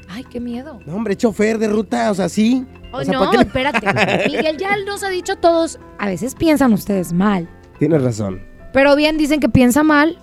Ay, 0.09 0.23
qué 0.29 0.39
miedo. 0.39 0.79
No, 0.85 0.95
hombre, 0.95 1.15
chofer 1.15 1.57
de 1.59 1.67
ruta, 1.67 2.09
o 2.11 2.15
sea, 2.15 2.29
sí. 2.29 2.65
Oh, 2.91 2.97
O 2.97 3.03
sea, 3.03 3.13
no, 3.13 3.19
¿para 3.19 3.31
qué 3.31 3.37
le- 3.37 3.43
espérate. 3.43 4.29
Miguel 4.29 4.57
ya 4.57 4.75
nos 4.85 5.03
ha 5.03 5.09
dicho 5.09 5.35
todos, 5.37 5.79
a 5.99 6.07
veces 6.07 6.33
piensan 6.35 6.73
ustedes 6.73 7.13
mal, 7.13 7.47
Tienes 7.77 8.01
razón. 8.01 8.41
pero 8.73 8.95
bien 8.95 9.17
dicen 9.17 9.39
que 9.39 9.49
piensa 9.49 9.83
mal, 9.83 10.17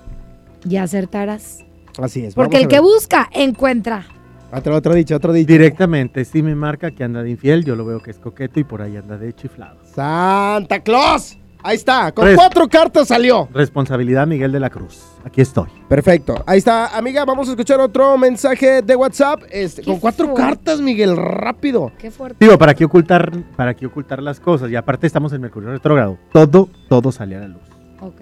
ya 0.64 0.82
acertarás. 0.82 1.64
Así 2.02 2.24
es. 2.24 2.34
Porque 2.34 2.58
el 2.58 2.68
que 2.68 2.80
busca, 2.80 3.28
encuentra. 3.32 4.04
Otro, 4.52 4.74
otro 4.76 4.94
dicho, 4.94 5.16
otro 5.16 5.32
dicho. 5.32 5.46
Directamente, 5.52 6.24
si 6.24 6.42
me 6.42 6.54
marca 6.54 6.90
que 6.90 7.04
anda 7.04 7.22
de 7.22 7.30
infiel, 7.30 7.64
yo 7.64 7.74
lo 7.76 7.84
veo 7.84 8.00
que 8.02 8.10
es 8.10 8.18
coqueto 8.18 8.60
y 8.60 8.64
por 8.64 8.82
ahí 8.82 8.96
anda 8.96 9.16
de 9.16 9.32
chiflado. 9.34 9.78
Santa 9.96 10.80
Claus. 10.80 11.38
Ahí 11.62 11.74
está, 11.76 12.12
con 12.12 12.26
Res- 12.26 12.36
cuatro 12.36 12.68
cartas 12.68 13.08
salió. 13.08 13.48
Responsabilidad 13.52 14.26
Miguel 14.26 14.52
de 14.52 14.60
la 14.60 14.68
Cruz. 14.70 15.02
Aquí 15.24 15.40
estoy. 15.40 15.66
Perfecto. 15.88 16.44
Ahí 16.46 16.58
está, 16.58 16.96
amiga. 16.96 17.24
Vamos 17.24 17.48
a 17.48 17.52
escuchar 17.52 17.80
otro 17.80 18.16
mensaje 18.18 18.82
de 18.82 18.94
WhatsApp. 18.94 19.40
Este, 19.50 19.82
con 19.82 19.98
cuatro 19.98 20.32
cartas, 20.34 20.80
Miguel, 20.82 21.16
rápido. 21.16 21.90
Qué 21.98 22.10
fuerte. 22.10 22.36
Digo, 22.38 22.56
¿para 22.58 22.74
qué 22.74 22.84
ocultar, 22.84 23.32
para 23.56 23.72
qué 23.74 23.86
ocultar 23.86 24.22
las 24.22 24.38
cosas? 24.38 24.70
Y 24.70 24.76
aparte 24.76 25.06
estamos 25.06 25.32
en 25.32 25.40
Mercurio 25.40 25.70
retrógrado. 25.70 26.18
Todo, 26.30 26.68
todo 26.90 27.10
sale 27.10 27.34
a 27.36 27.40
la 27.40 27.48
luz. 27.48 27.62
Ok, 28.00 28.20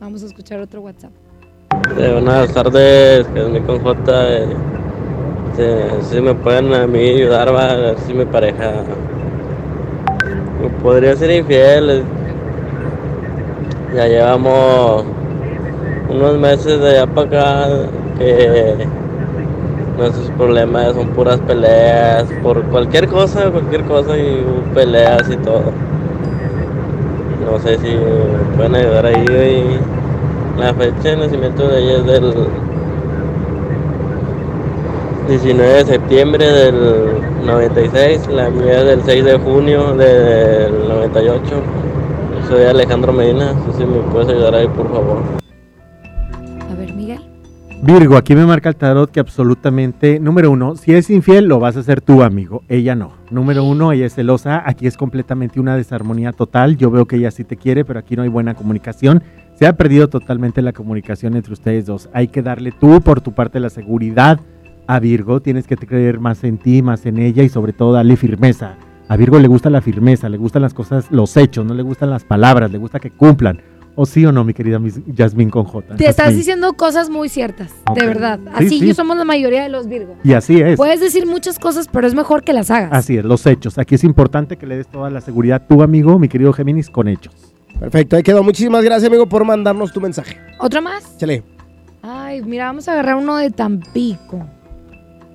vamos 0.00 0.22
a 0.22 0.26
escuchar 0.26 0.60
otro 0.60 0.80
WhatsApp. 0.82 1.10
Eh, 1.98 2.12
buenas 2.12 2.54
tardes, 2.54 3.26
que 3.26 3.40
es 3.42 3.48
mi 3.48 3.60
con 3.60 3.80
J. 3.82 4.28
eh, 4.38 4.46
si, 5.56 6.14
si 6.14 6.20
me 6.22 6.32
pueden 6.36 6.72
a 6.72 6.86
mí 6.86 7.00
ayudar, 7.00 7.52
va, 7.54 7.70
a 7.72 7.76
ver 7.76 7.98
si 8.06 8.14
mi 8.14 8.24
pareja 8.24 8.84
podría 10.82 11.16
ser 11.16 11.30
infiel. 11.30 12.02
Ya 13.94 14.06
llevamos 14.06 15.04
unos 16.08 16.38
meses 16.38 16.80
de 16.80 16.90
allá 16.90 17.06
para 17.06 17.26
acá 17.26 17.68
que 18.18 18.86
nuestros 19.96 20.30
problemas 20.30 20.94
son 20.94 21.08
puras 21.08 21.40
peleas 21.40 22.24
por 22.42 22.62
cualquier 22.64 23.08
cosa, 23.08 23.50
cualquier 23.50 23.84
cosa 23.84 24.16
y 24.16 24.44
peleas 24.74 25.28
y 25.30 25.36
todo. 25.36 25.72
No 27.44 27.58
sé 27.60 27.78
si 27.78 27.96
pueden 28.56 28.74
ayudar 28.74 29.06
ahí. 29.06 29.80
la 30.58 30.74
fecha 30.74 31.10
de 31.10 31.16
nacimiento 31.16 31.68
de 31.68 31.80
ella 31.80 31.98
es 31.98 32.06
del 32.06 32.34
19 35.28 35.72
de 35.74 35.84
septiembre 35.84 36.46
del 36.46 37.44
96, 37.44 38.28
la 38.28 38.48
mía 38.48 38.80
es 38.80 38.86
del 38.86 39.02
6 39.02 39.24
de 39.26 39.38
junio 39.38 39.94
del 39.94 40.88
98. 40.88 41.42
Soy 42.48 42.62
Alejandro 42.62 43.12
Medina, 43.12 43.52
no 43.52 43.72
sé 43.72 43.80
si 43.80 43.84
me 43.84 43.98
puedes 44.10 44.30
ayudar 44.30 44.54
ahí 44.54 44.66
por 44.68 44.90
favor. 44.90 45.18
A 46.70 46.74
ver, 46.74 46.94
Miguel. 46.94 47.20
Virgo, 47.82 48.16
aquí 48.16 48.34
me 48.34 48.46
marca 48.46 48.70
el 48.70 48.76
tarot 48.76 49.10
que 49.10 49.20
absolutamente, 49.20 50.18
número 50.18 50.50
uno, 50.50 50.76
si 50.76 50.94
es 50.94 51.10
infiel, 51.10 51.44
lo 51.44 51.60
vas 51.60 51.76
a 51.76 51.80
hacer 51.80 52.00
tú, 52.00 52.22
amigo. 52.22 52.62
Ella 52.66 52.94
no. 52.94 53.12
Número 53.30 53.64
uno, 53.64 53.92
ella 53.92 54.06
es 54.06 54.14
celosa. 54.14 54.62
Aquí 54.64 54.86
es 54.86 54.96
completamente 54.96 55.60
una 55.60 55.76
desarmonía 55.76 56.32
total. 56.32 56.78
Yo 56.78 56.90
veo 56.90 57.04
que 57.04 57.16
ella 57.16 57.30
sí 57.30 57.44
te 57.44 57.58
quiere, 57.58 57.84
pero 57.84 57.98
aquí 57.98 58.16
no 58.16 58.22
hay 58.22 58.30
buena 58.30 58.54
comunicación. 58.54 59.22
Se 59.56 59.66
ha 59.66 59.76
perdido 59.76 60.08
totalmente 60.08 60.62
la 60.62 60.72
comunicación 60.72 61.36
entre 61.36 61.52
ustedes 61.52 61.84
dos. 61.84 62.08
Hay 62.14 62.28
que 62.28 62.40
darle 62.40 62.72
tú, 62.72 63.02
por 63.02 63.20
tu 63.20 63.32
parte, 63.32 63.60
la 63.60 63.68
seguridad 63.68 64.40
a 64.88 64.98
Virgo. 64.98 65.40
Tienes 65.40 65.68
que 65.68 65.76
creer 65.76 66.18
más 66.18 66.42
en 66.42 66.58
ti, 66.58 66.82
más 66.82 67.06
en 67.06 67.18
ella 67.18 67.44
y 67.44 67.48
sobre 67.48 67.72
todo 67.72 67.92
darle 67.92 68.16
firmeza. 68.16 68.74
A 69.08 69.16
Virgo 69.16 69.38
le 69.38 69.46
gusta 69.46 69.70
la 69.70 69.80
firmeza, 69.80 70.28
le 70.28 70.36
gustan 70.36 70.62
las 70.62 70.74
cosas, 70.74 71.06
los 71.10 71.36
hechos, 71.36 71.64
no 71.64 71.74
le 71.74 71.82
gustan 71.82 72.10
las 72.10 72.24
palabras, 72.24 72.72
le 72.72 72.78
gusta 72.78 72.98
que 72.98 73.10
cumplan. 73.10 73.60
¿O 74.00 74.06
sí 74.06 74.24
o 74.24 74.30
no, 74.30 74.44
mi 74.44 74.54
querida 74.54 74.78
Miss 74.78 75.00
Jasmine 75.16 75.50
con 75.50 75.64
J? 75.64 75.96
Te 75.96 76.08
estás 76.08 76.34
diciendo 76.34 76.74
cosas 76.74 77.10
muy 77.10 77.28
ciertas, 77.28 77.74
de 77.94 78.06
verdad. 78.06 78.38
Sí, 78.44 78.50
Así 78.54 78.78
sí. 78.80 78.86
yo 78.86 78.94
somos 78.94 79.16
la 79.16 79.24
mayoría 79.24 79.62
de 79.64 79.70
los 79.70 79.88
Virgo. 79.88 80.14
Y 80.22 80.34
así 80.34 80.60
es. 80.60 80.76
Puedes 80.76 81.00
decir 81.00 81.26
muchas 81.26 81.58
cosas, 81.58 81.88
pero 81.90 82.06
es 82.06 82.14
mejor 82.14 82.44
que 82.44 82.52
las 82.52 82.70
hagas. 82.70 82.90
Así 82.92 83.16
es, 83.16 83.24
los 83.24 83.44
hechos. 83.46 83.76
Aquí 83.76 83.96
es 83.96 84.04
importante 84.04 84.56
que 84.56 84.66
le 84.66 84.76
des 84.76 84.86
toda 84.86 85.10
la 85.10 85.20
seguridad 85.20 85.62
a 85.64 85.66
tu 85.66 85.82
amigo, 85.82 86.16
mi 86.18 86.28
querido 86.28 86.52
Géminis, 86.52 86.90
con 86.90 87.08
hechos. 87.08 87.54
Perfecto, 87.80 88.14
ahí 88.16 88.22
quedó. 88.22 88.44
Muchísimas 88.44 88.84
gracias, 88.84 89.08
amigo, 89.08 89.26
por 89.28 89.44
mandarnos 89.44 89.92
tu 89.92 90.00
mensaje. 90.00 90.36
¿Otro 90.60 90.80
más? 90.80 91.16
Chale. 91.18 91.42
Ay, 92.02 92.40
mira, 92.42 92.66
vamos 92.66 92.86
a 92.88 92.92
agarrar 92.92 93.16
uno 93.16 93.36
de 93.36 93.50
Tampico 93.50 94.46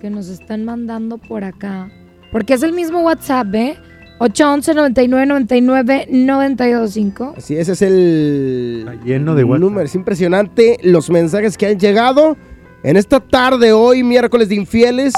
que 0.04 0.10
nos 0.10 0.28
están 0.28 0.66
mandando 0.66 1.18
por 1.18 1.45
acá. 1.45 1.89
Porque 2.34 2.56
es 2.56 2.64
el 2.64 2.74
mismo 2.74 3.04
WhatsApp, 3.04 3.56
¿eh? 3.56 3.78
811 4.20 4.74
99 4.74 5.26
99 5.28 6.08
925. 6.10 7.36
Así, 7.38 7.56
ese 7.56 7.72
es 7.72 7.82
el 7.82 8.99
lleno 9.06 9.34
de 9.34 9.45
WhatsApp. 9.45 9.62
número. 9.62 9.86
Es 9.86 9.95
impresionante 9.95 10.78
los 10.84 11.10
mensajes 11.10 11.58
que 11.58 11.68
han 11.68 11.80
llegado 11.80 12.36
en 12.84 12.97
esta 12.97 13.22
tarde, 13.22 13.72
hoy, 13.72 14.04
miércoles 14.04 14.49
de 14.49 14.56
infieles, 14.56 15.14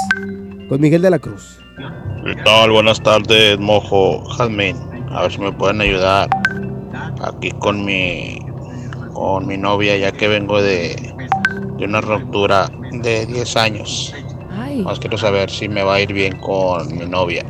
con 0.68 0.80
Miguel 0.80 1.02
de 1.02 1.10
la 1.10 1.18
Cruz. 1.18 1.58
¿Qué 2.24 2.36
tal? 2.44 2.70
Buenas 2.70 3.02
tardes, 3.02 3.58
Mojo, 3.58 4.22
Jazmín. 4.36 4.76
A 5.10 5.22
ver 5.22 5.32
si 5.32 5.40
me 5.40 5.50
pueden 5.50 5.80
ayudar 5.80 6.30
aquí 7.24 7.50
con 7.58 7.84
mi 7.84 8.38
con 9.14 9.48
mi 9.48 9.56
novia, 9.56 9.96
ya 9.96 10.12
que 10.12 10.28
vengo 10.28 10.62
de, 10.62 10.94
de 11.76 11.84
una 11.84 12.00
ruptura 12.00 12.70
de 13.02 13.26
10 13.26 13.56
años. 13.56 14.14
Más 14.84 15.00
quiero 15.00 15.18
saber 15.18 15.50
si 15.50 15.68
me 15.68 15.82
va 15.82 15.96
a 15.96 16.00
ir 16.00 16.12
bien 16.12 16.38
con 16.38 16.96
mi 16.96 17.06
novia. 17.06 17.44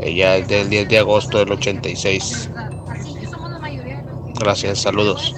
Ella 0.00 0.36
es 0.36 0.48
del 0.48 0.68
10 0.68 0.88
de 0.88 0.98
agosto 0.98 1.38
del 1.38 1.52
86. 1.52 2.50
Gracias, 4.40 4.82
saludos. 4.82 5.34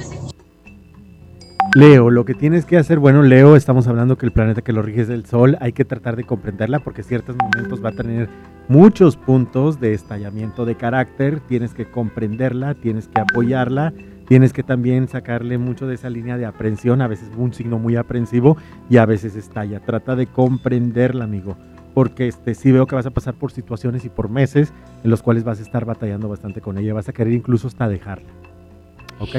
Leo, 1.74 2.09
lo 2.09 2.24
que 2.24 2.32
tienes 2.32 2.64
que 2.64 2.78
hacer, 2.78 2.99
bueno, 2.99 3.22
Leo, 3.22 3.55
estamos 3.55 3.86
hablando 3.86 4.16
que 4.16 4.24
el 4.24 4.32
planeta 4.32 4.62
que 4.62 4.72
lo 4.72 4.80
rige 4.80 5.03
es 5.03 5.11
el 5.11 5.26
Sol, 5.26 5.59
hay 5.61 5.72
que 5.72 5.84
tratar 5.84 6.16
de 6.16 6.24
comprenderla 6.24 6.78
porque 6.78 7.03
en 7.03 7.09
ciertos 7.09 7.36
momentos 7.36 7.84
va 7.84 7.90
a 7.90 7.92
tener 7.92 8.30
muchos 8.66 9.18
puntos 9.18 9.78
de 9.78 9.92
estallamiento 9.92 10.64
de 10.64 10.74
carácter, 10.76 11.40
tienes 11.40 11.74
que 11.74 11.84
comprenderla, 11.84 12.74
tienes 12.74 13.09
que 13.09 13.20
apoyarla, 13.20 13.92
tienes 14.28 14.52
que 14.52 14.62
también 14.62 15.08
sacarle 15.08 15.58
mucho 15.58 15.86
de 15.86 15.94
esa 15.94 16.10
línea 16.10 16.36
de 16.36 16.46
aprensión, 16.46 17.00
a 17.02 17.08
veces 17.08 17.30
un 17.36 17.52
signo 17.54 17.78
muy 17.78 17.96
aprensivo 17.96 18.56
y 18.90 18.96
a 18.98 19.06
veces 19.06 19.36
estalla. 19.36 19.80
Trata 19.80 20.16
de 20.16 20.26
comprenderla, 20.26 21.24
amigo, 21.24 21.56
porque 21.94 22.28
este 22.28 22.54
sí 22.54 22.72
veo 22.72 22.86
que 22.86 22.94
vas 22.94 23.06
a 23.06 23.10
pasar 23.10 23.34
por 23.34 23.52
situaciones 23.52 24.04
y 24.04 24.08
por 24.08 24.28
meses 24.28 24.72
en 25.04 25.10
los 25.10 25.22
cuales 25.22 25.44
vas 25.44 25.58
a 25.60 25.62
estar 25.62 25.84
batallando 25.84 26.28
bastante 26.28 26.60
con 26.60 26.76
ella, 26.78 26.92
vas 26.94 27.08
a 27.08 27.12
querer 27.12 27.32
incluso 27.32 27.68
hasta 27.68 27.88
dejarla. 27.88 28.28
¿Ok? 29.20 29.36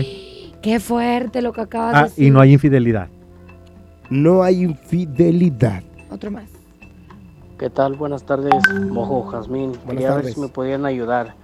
Qué 0.62 0.80
fuerte 0.80 1.42
lo 1.42 1.54
que 1.54 1.62
acabas 1.62 1.94
de 1.94 2.00
Ah, 2.00 2.04
decir. 2.06 2.26
y 2.28 2.32
no 2.32 2.40
hay 2.40 2.54
infidelidad. 2.54 3.10
No 4.10 4.42
hay 4.42 4.64
infidelidad. 4.64 5.84
Otro 6.10 6.32
más. 6.32 6.50
¿Qué 7.60 7.70
tal? 7.70 7.96
Buenas 7.96 8.24
tardes, 8.24 8.54
Mojo 8.90 9.24
Jazmín. 9.24 9.74
Quería 9.88 10.10
ver 10.10 10.18
tardes. 10.22 10.34
si 10.36 10.40
me 10.42 10.48
podían 10.48 10.86
ayudar. 10.86 11.36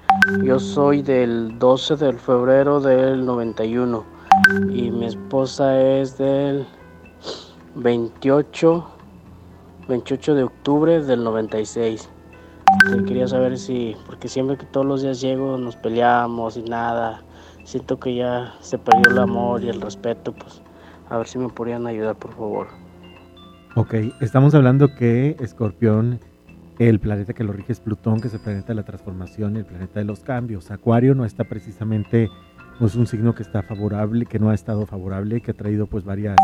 Yo 0.43 0.59
soy 0.59 1.01
del 1.01 1.57
12 1.59 1.95
de 1.95 2.13
febrero 2.13 2.79
del 2.79 3.25
91 3.25 4.05
y 4.69 4.91
mi 4.91 5.05
esposa 5.05 5.79
es 5.81 6.17
del 6.17 6.65
28, 7.75 8.87
28 9.87 10.35
de 10.35 10.43
octubre 10.43 11.03
del 11.03 11.23
96. 11.23 12.09
Este, 12.85 13.03
quería 13.05 13.27
saber 13.27 13.57
si, 13.57 13.95
porque 14.05 14.27
siempre 14.27 14.57
que 14.57 14.65
todos 14.65 14.85
los 14.85 15.01
días 15.01 15.21
llego 15.21 15.57
nos 15.57 15.75
peleamos 15.75 16.57
y 16.57 16.63
nada. 16.63 17.23
Siento 17.63 17.99
que 17.99 18.15
ya 18.15 18.53
se 18.59 18.77
perdió 18.77 19.11
el 19.11 19.19
amor 19.19 19.63
y 19.63 19.69
el 19.69 19.81
respeto, 19.81 20.33
pues 20.33 20.61
a 21.09 21.17
ver 21.17 21.27
si 21.27 21.37
me 21.37 21.49
podrían 21.49 21.87
ayudar, 21.87 22.15
por 22.15 22.33
favor. 22.33 22.67
Ok, 23.75 23.93
estamos 24.21 24.53
hablando 24.53 24.93
que 24.95 25.35
Escorpión, 25.39 26.19
el 26.79 26.99
planeta 26.99 27.33
que 27.33 27.43
lo 27.43 27.53
rige 27.53 27.71
es 27.71 27.79
Plutón, 27.79 28.19
que 28.19 28.27
es 28.27 28.33
el 28.33 28.39
planeta 28.39 28.69
de 28.69 28.75
la 28.75 28.83
transformación 28.83 29.57
el 29.57 29.65
planeta 29.65 29.99
de 29.99 30.05
los 30.05 30.21
cambios. 30.21 30.71
Acuario 30.71 31.13
no 31.13 31.25
está 31.25 31.43
precisamente, 31.43 32.29
no 32.79 32.87
es 32.87 32.95
un 32.95 33.05
signo 33.05 33.35
que 33.35 33.43
está 33.43 33.61
favorable, 33.61 34.25
que 34.25 34.39
no 34.39 34.49
ha 34.49 34.55
estado 34.55 34.85
favorable, 34.85 35.41
que 35.41 35.51
ha 35.51 35.53
traído 35.53 35.87
pues 35.87 36.03
varias, 36.03 36.35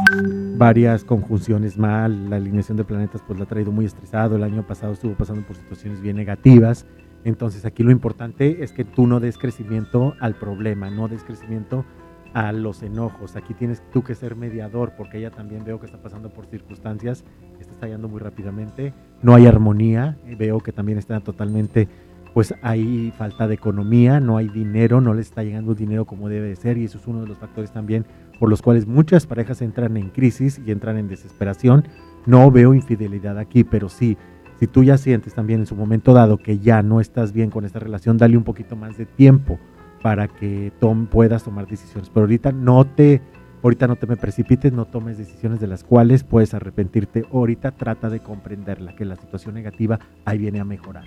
varias 0.58 1.04
conjunciones 1.04 1.78
mal. 1.78 2.30
La 2.30 2.36
alineación 2.36 2.78
de 2.78 2.84
planetas 2.84 3.24
pues 3.26 3.40
la 3.40 3.46
ha 3.46 3.48
traído 3.48 3.72
muy 3.72 3.86
estresado. 3.86 4.36
El 4.36 4.44
año 4.44 4.66
pasado 4.68 4.94
estuvo 4.94 5.16
pasando 5.16 5.46
por 5.46 5.56
situaciones 5.56 6.02
bien 6.02 6.16
negativas. 6.16 6.86
Entonces 7.24 7.66
aquí 7.66 7.84
lo 7.84 7.92
importante 7.92 8.64
es 8.64 8.72
que 8.72 8.86
tú 8.86 9.08
no 9.08 9.20
des 9.20 9.38
crecimiento 9.38 10.16
al 10.20 10.36
problema, 10.36 10.90
no 10.90 11.08
des 11.08 11.24
crecimiento 11.24 11.86
a 12.34 12.52
los 12.52 12.84
enojos. 12.84 13.36
Aquí 13.36 13.54
tienes 13.54 13.84
tú 13.92 14.04
que 14.04 14.16
ser 14.16 14.36
mediador, 14.36 14.94
porque 14.98 15.18
ella 15.18 15.32
también 15.32 15.64
veo 15.64 15.80
que 15.80 15.86
está 15.86 16.02
pasando 16.02 16.30
por 16.30 16.46
circunstancias, 16.46 17.24
está 17.60 17.74
estallando 17.74 18.08
muy 18.08 18.20
rápidamente, 18.20 18.94
no 19.22 19.36
hay 19.36 19.48
armonía, 19.48 20.18
veo 20.38 20.60
que 20.60 20.72
también 20.72 20.98
está 20.98 21.20
totalmente, 21.20 21.88
pues 22.34 22.54
hay 22.62 23.12
falta 23.18 23.48
de 23.48 23.56
economía, 23.56 24.20
no 24.20 24.38
hay 24.38 24.48
dinero, 24.48 25.02
no 25.02 25.14
le 25.14 25.22
está 25.22 25.44
llegando 25.44 25.74
dinero 25.74 26.06
como 26.06 26.30
debe 26.30 26.50
de 26.50 26.56
ser, 26.56 26.78
y 26.78 26.86
eso 26.86 26.98
es 26.98 27.08
uno 27.08 27.22
de 27.22 27.28
los 27.28 27.38
factores 27.38 27.72
también 27.72 28.06
por 28.40 28.50
los 28.50 28.62
cuales 28.62 28.88
muchas 28.88 29.28
parejas 29.28 29.62
entran 29.62 29.98
en 29.98 30.10
crisis 30.10 30.62
y 30.66 30.72
entran 30.72 30.98
en 30.98 31.10
desesperación. 31.10 31.86
No 32.26 32.50
veo 32.52 32.74
infidelidad 32.74 33.38
aquí, 33.38 33.66
pero 33.66 33.90
sí, 33.90 34.18
si 34.60 34.68
tú 34.68 34.84
ya 34.84 34.98
sientes 34.98 35.34
también 35.34 35.62
en 35.62 35.66
su 35.66 35.76
momento 35.76 36.14
dado 36.14 36.38
que 36.38 36.60
ya 36.60 36.82
no 36.82 37.02
estás 37.02 37.34
bien 37.34 37.50
con 37.50 37.66
esta 37.66 37.80
relación, 37.80 38.18
dale 38.18 38.38
un 38.38 38.44
poquito 38.44 38.76
más 38.76 38.98
de 38.98 39.06
tiempo 39.06 39.60
para 40.02 40.28
que 40.28 40.72
tom- 40.80 41.08
puedas 41.08 41.44
tomar 41.44 41.68
decisiones. 41.68 42.10
Pero 42.10 42.24
ahorita 42.26 42.52
no 42.52 42.86
te, 42.86 43.22
ahorita 43.64 43.88
no 43.88 43.96
te 43.96 44.08
me 44.08 44.18
precipites, 44.18 44.72
no 44.72 44.86
tomes 44.86 45.18
decisiones 45.18 45.60
de 45.60 45.68
las 45.68 45.84
cuales 45.84 46.24
puedes 46.24 46.54
arrepentirte. 46.54 47.26
Ahorita 47.34 47.72
trata 47.72 48.10
de 48.10 48.20
comprenderla, 48.22 48.96
que 48.96 49.06
la 49.06 49.16
situación 49.16 49.56
negativa 49.56 50.00
ahí 50.26 50.38
viene 50.38 50.60
a 50.60 50.66
mejorar. 50.66 51.04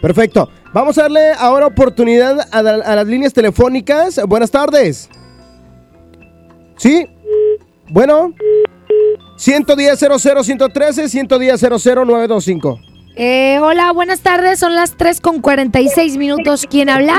Perfecto. 0.00 0.48
Vamos 0.72 0.98
a 0.98 1.02
darle 1.02 1.32
ahora 1.38 1.66
oportunidad 1.66 2.48
a, 2.50 2.62
la- 2.62 2.74
a 2.84 2.96
las 2.96 3.06
líneas 3.06 3.32
telefónicas. 3.32 4.20
Buenas 4.26 4.50
tardes. 4.50 5.08
¿Sí? 6.76 7.06
Bueno. 7.90 8.32
110 9.36 9.98
00 9.98 10.44
113 10.44 11.08
110 11.08 11.60
00 11.60 12.04
925. 12.04 12.78
Eh, 13.16 13.58
hola, 13.60 13.92
buenas 13.92 14.20
tardes. 14.20 14.58
Son 14.58 14.74
las 14.74 14.96
3 14.96 15.20
con 15.20 15.40
46 15.40 16.16
minutos. 16.16 16.66
¿Quién 16.70 16.88
habla? 16.88 17.18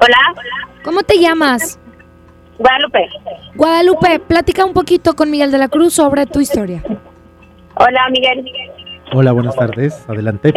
Hola. 0.00 0.42
¿Cómo 0.82 1.02
te 1.02 1.18
llamas? 1.18 1.78
Guadalupe. 2.58 3.08
Guadalupe, 3.54 4.18
platica 4.20 4.64
un 4.64 4.72
poquito 4.72 5.14
con 5.14 5.30
Miguel 5.30 5.50
de 5.50 5.58
la 5.58 5.68
Cruz 5.68 5.94
sobre 5.94 6.26
tu 6.26 6.40
historia. 6.40 6.82
Hola, 7.76 8.08
Miguel. 8.10 8.44
Hola, 9.12 9.32
buenas 9.32 9.56
tardes. 9.56 10.04
Adelante. 10.08 10.52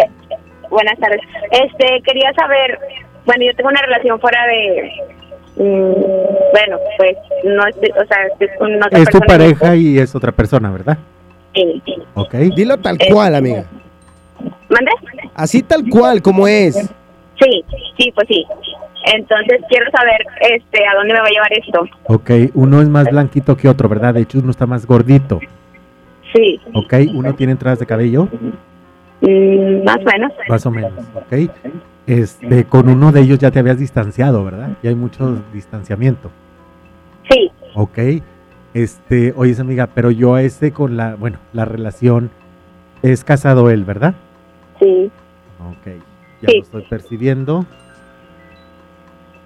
Buenas 0.70 0.98
tardes. 1.00 1.22
Este, 1.52 2.02
quería 2.04 2.32
saber, 2.34 2.78
bueno, 3.26 3.46
yo 3.46 3.56
tengo 3.56 3.70
una 3.70 3.82
relación 3.82 4.20
fuera 4.20 4.40
de, 4.48 4.92
mm, 5.56 5.94
bueno, 6.52 6.78
pues 6.98 7.16
no 7.46 7.66
estoy, 7.68 7.90
o 7.92 8.06
sea, 8.08 8.18
estoy 8.32 8.48
con 8.60 8.76
otra 8.84 9.00
Es 9.00 9.06
tu 9.10 9.20
persona. 9.20 9.26
pareja 9.28 9.76
y 9.76 9.98
es 9.98 10.14
otra 10.16 10.32
persona, 10.32 10.72
¿verdad? 10.72 10.98
Sí. 11.56 11.82
Ok. 12.14 12.34
Dilo 12.56 12.78
tal 12.78 12.98
cual, 13.12 13.36
amiga. 13.36 13.66
¿Mande? 14.70 14.92
Así 15.34 15.64
tal 15.64 15.84
cual 15.90 16.22
como 16.22 16.48
es. 16.48 16.76
Sí, 17.42 17.64
sí, 17.98 18.12
pues 18.14 18.28
sí. 18.28 18.46
Entonces 19.16 19.62
quiero 19.70 19.90
saber, 19.92 20.22
este, 20.42 20.86
a 20.86 20.96
dónde 20.96 21.14
me 21.14 21.20
va 21.20 21.28
a 21.28 21.30
llevar 21.30 21.54
esto. 21.54 21.86
Ok, 22.06 22.32
uno 22.56 22.82
es 22.82 22.90
más 22.90 23.10
blanquito 23.10 23.56
que 23.56 23.70
otro, 23.70 23.88
¿verdad? 23.88 24.14
De 24.14 24.22
hecho, 24.22 24.40
uno 24.40 24.52
está 24.52 24.66
más 24.66 24.86
gordito. 24.86 25.40
Sí, 26.34 26.60
Ok, 26.74 26.94
uno 27.14 27.34
tiene 27.36 27.54
entradas 27.54 27.80
de 27.80 27.86
cabello, 27.86 28.28
mm, 29.22 29.84
más 29.86 29.98
o 29.98 30.04
menos. 30.04 30.34
más 30.50 30.66
o 30.66 30.72
menos. 30.72 30.92
Ok. 31.16 31.50
Este, 32.06 32.66
con 32.66 32.90
uno 32.90 33.12
de 33.12 33.22
ellos 33.22 33.40
ya 33.40 33.50
te 33.52 33.60
habías 33.60 33.80
distanciado, 33.80 34.44
¿verdad? 34.44 34.72
Ya 34.84 34.90
hay 34.90 34.96
mucho 34.96 35.42
distanciamiento. 35.54 36.32
Sí. 37.30 37.52
Ok. 37.76 37.98
Este, 38.74 39.34
oye, 39.36 39.56
amiga, 39.60 39.88
pero 39.94 40.12
yo 40.12 40.36
a 40.36 40.42
ese 40.44 40.72
con 40.72 40.98
la, 40.98 41.16
bueno, 41.16 41.40
la 41.54 41.66
relación 41.66 42.30
es 43.02 43.24
casado 43.24 43.70
él, 43.70 43.84
¿verdad? 43.86 44.14
Sí. 44.80 45.10
Ok. 45.70 45.88
Ya 46.42 46.50
lo 46.54 46.60
estoy 46.62 46.84
percibiendo. 46.84 47.66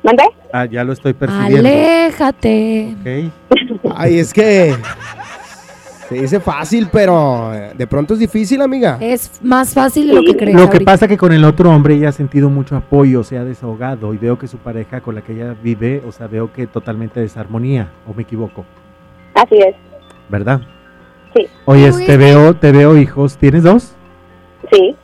¿Mande? 0.03 0.23
Ah, 0.51 0.65
ya 0.65 0.83
lo 0.83 0.93
estoy 0.93 1.13
percibiendo. 1.13 1.59
Aléjate. 1.59 2.95
Ok. 2.99 3.91
Ay, 3.95 4.19
es 4.19 4.33
que 4.33 4.75
se 6.09 6.15
dice 6.15 6.39
fácil, 6.39 6.89
pero 6.91 7.53
eh, 7.53 7.71
de 7.77 7.87
pronto 7.87 8.13
es 8.15 8.19
difícil, 8.19 8.61
amiga. 8.61 8.97
Es 8.99 9.39
más 9.41 9.73
fácil 9.73 10.07
de 10.07 10.13
lo 10.15 10.23
que 10.23 10.35
crees. 10.35 10.55
Lo 10.55 10.65
que 10.69 10.77
ahorita. 10.77 10.91
pasa 10.91 11.07
que 11.07 11.17
con 11.17 11.31
el 11.31 11.45
otro 11.45 11.69
hombre 11.69 11.95
ella 11.95 12.09
ha 12.09 12.11
sentido 12.11 12.49
mucho 12.49 12.75
apoyo, 12.75 13.23
se 13.23 13.37
ha 13.37 13.45
desahogado 13.45 14.13
y 14.13 14.17
veo 14.17 14.37
que 14.37 14.47
su 14.47 14.57
pareja 14.57 15.01
con 15.01 15.15
la 15.15 15.21
que 15.21 15.33
ella 15.33 15.55
vive, 15.63 16.01
o 16.05 16.11
sea, 16.11 16.27
veo 16.27 16.51
que 16.51 16.67
totalmente 16.67 17.19
desarmonía, 17.21 17.91
o 18.07 18.13
me 18.13 18.23
equivoco, 18.23 18.65
Así 19.35 19.55
es. 19.55 19.75
¿verdad? 20.27 20.59
Sí. 21.33 21.47
Oye, 21.63 21.91
te 22.05 22.17
veo, 22.17 22.55
te 22.55 22.73
veo 22.73 22.97
hijos, 22.97 23.37
¿tienes 23.37 23.63
dos? 23.63 23.95
Sí. 24.69 24.95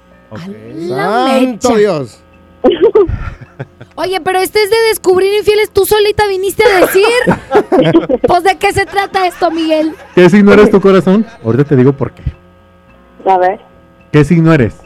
La 0.89 1.27
Santo. 1.39 1.75
Dios. 1.77 2.21
Oye, 3.95 4.19
pero 4.21 4.39
este 4.39 4.63
es 4.63 4.69
de 4.69 4.77
descubrir 4.89 5.33
infieles. 5.37 5.71
Tú 5.71 5.85
solita 5.85 6.27
viniste 6.27 6.63
a 6.63 6.79
decir. 6.81 8.19
pues 8.27 8.43
de 8.43 8.57
qué 8.57 8.71
se 8.73 8.85
trata 8.85 9.27
esto, 9.27 9.49
Miguel. 9.51 9.93
¿Qué 10.15 10.29
signo 10.29 10.53
eres 10.53 10.69
tu 10.69 10.79
corazón? 10.79 11.25
Ahorita 11.43 11.63
te 11.63 11.75
digo 11.75 11.93
por 11.93 12.11
qué. 12.11 12.23
A 13.25 13.37
ver. 13.37 13.59
¿Qué 14.11 14.23
signo 14.23 14.53
eres? 14.53 14.77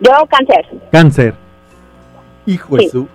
Yo, 0.00 0.12
cáncer. 0.28 0.66
Cáncer. 0.90 1.34
Hijo 2.46 2.76
de 2.76 2.88
su. 2.88 3.08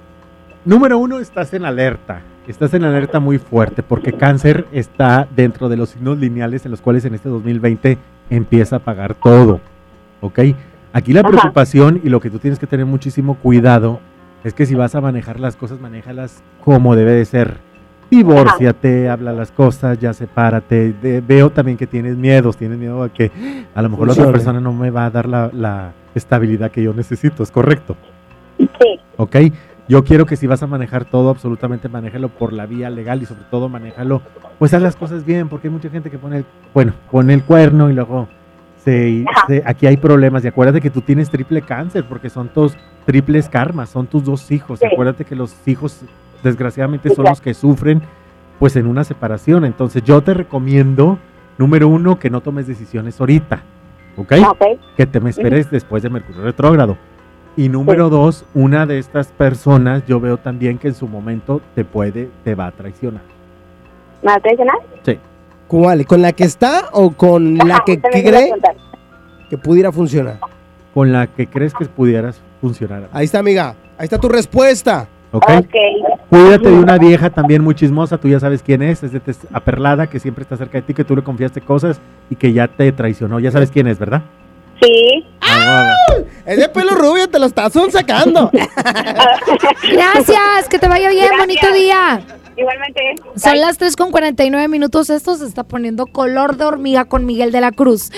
Número 0.66 0.98
uno, 0.98 1.20
estás 1.20 1.54
en 1.54 1.66
alerta. 1.66 2.22
Estás 2.48 2.74
en 2.74 2.84
alerta 2.84 3.20
muy 3.20 3.38
fuerte 3.38 3.84
porque 3.84 4.12
cáncer 4.12 4.66
está 4.72 5.28
dentro 5.36 5.70
de 5.70 5.78
los 5.78 5.90
signos 5.90 6.18
lineales 6.18 6.66
en 6.66 6.72
los 6.72 6.82
cuales 6.82 7.06
en 7.06 7.14
este 7.14 7.30
2020 7.30 8.00
empieza 8.32 8.78
a 8.78 8.80
pagar 8.80 9.14
todo. 9.14 9.62
¿Ok? 10.22 10.40
Aquí 10.92 11.14
la 11.14 11.20
Ajá. 11.22 11.30
preocupación 11.30 12.02
y 12.04 12.10
lo 12.10 12.20
que 12.20 12.32
tú 12.32 12.40
tienes 12.40 12.58
que 12.58 12.66
tener 12.66 12.88
muchísimo 12.88 13.36
cuidado 13.36 14.00
es 14.44 14.54
que 14.54 14.66
si 14.66 14.76
vas 14.76 14.96
a 14.96 15.02
manejar 15.02 15.40
las 15.40 15.56
cosas, 15.56 15.80
manéjalas 15.80 16.44
como 16.64 16.96
debe 16.96 17.12
de 17.14 17.26
ser. 17.26 17.58
Divórciate, 18.10 19.08
habla 19.08 19.34
las 19.34 19.52
cosas, 19.52 20.00
ya 20.00 20.14
sepárate. 20.14 20.94
De- 20.94 21.22
veo 21.22 21.52
también 21.52 21.78
que 21.78 21.86
tienes 21.88 22.18
miedos, 22.18 22.58
tienes 22.58 22.78
miedo 22.78 23.04
a 23.04 23.10
que 23.10 23.32
a 23.76 23.82
lo 23.82 23.90
mejor 23.90 24.08
la 24.08 24.14
otra 24.14 24.32
persona 24.32 24.60
no 24.60 24.74
me 24.74 24.90
va 24.90 25.06
a 25.06 25.10
dar 25.12 25.28
la, 25.28 25.50
la 25.54 25.92
estabilidad 26.16 26.72
que 26.72 26.82
yo 26.82 26.94
necesito, 26.94 27.44
¿es 27.44 27.52
correcto? 27.52 27.96
Sí. 28.58 29.00
¿Ok? 29.18 29.36
Yo 29.88 30.04
quiero 30.04 30.26
que 30.26 30.36
si 30.36 30.48
vas 30.48 30.62
a 30.64 30.68
manejar 30.68 31.06
todo, 31.06 31.30
absolutamente 31.30 31.88
manéjalo 31.90 32.30
por 32.30 32.52
la 32.54 32.66
vía 32.66 32.90
legal 32.90 33.22
y 33.22 33.26
sobre 33.26 33.44
todo 33.50 33.70
manéjalo, 33.70 34.22
pues 34.58 34.74
haz 34.74 34.82
las 34.82 34.96
cosas 34.96 35.26
bien, 35.26 35.48
porque 35.50 35.68
hay 35.68 35.74
mucha 35.74 35.90
gente 35.90 36.10
que 36.12 36.18
pone 36.18 36.38
el, 36.38 36.46
bueno, 36.74 36.94
pone 37.12 37.34
el 37.34 37.44
cuerno 37.44 37.90
y 37.90 37.94
luego 37.94 38.28
se, 38.84 39.24
se- 39.48 39.64
aquí 39.66 39.86
hay 39.88 39.98
problemas. 39.98 40.44
Y 40.44 40.48
acuérdate 40.48 40.82
que 40.82 40.90
tú 40.90 41.02
tienes 41.02 41.30
triple 41.30 41.62
cáncer, 41.62 42.06
porque 42.08 42.30
son 42.30 42.50
tus 42.50 42.76
triples 43.10 43.50
karmas, 43.50 43.90
son 43.90 44.06
tus 44.06 44.24
dos 44.24 44.52
hijos. 44.52 44.78
Sí. 44.78 44.86
acuérdate 44.86 45.26
que 45.26 45.36
los 45.36 45.56
hijos, 45.68 46.02
desgraciadamente, 46.44 47.10
Sí, 47.10 47.16
son 47.16 47.24
claro. 47.24 47.32
los 47.32 47.42
que 47.42 47.56
sufren, 47.56 48.04
pues 48.60 48.76
en 48.76 48.86
una 48.86 49.04
separación. 49.04 49.66
Entonces 49.66 50.04
yo 50.04 50.22
te 50.22 50.36
recomiendo, 50.36 51.18
número 51.58 51.88
uno, 51.88 52.20
que 52.20 52.30
no 52.30 52.42
tomes 52.42 52.68
decisiones 52.68 53.20
ahorita, 53.20 53.64
¿ok? 54.16 54.34
Que 54.96 55.08
te 55.08 55.20
me 55.20 55.32
esperes 55.32 55.72
después 55.72 56.04
de 56.04 56.12
Mercurio 56.12 56.44
retrógrado. 56.44 56.98
Y 57.58 57.68
número 57.68 58.10
dos, 58.10 58.46
una 58.54 58.86
de 58.86 59.00
estas 59.00 59.30
personas, 59.30 60.06
yo 60.06 60.20
veo 60.20 60.38
también 60.38 60.78
que 60.78 60.90
en 60.90 60.94
su 60.94 61.08
momento 61.08 61.62
te 61.74 61.84
puede, 61.86 62.30
te 62.44 62.54
va 62.54 62.68
a 62.68 62.72
traicionar. 62.72 63.24
¿Me 64.22 64.28
va 64.30 64.36
a 64.36 64.40
traicionar? 64.40 64.76
Sí. 65.04 65.18
¿Cuál? 65.68 66.06
¿Con 66.06 66.22
la 66.22 66.32
que 66.34 66.44
está 66.44 66.90
o 66.92 67.10
con 67.10 67.58
la 67.58 67.82
que 67.88 68.00
cree 68.00 68.52
que 69.50 69.58
pudiera 69.58 69.92
funcionar? 69.92 70.38
Con 70.94 71.12
la 71.12 71.26
que 71.26 71.48
crees 71.48 71.74
que 71.74 71.86
pudieras 71.86 72.40
funcionar. 72.62 73.10
Ahí 73.12 73.26
está, 73.26 73.40
amiga. 73.40 73.76
Ahí 73.98 74.06
está 74.06 74.18
tu 74.18 74.30
respuesta. 74.30 75.08
¿Ok? 75.32 75.46
Cuídate 76.30 76.70
de 76.70 76.80
una 76.80 76.98
vieja 76.98 77.30
también 77.30 77.64
muy 77.64 77.76
chismosa, 77.76 78.18
tú 78.18 78.28
ya 78.28 78.40
sabes 78.40 78.64
quién 78.64 78.82
es, 78.82 79.04
es 79.04 79.12
de 79.12 79.20
tez 79.20 79.40
aperlada, 79.54 80.08
que 80.08 80.20
siempre 80.20 80.42
está 80.42 80.58
cerca 80.58 80.80
de 80.80 80.82
ti, 80.82 80.94
que 80.94 81.04
tú 81.04 81.16
le 81.16 81.24
confiaste 81.24 81.62
cosas 81.62 82.00
y 82.30 82.36
que 82.36 82.52
ya 82.52 82.68
te 82.68 82.92
traicionó. 82.92 83.40
Ya 83.40 83.52
sabes 83.52 83.70
quién 83.72 83.88
es, 83.88 84.00
¿verdad? 84.00 84.24
Sí. 84.82 85.26
Es 86.46 86.58
de 86.58 86.70
pelo 86.70 86.96
rubio, 86.96 87.28
te 87.28 87.38
lo 87.38 87.46
estás 87.46 87.74
sacando. 87.92 88.50
Gracias, 89.92 90.70
que 90.70 90.80
te 90.80 90.88
vaya 90.88 91.10
bien, 91.10 91.30
bonito 91.38 91.72
día. 91.74 92.22
Igualmente. 92.60 93.02
Son 93.36 93.60
las 93.60 93.78
3 93.78 93.96
con 93.96 94.12
49 94.12 94.68
minutos. 94.68 95.10
Esto 95.10 95.36
se 95.38 95.46
está 95.46 95.64
poniendo 95.64 96.06
color 96.08 96.58
de 96.58 96.66
hormiga 96.66 97.06
con 97.06 97.26
Miguel 97.26 97.54
de 97.54 97.62
la 97.62 97.72
Cruz. 97.72 98.12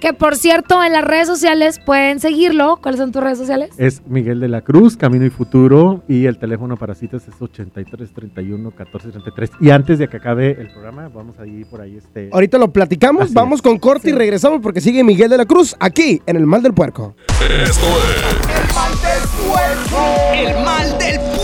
Que 0.00 0.12
por 0.12 0.36
cierto, 0.36 0.82
en 0.82 0.92
las 0.92 1.04
redes 1.04 1.26
sociales 1.26 1.78
pueden 1.84 2.18
seguirlo. 2.20 2.78
¿Cuáles 2.82 3.00
son 3.00 3.12
tus 3.12 3.22
redes 3.22 3.38
sociales? 3.38 3.70
Es 3.78 4.06
Miguel 4.06 4.40
de 4.40 4.48
la 4.48 4.62
Cruz, 4.62 4.96
Camino 4.96 5.24
y 5.24 5.30
Futuro, 5.30 6.02
y 6.08 6.26
el 6.26 6.38
teléfono 6.38 6.76
para 6.76 6.94
citas 6.94 7.26
es 7.28 7.40
83 7.40 8.12
31 8.12 8.70
14 8.70 9.10
33. 9.10 9.50
Y 9.60 9.70
antes 9.70 9.98
de 9.98 10.08
que 10.08 10.16
acabe 10.16 10.52
el 10.60 10.70
programa, 10.70 11.08
vamos 11.08 11.38
a 11.38 11.46
ir 11.46 11.66
por 11.66 11.80
ahí 11.80 11.96
este. 11.96 12.30
Ahorita 12.32 12.58
lo 12.58 12.72
platicamos, 12.72 13.24
Así 13.24 13.34
vamos 13.34 13.62
con 13.62 13.78
corte 13.78 14.10
y 14.10 14.12
regresamos 14.12 14.60
porque 14.62 14.80
sigue 14.80 15.04
Miguel 15.04 15.30
de 15.30 15.38
la 15.38 15.46
Cruz 15.46 15.76
aquí 15.78 16.22
en 16.26 16.36
El 16.36 16.46
Mal 16.46 16.62
del 16.62 16.74
Puerco. 16.74 17.14
Esto 17.40 17.50
es 17.62 17.78
El 20.34 20.64
mal 20.64 20.98
del 20.98 21.20
puerco. 21.20 21.43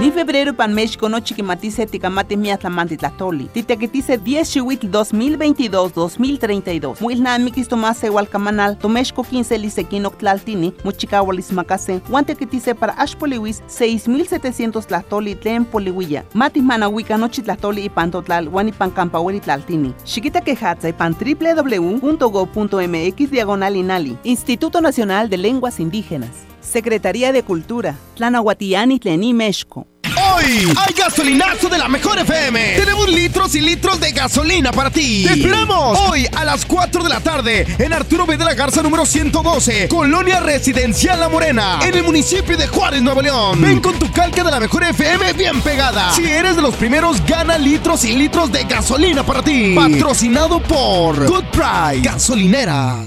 Ni 0.00 0.10
febrero 0.10 0.54
pan 0.54 0.74
México 0.74 1.08
no 1.08 1.20
chiquimatice 1.20 1.86
ticamate 1.86 2.36
miatlamanti 2.36 2.96
tlatoli. 2.96 3.48
Titequetice 3.52 4.18
10 4.18 4.50
chihuitl 4.50 4.86
2022-2032. 4.88 7.00
Muilnamikis 7.00 7.68
tomase 7.68 8.08
hualcamanal. 8.08 8.78
Tomexco 8.78 9.22
15 9.22 9.58
lisequino 9.58 10.10
tlaltini. 10.10 10.72
Muchicahualis 10.84 11.52
macase. 11.52 12.00
Guantequetice 12.08 12.74
para 12.74 12.98
ashpoliwis 12.98 13.62
6700 13.66 14.86
tlatoli 14.86 15.34
tlen 15.34 15.64
polihuilla. 15.64 16.24
Matis 16.34 16.62
manahuica 16.62 17.18
nochi 17.18 17.42
tlatoli 17.42 17.84
y 17.84 17.88
pantotlal. 17.88 18.48
Guanipan 18.48 18.90
campahueri 18.90 19.40
tlaltini. 19.40 19.94
Chiquita 20.04 20.40
quejatza 20.40 20.88
y 20.88 20.92
pan 20.92 21.14
www.go.mx 21.14 23.30
diagonal 23.30 23.76
inali. 23.76 24.16
Instituto 24.24 24.80
Nacional 24.80 25.28
de 25.28 25.36
Lenguas 25.36 25.80
Indígenas. 25.80 26.51
Secretaría 26.62 27.32
de 27.32 27.42
Cultura. 27.42 27.96
Tlanahuatiani 28.16 28.98
Tlení 28.98 29.34
México. 29.34 29.86
Hoy 30.34 30.72
hay 30.76 30.94
gasolinazo 30.94 31.68
de 31.68 31.78
la 31.78 31.88
mejor 31.88 32.18
FM. 32.18 32.76
Tenemos 32.76 33.08
litros 33.08 33.54
y 33.54 33.60
litros 33.60 33.98
de 34.00 34.12
gasolina 34.12 34.72
para 34.72 34.90
ti. 34.90 35.24
Te 35.26 35.34
esperamos 35.34 35.98
hoy 36.08 36.26
a 36.34 36.44
las 36.44 36.64
4 36.64 37.02
de 37.02 37.08
la 37.08 37.20
tarde 37.20 37.66
en 37.78 37.92
Arturo 37.92 38.26
B. 38.26 38.36
de 38.36 38.44
la 38.44 38.54
Garza 38.54 38.82
número 38.82 39.06
112, 39.06 39.88
Colonia 39.88 40.40
Residencial 40.40 41.18
La 41.20 41.28
Morena, 41.28 41.78
en 41.82 41.94
el 41.94 42.02
municipio 42.02 42.56
de 42.56 42.66
Juárez, 42.66 43.02
Nuevo 43.02 43.22
León. 43.22 43.60
Ven 43.60 43.80
con 43.80 43.98
tu 43.98 44.10
calca 44.12 44.44
de 44.44 44.50
la 44.50 44.60
mejor 44.60 44.84
FM 44.84 45.32
bien 45.32 45.60
pegada. 45.62 46.12
Si 46.12 46.24
eres 46.24 46.56
de 46.56 46.62
los 46.62 46.74
primeros, 46.74 47.24
gana 47.26 47.56
litros 47.58 48.04
y 48.04 48.12
litros 48.12 48.52
de 48.52 48.64
gasolina 48.64 49.24
para 49.24 49.42
ti. 49.42 49.74
Patrocinado 49.74 50.62
por 50.62 51.26
Good 51.26 51.44
Price 51.52 52.00
Gasolinera. 52.02 53.06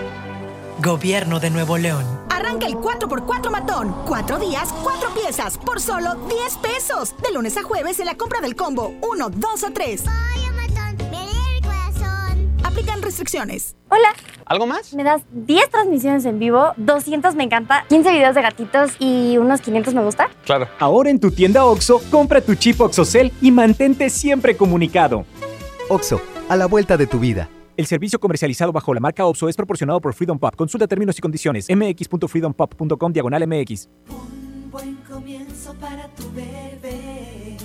Gobierno 0.81 1.39
de 1.39 1.51
Nuevo 1.51 1.77
León. 1.77 2.03
Arranca 2.31 2.65
el 2.65 2.73
4x4 2.73 3.51
matón. 3.51 3.95
Cuatro 4.07 4.39
días, 4.39 4.73
cuatro 4.81 5.09
piezas, 5.13 5.59
por 5.59 5.79
solo 5.79 6.15
10 6.27 6.57
pesos. 6.57 7.13
De 7.21 7.31
lunes 7.31 7.55
a 7.57 7.61
jueves 7.61 7.99
en 7.99 8.07
la 8.07 8.15
compra 8.15 8.41
del 8.41 8.55
combo 8.55 8.95
1, 9.01 9.29
2 9.29 9.63
o 9.63 9.71
3. 9.71 10.03
Aplican 12.63 13.01
restricciones. 13.03 13.75
Hola. 13.89 14.09
¿Algo 14.45 14.65
más? 14.65 14.93
Me 14.95 15.03
das 15.03 15.21
10 15.31 15.69
transmisiones 15.69 16.25
en 16.25 16.39
vivo, 16.39 16.73
200 16.77 17.35
me 17.35 17.43
encanta, 17.43 17.85
15 17.89 18.11
videos 18.11 18.33
de 18.33 18.41
gatitos 18.41 18.91
y 18.97 19.37
unos 19.37 19.61
500 19.61 19.93
me 19.93 20.03
gusta. 20.03 20.29
Claro. 20.45 20.67
Ahora 20.79 21.11
en 21.11 21.19
tu 21.19 21.29
tienda 21.29 21.63
OXO, 21.63 22.01
compra 22.09 22.41
tu 22.41 22.55
chip 22.55 22.81
OXOCEL 22.81 23.31
y 23.39 23.51
mantente 23.51 24.09
siempre 24.09 24.57
comunicado. 24.57 25.25
OXO, 25.89 26.21
a 26.49 26.55
la 26.55 26.65
vuelta 26.65 26.97
de 26.97 27.05
tu 27.05 27.19
vida. 27.19 27.49
El 27.81 27.87
servicio 27.87 28.19
comercializado 28.19 28.71
bajo 28.71 28.93
la 28.93 28.99
marca 28.99 29.25
OPSO 29.25 29.49
es 29.49 29.55
proporcionado 29.55 29.99
por 29.99 30.13
Freedom 30.13 30.37
Pop. 30.37 30.55
Consulta 30.55 30.85
términos 30.87 31.17
y 31.17 31.21
condiciones. 31.21 31.65
mx.freedompop.com 31.67 33.11
diagonal 33.11 33.47
mx. 33.47 33.89
Buen 34.69 34.97
comienzo 34.97 35.73
para 35.79 36.07
tu 36.09 36.31
bebé. 36.31 37.57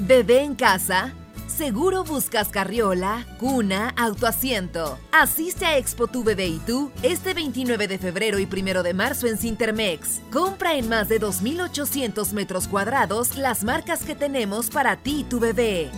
Bebé 0.00 0.42
en 0.42 0.54
casa. 0.54 1.14
Seguro 1.46 2.04
buscas 2.04 2.48
carriola, 2.48 3.24
cuna, 3.38 3.94
autoasiento. 3.96 4.98
Asiste 5.12 5.64
a 5.64 5.78
Expo 5.78 6.08
Tu 6.08 6.22
Bebé 6.22 6.48
y 6.48 6.58
tú 6.58 6.90
este 7.02 7.32
29 7.32 7.88
de 7.88 7.96
febrero 7.96 8.38
y 8.38 8.46
1 8.46 8.82
de 8.82 8.92
marzo 8.92 9.28
en 9.28 9.38
Cintermex. 9.38 10.20
Compra 10.30 10.74
en 10.74 10.90
más 10.90 11.08
de 11.08 11.22
2.800 11.22 12.34
metros 12.34 12.68
cuadrados 12.68 13.38
las 13.38 13.64
marcas 13.64 14.02
que 14.02 14.14
tenemos 14.14 14.68
para 14.68 14.96
ti 14.96 15.20
y 15.20 15.24
tu 15.24 15.40
bebé. 15.40 15.90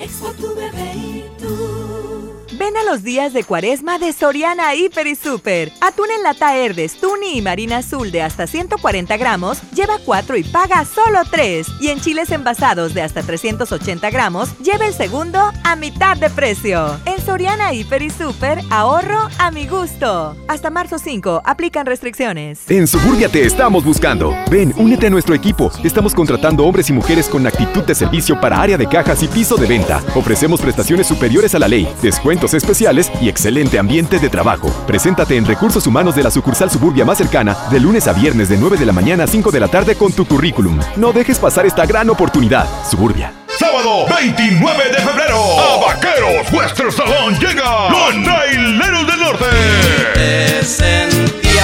Expo 0.00 0.32
tu 0.32 0.54
bebé 0.54 0.94
y 0.96 1.24
tú. 1.38 2.21
Ven 2.62 2.76
a 2.76 2.84
los 2.84 3.02
días 3.02 3.32
de 3.32 3.42
cuaresma 3.42 3.98
de 3.98 4.12
Soriana 4.12 4.76
Hiper 4.76 5.08
y 5.08 5.16
Super. 5.16 5.72
Atún 5.80 6.12
en 6.16 6.22
lata 6.22 6.56
Herdes, 6.56 6.94
Tuni 6.94 7.38
y 7.38 7.42
Marina 7.42 7.78
Azul 7.78 8.12
de 8.12 8.22
hasta 8.22 8.46
140 8.46 9.16
gramos, 9.16 9.60
lleva 9.72 9.98
4 10.04 10.36
y 10.36 10.44
paga 10.44 10.84
solo 10.84 11.22
3. 11.28 11.66
Y 11.80 11.88
en 11.88 12.00
chiles 12.00 12.30
envasados 12.30 12.94
de 12.94 13.02
hasta 13.02 13.24
380 13.24 14.08
gramos, 14.10 14.56
lleva 14.60 14.86
el 14.86 14.94
segundo 14.94 15.40
a 15.64 15.74
mitad 15.74 16.16
de 16.16 16.30
precio. 16.30 17.00
En 17.04 17.20
Soriana 17.20 17.72
Hiper 17.72 18.00
y 18.00 18.10
Super, 18.10 18.60
ahorro 18.70 19.28
a 19.40 19.50
mi 19.50 19.66
gusto. 19.66 20.36
Hasta 20.46 20.70
marzo 20.70 21.00
5, 21.00 21.42
aplican 21.44 21.84
restricciones. 21.84 22.70
En 22.70 22.86
Suburbia 22.86 23.28
te 23.28 23.44
estamos 23.44 23.84
buscando. 23.84 24.36
Ven, 24.48 24.72
únete 24.76 25.08
a 25.08 25.10
nuestro 25.10 25.34
equipo. 25.34 25.72
Estamos 25.82 26.14
contratando 26.14 26.64
hombres 26.64 26.88
y 26.90 26.92
mujeres 26.92 27.28
con 27.28 27.44
actitud 27.44 27.82
de 27.82 27.96
servicio 27.96 28.40
para 28.40 28.62
área 28.62 28.78
de 28.78 28.86
cajas 28.86 29.20
y 29.24 29.26
piso 29.26 29.56
de 29.56 29.66
venta. 29.66 30.00
Ofrecemos 30.14 30.60
prestaciones 30.60 31.08
superiores 31.08 31.56
a 31.56 31.58
la 31.58 31.66
ley, 31.66 31.92
descuentos 32.00 32.51
especiales 32.54 33.10
y 33.20 33.28
excelente 33.28 33.78
ambiente 33.78 34.18
de 34.18 34.28
trabajo. 34.28 34.68
Preséntate 34.86 35.36
en 35.36 35.46
Recursos 35.46 35.86
Humanos 35.86 36.14
de 36.14 36.22
la 36.22 36.30
sucursal 36.30 36.70
Suburbia 36.70 37.04
más 37.04 37.18
cercana 37.18 37.56
de 37.70 37.80
lunes 37.80 38.08
a 38.08 38.12
viernes 38.12 38.48
de 38.48 38.56
9 38.56 38.76
de 38.76 38.86
la 38.86 38.92
mañana 38.92 39.24
a 39.24 39.26
5 39.26 39.50
de 39.50 39.60
la 39.60 39.68
tarde 39.68 39.96
con 39.96 40.12
tu 40.12 40.26
currículum. 40.26 40.78
No 40.96 41.12
dejes 41.12 41.38
pasar 41.38 41.66
esta 41.66 41.86
gran 41.86 42.10
oportunidad. 42.10 42.66
Suburbia. 42.90 43.32
Sábado 43.58 44.06
29 44.08 44.84
de 44.88 44.98
febrero, 44.98 45.38
a 45.60 45.86
Vaqueros 45.86 46.52
Western 46.52 46.90
Salón 46.90 47.38
llega 47.38 47.90
los 47.90 48.24
Traileros 48.24 49.06
del 49.06 49.20
Norte. 49.20 49.44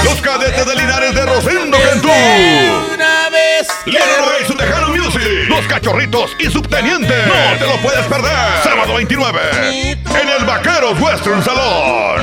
Los 0.05 0.21
cadetes 0.21 0.67
de 0.67 0.77
Linares 0.77 1.15
de 1.15 1.27
Rosendo 1.27 1.79
Cantú. 1.79 2.09
Leroy 3.87 4.43
y 4.43 4.47
su 4.47 4.55
Tejano 4.55 4.89
Music. 4.89 5.49
Los 5.49 5.67
cachorritos 5.67 6.37
y 6.39 6.47
subteniente. 6.47 7.15
No 7.27 7.59
te 7.59 7.67
lo 7.67 7.77
puedes 7.83 8.07
perder. 8.07 8.63
Sábado 8.63 8.95
29. 8.95 9.41
En 9.83 10.29
el 10.29 10.45
Vaqueros 10.45 11.01
Western 11.01 11.43
Salón. 11.43 12.21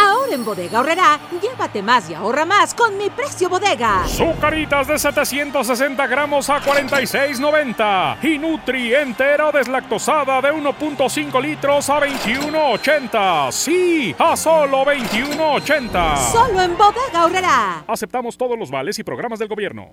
Ahora 0.00 0.34
en 0.34 0.44
Bodega 0.44 0.80
Horrera, 0.80 1.20
llévate 1.42 1.82
más 1.82 2.08
y 2.08 2.14
ahorra 2.14 2.44
más 2.44 2.74
con 2.74 2.96
mi 2.96 3.10
precio 3.10 3.48
bodega. 3.48 4.04
Zucaritas 4.06 4.86
de 4.86 4.98
760 4.98 6.06
gramos 6.06 6.48
a 6.48 6.60
46.90 6.60 8.22
y 8.22 8.38
Nutri 8.38 8.94
entera 8.94 9.50
deslactosada 9.52 10.40
de 10.40 10.52
1.5 10.52 11.42
litros 11.42 11.90
a 11.90 12.00
21.80. 12.00 13.52
Sí, 13.52 14.14
a 14.18 14.36
solo 14.36 14.84
21.80. 14.84 16.32
Solo 16.32 16.62
en 16.62 16.76
Bodega 16.76 17.24
Horrera. 17.24 17.84
Aceptamos 17.86 18.36
todos 18.38 18.58
los 18.58 18.70
vales 18.70 18.98
y 18.98 19.02
programas 19.02 19.38
del 19.38 19.48
gobierno. 19.48 19.92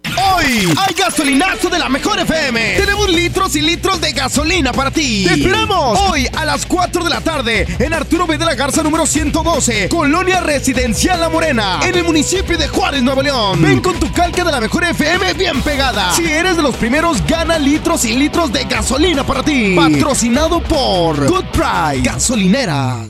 Hoy 0.35 0.73
hay 0.77 0.93
gasolinazo 0.95 1.69
de 1.69 1.79
la 1.79 1.89
mejor 1.89 2.19
FM. 2.19 2.75
Tenemos 2.77 3.09
litros 3.09 3.55
y 3.55 3.61
litros 3.61 3.99
de 3.99 4.11
gasolina 4.13 4.71
para 4.71 4.91
ti. 4.91 5.25
Te 5.27 5.33
esperamos 5.33 5.99
hoy 6.09 6.27
a 6.35 6.45
las 6.45 6.65
4 6.65 7.03
de 7.03 7.09
la 7.09 7.21
tarde 7.21 7.67
en 7.79 7.93
Arturo 7.93 8.27
B. 8.27 8.37
de 8.37 8.45
la 8.45 8.55
Garza 8.55 8.83
número 8.83 9.05
112, 9.05 9.89
Colonia 9.89 10.41
Residencial 10.41 11.19
La 11.19 11.29
Morena, 11.29 11.79
en 11.83 11.95
el 11.95 12.03
municipio 12.03 12.57
de 12.57 12.67
Juárez, 12.67 13.01
Nuevo 13.01 13.21
León. 13.21 13.61
Ven 13.61 13.81
con 13.81 13.99
tu 13.99 14.11
calca 14.11 14.43
de 14.43 14.51
la 14.51 14.61
mejor 14.61 14.83
FM 14.83 15.33
bien 15.33 15.61
pegada. 15.61 16.13
Si 16.13 16.25
eres 16.25 16.55
de 16.57 16.63
los 16.63 16.75
primeros, 16.75 17.25
gana 17.25 17.57
litros 17.57 18.05
y 18.05 18.13
litros 18.13 18.51
de 18.51 18.63
gasolina 18.65 19.25
para 19.25 19.43
ti. 19.43 19.75
Patrocinado 19.75 20.61
por 20.61 21.27
Good 21.27 21.45
Price 21.51 22.01
Gasolinera. 22.03 23.05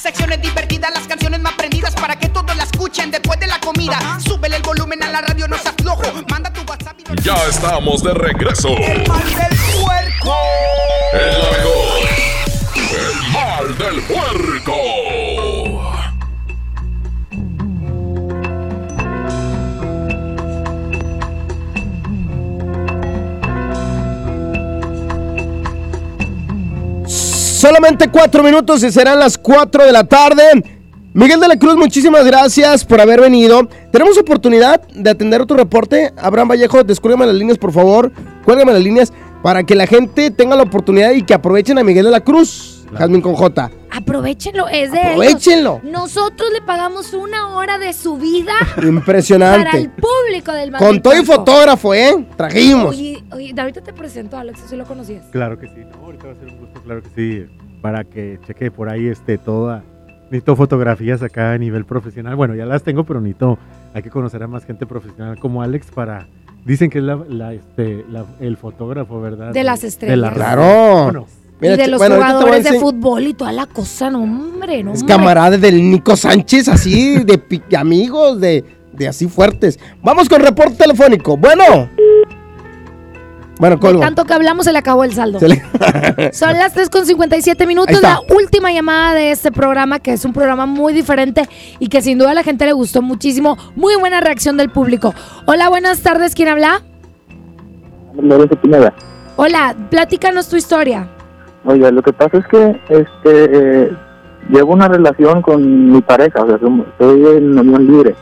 Secciones 0.00 0.40
divertidas, 0.40 0.90
las 0.94 1.06
canciones 1.06 1.40
más 1.40 1.52
prendidas 1.52 1.94
para 1.94 2.16
que 2.16 2.30
todos 2.30 2.56
la 2.56 2.62
escuchen 2.62 3.10
después 3.10 3.38
de 3.38 3.46
la 3.46 3.60
comida. 3.60 4.18
Súbele 4.18 4.56
el 4.56 4.62
volumen 4.62 5.02
a 5.02 5.10
la 5.10 5.20
radio, 5.20 5.46
no 5.46 5.58
seas 5.58 5.74
flojo. 5.76 6.02
Manda 6.30 6.50
tu 6.50 6.62
WhatsApp 6.62 6.96
y 7.00 7.22
Ya 7.22 7.34
estamos 7.46 8.02
de 8.02 8.14
regreso. 8.14 8.68
El 8.78 9.06
mal 9.06 9.22
del 9.22 9.58
puerco. 9.82 10.36
El 11.12 11.38
la 11.38 11.50
mejor. 11.50 12.08
El 12.88 13.30
mal 13.30 13.76
del 13.76 14.00
puerco. 14.04 14.39
Solamente 27.70 28.08
cuatro 28.08 28.42
minutos 28.42 28.82
y 28.82 28.90
serán 28.90 29.20
las 29.20 29.38
cuatro 29.38 29.84
de 29.86 29.92
la 29.92 30.02
tarde. 30.02 30.42
Miguel 31.14 31.38
de 31.38 31.46
la 31.46 31.56
Cruz, 31.56 31.76
muchísimas 31.76 32.24
gracias 32.24 32.84
por 32.84 33.00
haber 33.00 33.20
venido. 33.20 33.68
Tenemos 33.92 34.18
oportunidad 34.18 34.80
de 34.88 35.08
atender 35.08 35.40
otro 35.40 35.56
reporte. 35.56 36.12
Abraham 36.16 36.48
Vallejo, 36.50 36.82
descúlgame 36.82 37.26
las 37.26 37.36
líneas, 37.36 37.58
por 37.58 37.70
favor. 37.70 38.10
Cuélgame 38.44 38.72
las 38.72 38.82
líneas 38.82 39.12
para 39.44 39.62
que 39.62 39.76
la 39.76 39.86
gente 39.86 40.32
tenga 40.32 40.56
la 40.56 40.64
oportunidad 40.64 41.12
y 41.12 41.22
que 41.22 41.32
aprovechen 41.32 41.78
a 41.78 41.84
Miguel 41.84 42.06
de 42.06 42.10
la 42.10 42.20
Cruz. 42.24 42.76
Jazmín 42.92 43.20
con 43.20 43.36
J. 43.36 43.70
Aprovechenlo, 43.92 44.66
es 44.66 44.90
de 44.90 45.00
Aprovechenlo. 45.00 45.80
ellos. 45.80 45.92
Nosotros 45.92 46.50
le 46.52 46.60
pagamos 46.62 47.12
una 47.12 47.54
hora 47.54 47.78
de 47.78 47.92
su 47.92 48.16
vida 48.18 48.52
para 48.74 48.82
el 48.82 48.88
Impresionante. 48.94 49.90
público 49.90 50.50
del 50.52 50.72
Mal 50.72 50.80
Con 50.80 51.00
todo 51.00 51.16
y 51.16 51.24
fotógrafo, 51.24 51.94
¿eh? 51.94 52.26
Trajimos. 52.36 52.88
Oye, 52.96 53.22
oye, 53.32 53.54
ahorita 53.56 53.80
te 53.80 53.92
presento 53.92 54.36
a 54.36 54.40
Alex, 54.40 54.58
si 54.68 54.74
lo 54.74 54.84
conocías. 54.86 55.22
Claro 55.30 55.56
que 55.56 55.68
sí, 55.68 55.82
no, 55.88 56.04
ahorita 56.04 56.26
va 56.26 56.32
a 56.32 56.36
ser 56.36 56.48
un 56.48 56.58
gusto, 56.58 56.82
claro 56.82 57.00
que 57.02 57.08
sí, 57.14 57.46
para 57.80 58.04
que 58.04 58.38
cheque 58.46 58.70
por 58.70 58.88
ahí 58.88 59.06
este 59.06 59.38
toda. 59.38 59.82
Necesito 60.24 60.54
fotografías 60.54 61.22
acá 61.22 61.52
a 61.52 61.58
nivel 61.58 61.84
profesional. 61.84 62.36
Bueno, 62.36 62.54
ya 62.54 62.64
las 62.64 62.82
tengo, 62.84 63.02
pero 63.04 63.20
necesito, 63.20 63.58
hay 63.94 64.02
que 64.02 64.10
conocer 64.10 64.42
a 64.42 64.46
más 64.46 64.64
gente 64.64 64.86
profesional 64.86 65.38
como 65.40 65.62
Alex 65.62 65.88
para. 65.92 66.28
Dicen 66.64 66.90
que 66.90 66.98
es 66.98 67.04
la, 67.04 67.16
la, 67.28 67.52
este, 67.54 68.04
la- 68.10 68.26
el 68.38 68.56
fotógrafo, 68.56 69.20
¿verdad? 69.20 69.52
De 69.52 69.64
las 69.64 69.80
De 69.80 69.88
estrellas. 69.88 70.18
la 70.18 70.32
Claro. 70.32 71.04
Bueno, 71.04 71.26
Mira, 71.60 71.74
y 71.74 71.76
de 71.78 71.88
los 71.88 71.98
bueno, 71.98 72.16
jugadores 72.16 72.64
de 72.64 72.78
fútbol 72.78 73.26
y 73.26 73.34
toda 73.34 73.52
la 73.52 73.66
cosa, 73.66 74.10
no, 74.10 74.22
hombre, 74.22 74.82
no, 74.82 74.92
Es 74.92 75.00
hombre. 75.00 75.14
camarada 75.14 75.56
del 75.58 75.90
Nico 75.90 76.16
Sánchez, 76.16 76.68
así, 76.68 77.18
de 77.24 77.76
amigos, 77.76 78.40
de, 78.40 78.64
de 78.92 79.08
así 79.08 79.26
fuertes. 79.26 79.78
Vamos 80.02 80.28
con 80.28 80.40
reporte 80.42 80.76
telefónico. 80.76 81.36
Bueno. 81.36 81.88
Bueno, 83.60 83.78
colgo. 83.78 84.00
Tanto 84.00 84.24
que 84.24 84.32
hablamos, 84.32 84.64
se 84.64 84.72
le 84.72 84.78
acabó 84.78 85.04
el 85.04 85.12
saldo. 85.12 85.38
Le- 85.46 85.62
Son 86.32 86.54
las 86.54 86.72
3 86.72 86.88
con 86.88 87.04
57 87.04 87.62
Ahí 87.62 87.66
minutos, 87.68 87.94
está. 87.94 88.08
la 88.14 88.20
última 88.34 88.72
llamada 88.72 89.12
de 89.14 89.30
este 89.32 89.52
programa, 89.52 89.98
que 89.98 90.14
es 90.14 90.24
un 90.24 90.32
programa 90.32 90.64
muy 90.66 90.92
diferente 90.94 91.46
y 91.78 91.88
que 91.88 92.00
sin 92.00 92.16
duda 92.18 92.30
a 92.30 92.34
la 92.34 92.42
gente 92.42 92.64
le 92.64 92.72
gustó 92.72 93.02
muchísimo. 93.02 93.58
Muy 93.76 93.94
buena 93.96 94.20
reacción 94.20 94.56
del 94.56 94.70
público. 94.70 95.14
Hola, 95.46 95.68
buenas 95.68 96.00
tardes, 96.00 96.34
¿quién 96.34 96.48
habla? 96.48 96.80
Lorenzo 98.20 98.56
Pineda. 98.56 98.92
Hola, 99.36 99.76
platícanos 99.90 100.48
tu 100.48 100.56
historia. 100.56 101.06
Oiga, 101.64 101.90
lo 101.90 102.02
que 102.02 102.12
pasa 102.14 102.38
es 102.38 102.46
que 102.46 102.80
este 102.88 103.84
eh, 103.84 103.90
llevo 104.48 104.72
una 104.72 104.88
relación 104.88 105.42
con 105.42 105.92
mi 105.92 106.00
pareja, 106.00 106.42
o 106.42 106.46
sea, 106.46 106.56
estoy 106.56 107.36
en 107.36 107.58
unión 107.58 107.86
libre. 107.86 108.14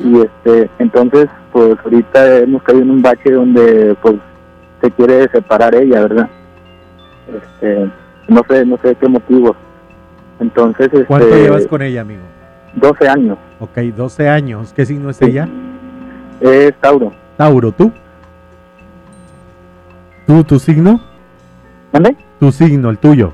Y 0.00 0.20
este, 0.20 0.70
entonces, 0.78 1.28
pues 1.52 1.76
ahorita 1.84 2.38
hemos 2.38 2.62
caído 2.62 2.82
en 2.82 2.90
un 2.90 3.02
bache 3.02 3.32
donde 3.32 3.96
pues 4.00 4.16
se 4.80 4.90
quiere 4.92 5.28
separar 5.28 5.74
ella, 5.74 6.02
¿verdad? 6.02 6.28
Este, 7.26 7.90
no 8.28 8.42
sé, 8.48 8.64
no 8.64 8.78
sé 8.78 8.94
qué 8.94 9.08
motivos. 9.08 9.56
Entonces, 10.40 10.86
este, 10.86 11.04
¿Cuánto 11.04 11.28
llevas 11.30 11.66
con 11.66 11.82
ella, 11.82 12.02
amigo? 12.02 12.22
12 12.74 13.08
años. 13.08 13.38
Ok, 13.60 13.78
12 13.78 14.28
años. 14.28 14.72
¿Qué 14.72 14.86
signo 14.86 15.10
es 15.10 15.20
ella? 15.20 15.48
Es 16.40 16.74
Tauro. 16.76 17.12
Tauro, 17.36 17.72
¿tú? 17.72 17.90
¿Tú, 20.26 20.44
tu 20.44 20.58
signo? 20.58 21.00
¿Dónde? 21.92 22.16
Tu 22.38 22.52
signo, 22.52 22.90
el 22.90 22.98
tuyo. 22.98 23.32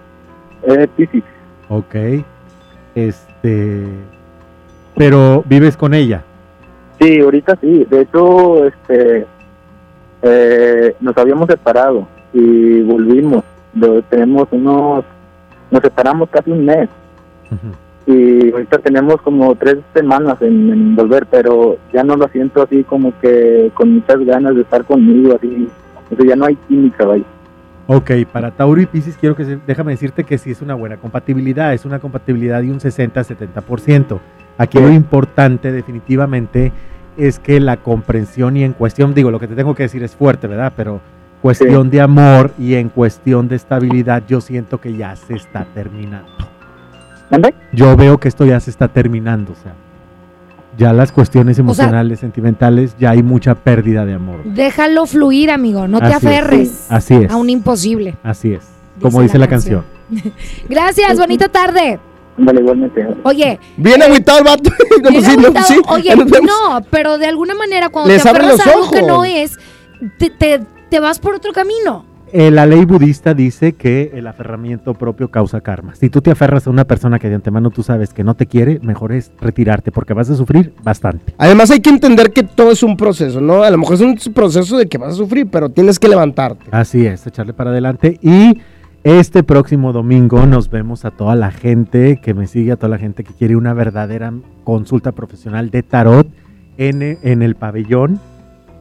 Es 0.62 0.88
Piscis. 0.96 1.24
Ok. 1.68 1.94
Este. 2.94 3.84
Pero 4.96 5.42
vives 5.46 5.76
con 5.76 5.92
ella. 5.92 6.22
Sí, 7.04 7.20
ahorita 7.20 7.56
sí. 7.60 7.86
De 7.90 8.00
hecho, 8.02 8.66
este, 8.66 9.26
eh, 10.22 10.94
nos 11.00 11.16
habíamos 11.18 11.46
separado 11.48 12.06
y 12.32 12.80
volvimos. 12.82 13.44
Lo- 13.74 14.02
tenemos 14.02 14.48
unos, 14.52 15.04
nos 15.70 15.82
separamos 15.82 16.28
casi 16.30 16.50
un 16.50 16.64
mes 16.64 16.88
y 18.06 18.52
ahorita 18.52 18.78
tenemos 18.78 19.20
como 19.22 19.54
tres 19.54 19.78
semanas 19.94 20.40
en, 20.42 20.70
en 20.70 20.96
volver, 20.96 21.26
pero 21.26 21.76
ya 21.92 22.02
no 22.04 22.16
lo 22.16 22.28
siento 22.28 22.62
así 22.62 22.84
como 22.84 23.12
que 23.20 23.70
con 23.74 23.94
muchas 23.94 24.18
ganas 24.20 24.54
de 24.54 24.62
estar 24.62 24.84
conmigo, 24.84 25.34
así. 25.36 25.68
O 26.12 26.16
sea, 26.16 26.26
ya 26.26 26.36
no 26.36 26.46
hay 26.46 26.56
química, 26.68 27.04
vaya. 27.04 27.24
Ok, 27.86 28.10
para 28.32 28.50
Tauro 28.50 28.80
y 28.80 28.86
Pisces 28.86 29.16
quiero 29.18 29.34
que 29.36 29.44
se- 29.44 29.58
déjame 29.66 29.92
decirte 29.92 30.24
que 30.24 30.38
sí 30.38 30.50
es 30.50 30.62
una 30.62 30.74
buena 30.74 30.96
compatibilidad, 30.96 31.74
es 31.74 31.84
una 31.84 31.98
compatibilidad 31.98 32.62
de 32.62 32.70
un 32.70 32.80
60-70%. 32.80 34.20
Aquí 34.58 34.78
lo 34.78 34.90
importante 34.92 35.72
definitivamente 35.72 36.72
es 37.16 37.38
que 37.38 37.60
la 37.60 37.76
comprensión 37.78 38.56
y 38.56 38.64
en 38.64 38.72
cuestión, 38.72 39.14
digo, 39.14 39.30
lo 39.30 39.38
que 39.40 39.48
te 39.48 39.54
tengo 39.54 39.74
que 39.74 39.84
decir 39.84 40.02
es 40.02 40.14
fuerte, 40.14 40.46
¿verdad? 40.46 40.72
Pero 40.76 41.00
cuestión 41.42 41.90
de 41.90 42.00
amor 42.00 42.52
y 42.58 42.74
en 42.74 42.88
cuestión 42.88 43.48
de 43.48 43.56
estabilidad 43.56 44.22
yo 44.28 44.40
siento 44.40 44.80
que 44.80 44.96
ya 44.96 45.14
se 45.16 45.34
está 45.34 45.66
terminando. 45.74 46.28
Yo 47.72 47.96
veo 47.96 48.18
que 48.18 48.28
esto 48.28 48.44
ya 48.44 48.60
se 48.60 48.70
está 48.70 48.88
terminando, 48.88 49.52
o 49.52 49.56
sea, 49.56 49.72
ya 50.78 50.92
las 50.92 51.10
cuestiones 51.12 51.56
sea- 51.56 51.62
emocionales, 51.64 52.20
sentimentales, 52.20 52.96
ya 52.98 53.10
hay 53.10 53.22
mucha 53.22 53.54
pérdida 53.56 54.04
de 54.04 54.14
amor. 54.14 54.42
Déjalo 54.44 55.06
fluir, 55.06 55.50
amigo. 55.50 55.86
No 55.88 55.98
te 55.98 56.06
Así 56.06 56.14
es. 56.14 56.24
aferres 56.24 56.86
Así 56.90 57.14
es. 57.14 57.30
a 57.30 57.36
un 57.36 57.50
imposible. 57.50 58.14
Así 58.22 58.52
es. 58.54 58.62
Como 59.00 59.20
Dice 59.20 59.22
dice 59.22 59.38
la 59.38 59.44
la 59.46 59.50
canción. 59.50 59.84
Gracias, 60.68 61.18
bonita 61.18 61.48
tarde. 61.48 61.98
Ándale, 62.38 62.60
igualmente. 62.60 63.06
Oye, 63.22 63.58
Bien 63.76 64.02
agüitado 64.02 64.38
el 64.38 64.44
vato. 64.44 64.70
Pues 65.10 65.24
sí, 65.24 65.36
no, 65.36 65.62
sí, 65.64 65.76
Oye, 65.88 66.14
no, 66.16 66.80
pero 66.90 67.18
de 67.18 67.26
alguna 67.26 67.54
manera 67.54 67.88
cuando 67.90 68.10
Les 68.12 68.22
te 68.22 68.28
aferras 68.28 68.52
los 68.52 68.66
a 68.66 68.70
algo 68.70 68.90
que 68.90 68.98
ojos. 68.98 69.08
no 69.08 69.24
es, 69.24 69.58
te, 70.18 70.30
te- 70.30 70.60
te 70.88 71.00
vas 71.00 71.18
por 71.18 71.34
otro 71.34 71.52
camino. 71.52 72.04
Eh, 72.32 72.50
la 72.50 72.66
ley 72.66 72.84
budista 72.84 73.32
dice 73.34 73.74
que 73.74 74.10
el 74.14 74.26
aferramiento 74.26 74.94
propio 74.94 75.30
causa 75.30 75.60
karma. 75.60 75.94
Si 75.94 76.10
tú 76.10 76.20
te 76.20 76.32
aferras 76.32 76.66
a 76.66 76.70
una 76.70 76.84
persona 76.84 77.18
que 77.20 77.28
de 77.28 77.36
antemano 77.36 77.70
tú 77.70 77.82
sabes 77.84 78.12
que 78.12 78.24
no 78.24 78.34
te 78.34 78.46
quiere, 78.46 78.80
mejor 78.82 79.12
es 79.12 79.30
retirarte 79.40 79.92
porque 79.92 80.14
vas 80.14 80.30
a 80.30 80.34
sufrir 80.36 80.72
bastante. 80.82 81.34
Además 81.38 81.70
hay 81.70 81.78
que 81.80 81.90
entender 81.90 82.32
que 82.32 82.42
todo 82.42 82.72
es 82.72 82.82
un 82.82 82.96
proceso, 82.96 83.40
¿no? 83.40 83.62
A 83.62 83.70
lo 83.70 83.78
mejor 83.78 83.94
es 83.94 84.00
un 84.00 84.16
proceso 84.32 84.76
de 84.78 84.86
que 84.88 84.98
vas 84.98 85.12
a 85.12 85.16
sufrir, 85.16 85.46
pero 85.48 85.68
tienes 85.68 85.98
que 86.00 86.08
levantarte. 86.08 86.64
Así 86.72 87.06
es, 87.06 87.24
echarle 87.26 87.52
para 87.52 87.70
adelante. 87.70 88.18
Y 88.20 88.58
este 89.04 89.42
próximo 89.42 89.92
domingo 89.92 90.46
nos 90.46 90.70
vemos 90.70 91.04
a 91.04 91.10
toda 91.10 91.36
la 91.36 91.50
gente 91.50 92.22
que 92.22 92.32
me 92.32 92.46
sigue, 92.46 92.72
a 92.72 92.76
toda 92.76 92.88
la 92.88 92.98
gente 92.98 93.22
que 93.22 93.34
quiere 93.34 93.54
una 93.54 93.74
verdadera 93.74 94.32
consulta 94.64 95.12
profesional 95.12 95.68
de 95.68 95.82
tarot 95.82 96.26
en, 96.78 97.02
el 97.42 97.54
pabellón 97.54 98.18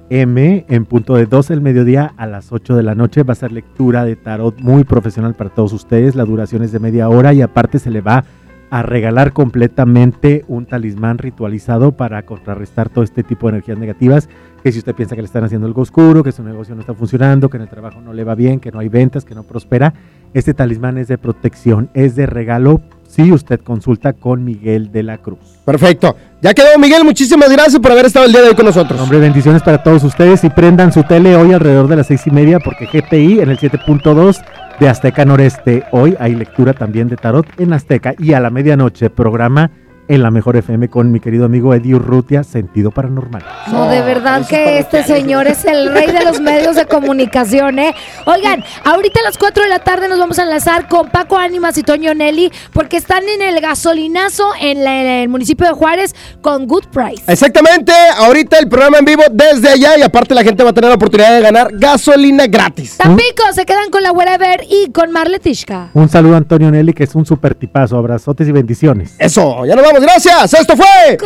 M 0.10 0.66
en 0.70 0.86
punto 0.86 1.16
de 1.16 1.26
12 1.26 1.54
del 1.54 1.62
mediodía 1.62 2.14
a 2.16 2.26
las 2.26 2.54
8 2.54 2.74
de 2.78 2.84
la 2.84 2.96
noche. 2.96 3.24
Va 3.24 3.34
a 3.34 3.36
ser 3.36 3.52
lectura 3.52 4.06
de 4.06 4.16
tarot 4.16 4.58
muy 4.62 4.86
profesional 4.86 5.34
para 5.34 5.50
todos 5.50 5.74
ustedes. 5.74 6.16
La 6.16 6.24
duración 6.24 6.64
es 6.64 6.72
de 6.72 6.80
media 6.80 7.10
hora 7.10 7.34
y 7.34 7.42
aparte 7.42 7.78
se 7.78 7.92
le 7.92 8.00
va 8.00 8.24
a 8.70 8.82
regalar 8.82 9.34
completamente 9.34 10.46
un 10.48 10.66
talismán 10.66 11.18
ritualizado 11.18 11.92
para 11.92 12.26
contrarrestar 12.26 12.88
todo 12.88 13.04
este 13.04 13.24
tipo 13.24 13.48
de 13.48 13.58
energías 13.58 13.78
negativas. 13.78 14.30
Que 14.64 14.72
si 14.72 14.80
usted 14.80 14.96
piensa 14.96 15.16
que 15.16 15.22
le 15.22 15.26
están 15.26 15.44
haciendo 15.44 15.68
algo 15.68 15.82
oscuro, 15.82 16.24
que 16.24 16.32
su 16.32 16.42
negocio 16.42 16.74
no 16.74 16.82
está 16.82 16.94
funcionando, 16.94 17.50
que 17.50 17.58
en 17.58 17.64
el 17.64 17.70
trabajo 17.70 18.00
no 18.00 18.14
le 18.14 18.24
va 18.24 18.34
bien, 18.34 18.60
que 18.60 18.72
no 18.72 18.80
hay 18.80 18.88
ventas, 18.88 19.26
que 19.26 19.36
no 19.36 19.44
prospera, 19.44 19.94
este 20.34 20.54
talismán 20.54 20.98
es 20.98 21.10
de 21.10 21.18
protección, 21.18 21.90
es 21.94 22.16
de 22.16 22.26
regalo 22.26 22.82
si 23.08 23.32
usted 23.32 23.60
consulta 23.60 24.14
con 24.14 24.44
Miguel 24.44 24.92
de 24.92 25.04
la 25.04 25.20
Cruz. 25.20 25.60
Perfecto. 25.66 26.16
Ya 26.42 26.54
quedó, 26.54 26.80
Miguel. 26.80 27.04
Muchísimas 27.04 27.52
gracias 27.52 27.80
por 27.80 27.92
haber 27.92 28.06
estado 28.06 28.26
el 28.26 28.32
día 28.32 28.42
de 28.42 28.50
hoy 28.50 28.56
con 28.56 28.66
nosotros. 28.66 29.00
Hombre, 29.00 29.20
bendiciones 29.20 29.62
para 29.62 29.84
todos 29.84 30.04
ustedes 30.04 30.44
y 30.44 30.50
prendan 30.50 30.92
su 30.92 31.04
tele 31.04 31.36
hoy 31.36 31.54
alrededor 31.54 31.88
de 31.88 31.98
las 31.98 32.08
seis 32.08 32.26
y 32.26 32.32
media 32.32 32.60
porque 32.60 32.88
GPI 32.88 33.42
en 33.42 33.52
el 33.52 33.60
7.2 33.60 34.44
de 34.80 34.90
Azteca 34.90 35.26
Noreste. 35.26 35.84
Hoy 35.92 36.16
hay 36.20 36.34
lectura 36.34 36.74
también 36.74 37.08
de 37.08 37.18
tarot 37.18 37.46
en 37.60 37.74
Azteca 37.74 38.16
y 38.18 38.34
a 38.34 38.40
la 38.40 38.50
medianoche 38.50 39.12
programa 39.12 39.70
en 40.08 40.22
la 40.22 40.32
mejor 40.32 40.58
FM 40.58 40.90
con 40.90 41.12
mi 41.12 41.20
querido 41.20 41.46
amigo 41.46 41.74
Eddie 41.74 41.96
Urrutia, 41.96 42.44
Sentido 42.44 42.92
Paranormal. 42.92 43.44
No, 43.72 43.88
de 43.88 44.02
verdad 44.02 44.46
que 44.48 44.80
este 44.80 45.04
señor 45.04 45.48
es 45.48 45.64
el 45.66 45.92
rey 45.94 46.08
de 46.08 46.24
los 46.26 46.42
medios 46.42 46.76
de 46.76 46.86
comunicación, 46.86 47.80
¿eh? 47.80 47.96
Oigan, 48.26 48.64
ahorita 48.84 49.20
a 49.22 49.24
las 49.24 49.38
4 49.38 49.64
de 49.64 49.70
la 49.70 49.80
tarde 49.80 50.08
nos 50.10 50.20
vamos 50.20 50.38
a 50.40 50.44
enlazar 50.44 50.88
con 50.90 51.10
Paco 51.10 51.38
Ánimas 51.38 51.78
y 51.78 51.84
Toño 51.84 52.14
Nelly 52.14 52.52
porque 52.74 52.98
están 52.98 53.24
en 53.30 53.42
el 53.42 53.62
gasolinazo 53.62 54.44
en, 54.60 54.84
la- 54.84 55.02
en 55.02 55.08
el 55.08 55.30
municipio 55.30 55.68
de 55.68 55.74
Juárez 55.74 56.14
con 56.42 56.68
Good 56.68 56.86
Price. 56.92 57.24
Exactamente, 57.28 57.94
ahorita 58.18 58.60
el 58.60 58.68
programa 58.68 58.98
en 59.00 59.06
vivo 59.06 59.24
desde 59.32 59.70
allá 59.70 59.98
y 59.98 60.02
aparte 60.02 60.34
la 60.36 60.44
gente 60.44 60.64
va 60.64 60.72
a 60.72 60.74
tener 60.74 60.90
la 60.90 60.96
oportunidad 60.96 61.34
de 61.34 61.42
ganar 61.42 61.70
gasolina 61.74 62.48
gratis. 62.48 62.98
Tampico, 62.98 63.44
se 63.54 63.66
quedan 63.66 63.90
con 63.90 64.04
la 64.04 64.12
Wherever 64.12 64.62
y 64.70 64.92
con 64.92 65.12
Marle 65.12 65.40
Tishka. 65.40 65.90
Un 65.94 66.10
saludo 66.10 66.36
a 66.36 66.38
Antonio 66.38 66.70
Nelly, 66.72 66.94
que 66.94 67.04
es 67.06 67.16
un 67.16 67.26
super 67.26 67.56
tipazo. 67.56 67.98
Abrazotes 67.98 68.48
y 68.48 68.52
bendiciones. 68.52 69.16
Eso, 69.20 69.66
ya 69.66 69.76
nos 69.76 69.84
vamos, 69.86 69.93
gracias. 70.02 70.54
Esto 70.54 70.76
fue 70.76 71.18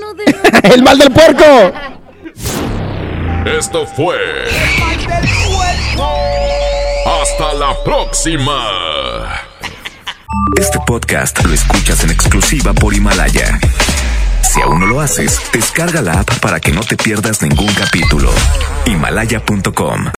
no 0.00 0.14
te... 0.14 0.68
El 0.74 0.82
Mal 0.82 0.98
del 0.98 1.10
Puerco. 1.10 1.72
Esto 3.46 3.86
fue. 3.86 4.16
Hasta 7.06 7.54
la 7.54 7.76
próxima. 7.84 9.44
Este 10.58 10.78
podcast 10.86 11.44
lo 11.44 11.52
escuchas 11.52 12.02
en 12.04 12.10
exclusiva 12.10 12.72
por 12.72 12.94
Himalaya. 12.94 13.58
Si 14.42 14.60
aún 14.60 14.80
no 14.80 14.86
lo 14.86 15.00
haces, 15.00 15.40
descarga 15.52 16.00
la 16.00 16.20
app 16.20 16.38
para 16.40 16.60
que 16.60 16.72
no 16.72 16.80
te 16.80 16.96
pierdas 16.96 17.42
ningún 17.42 17.72
capítulo. 17.74 18.30
Himalaya.com 18.86 20.06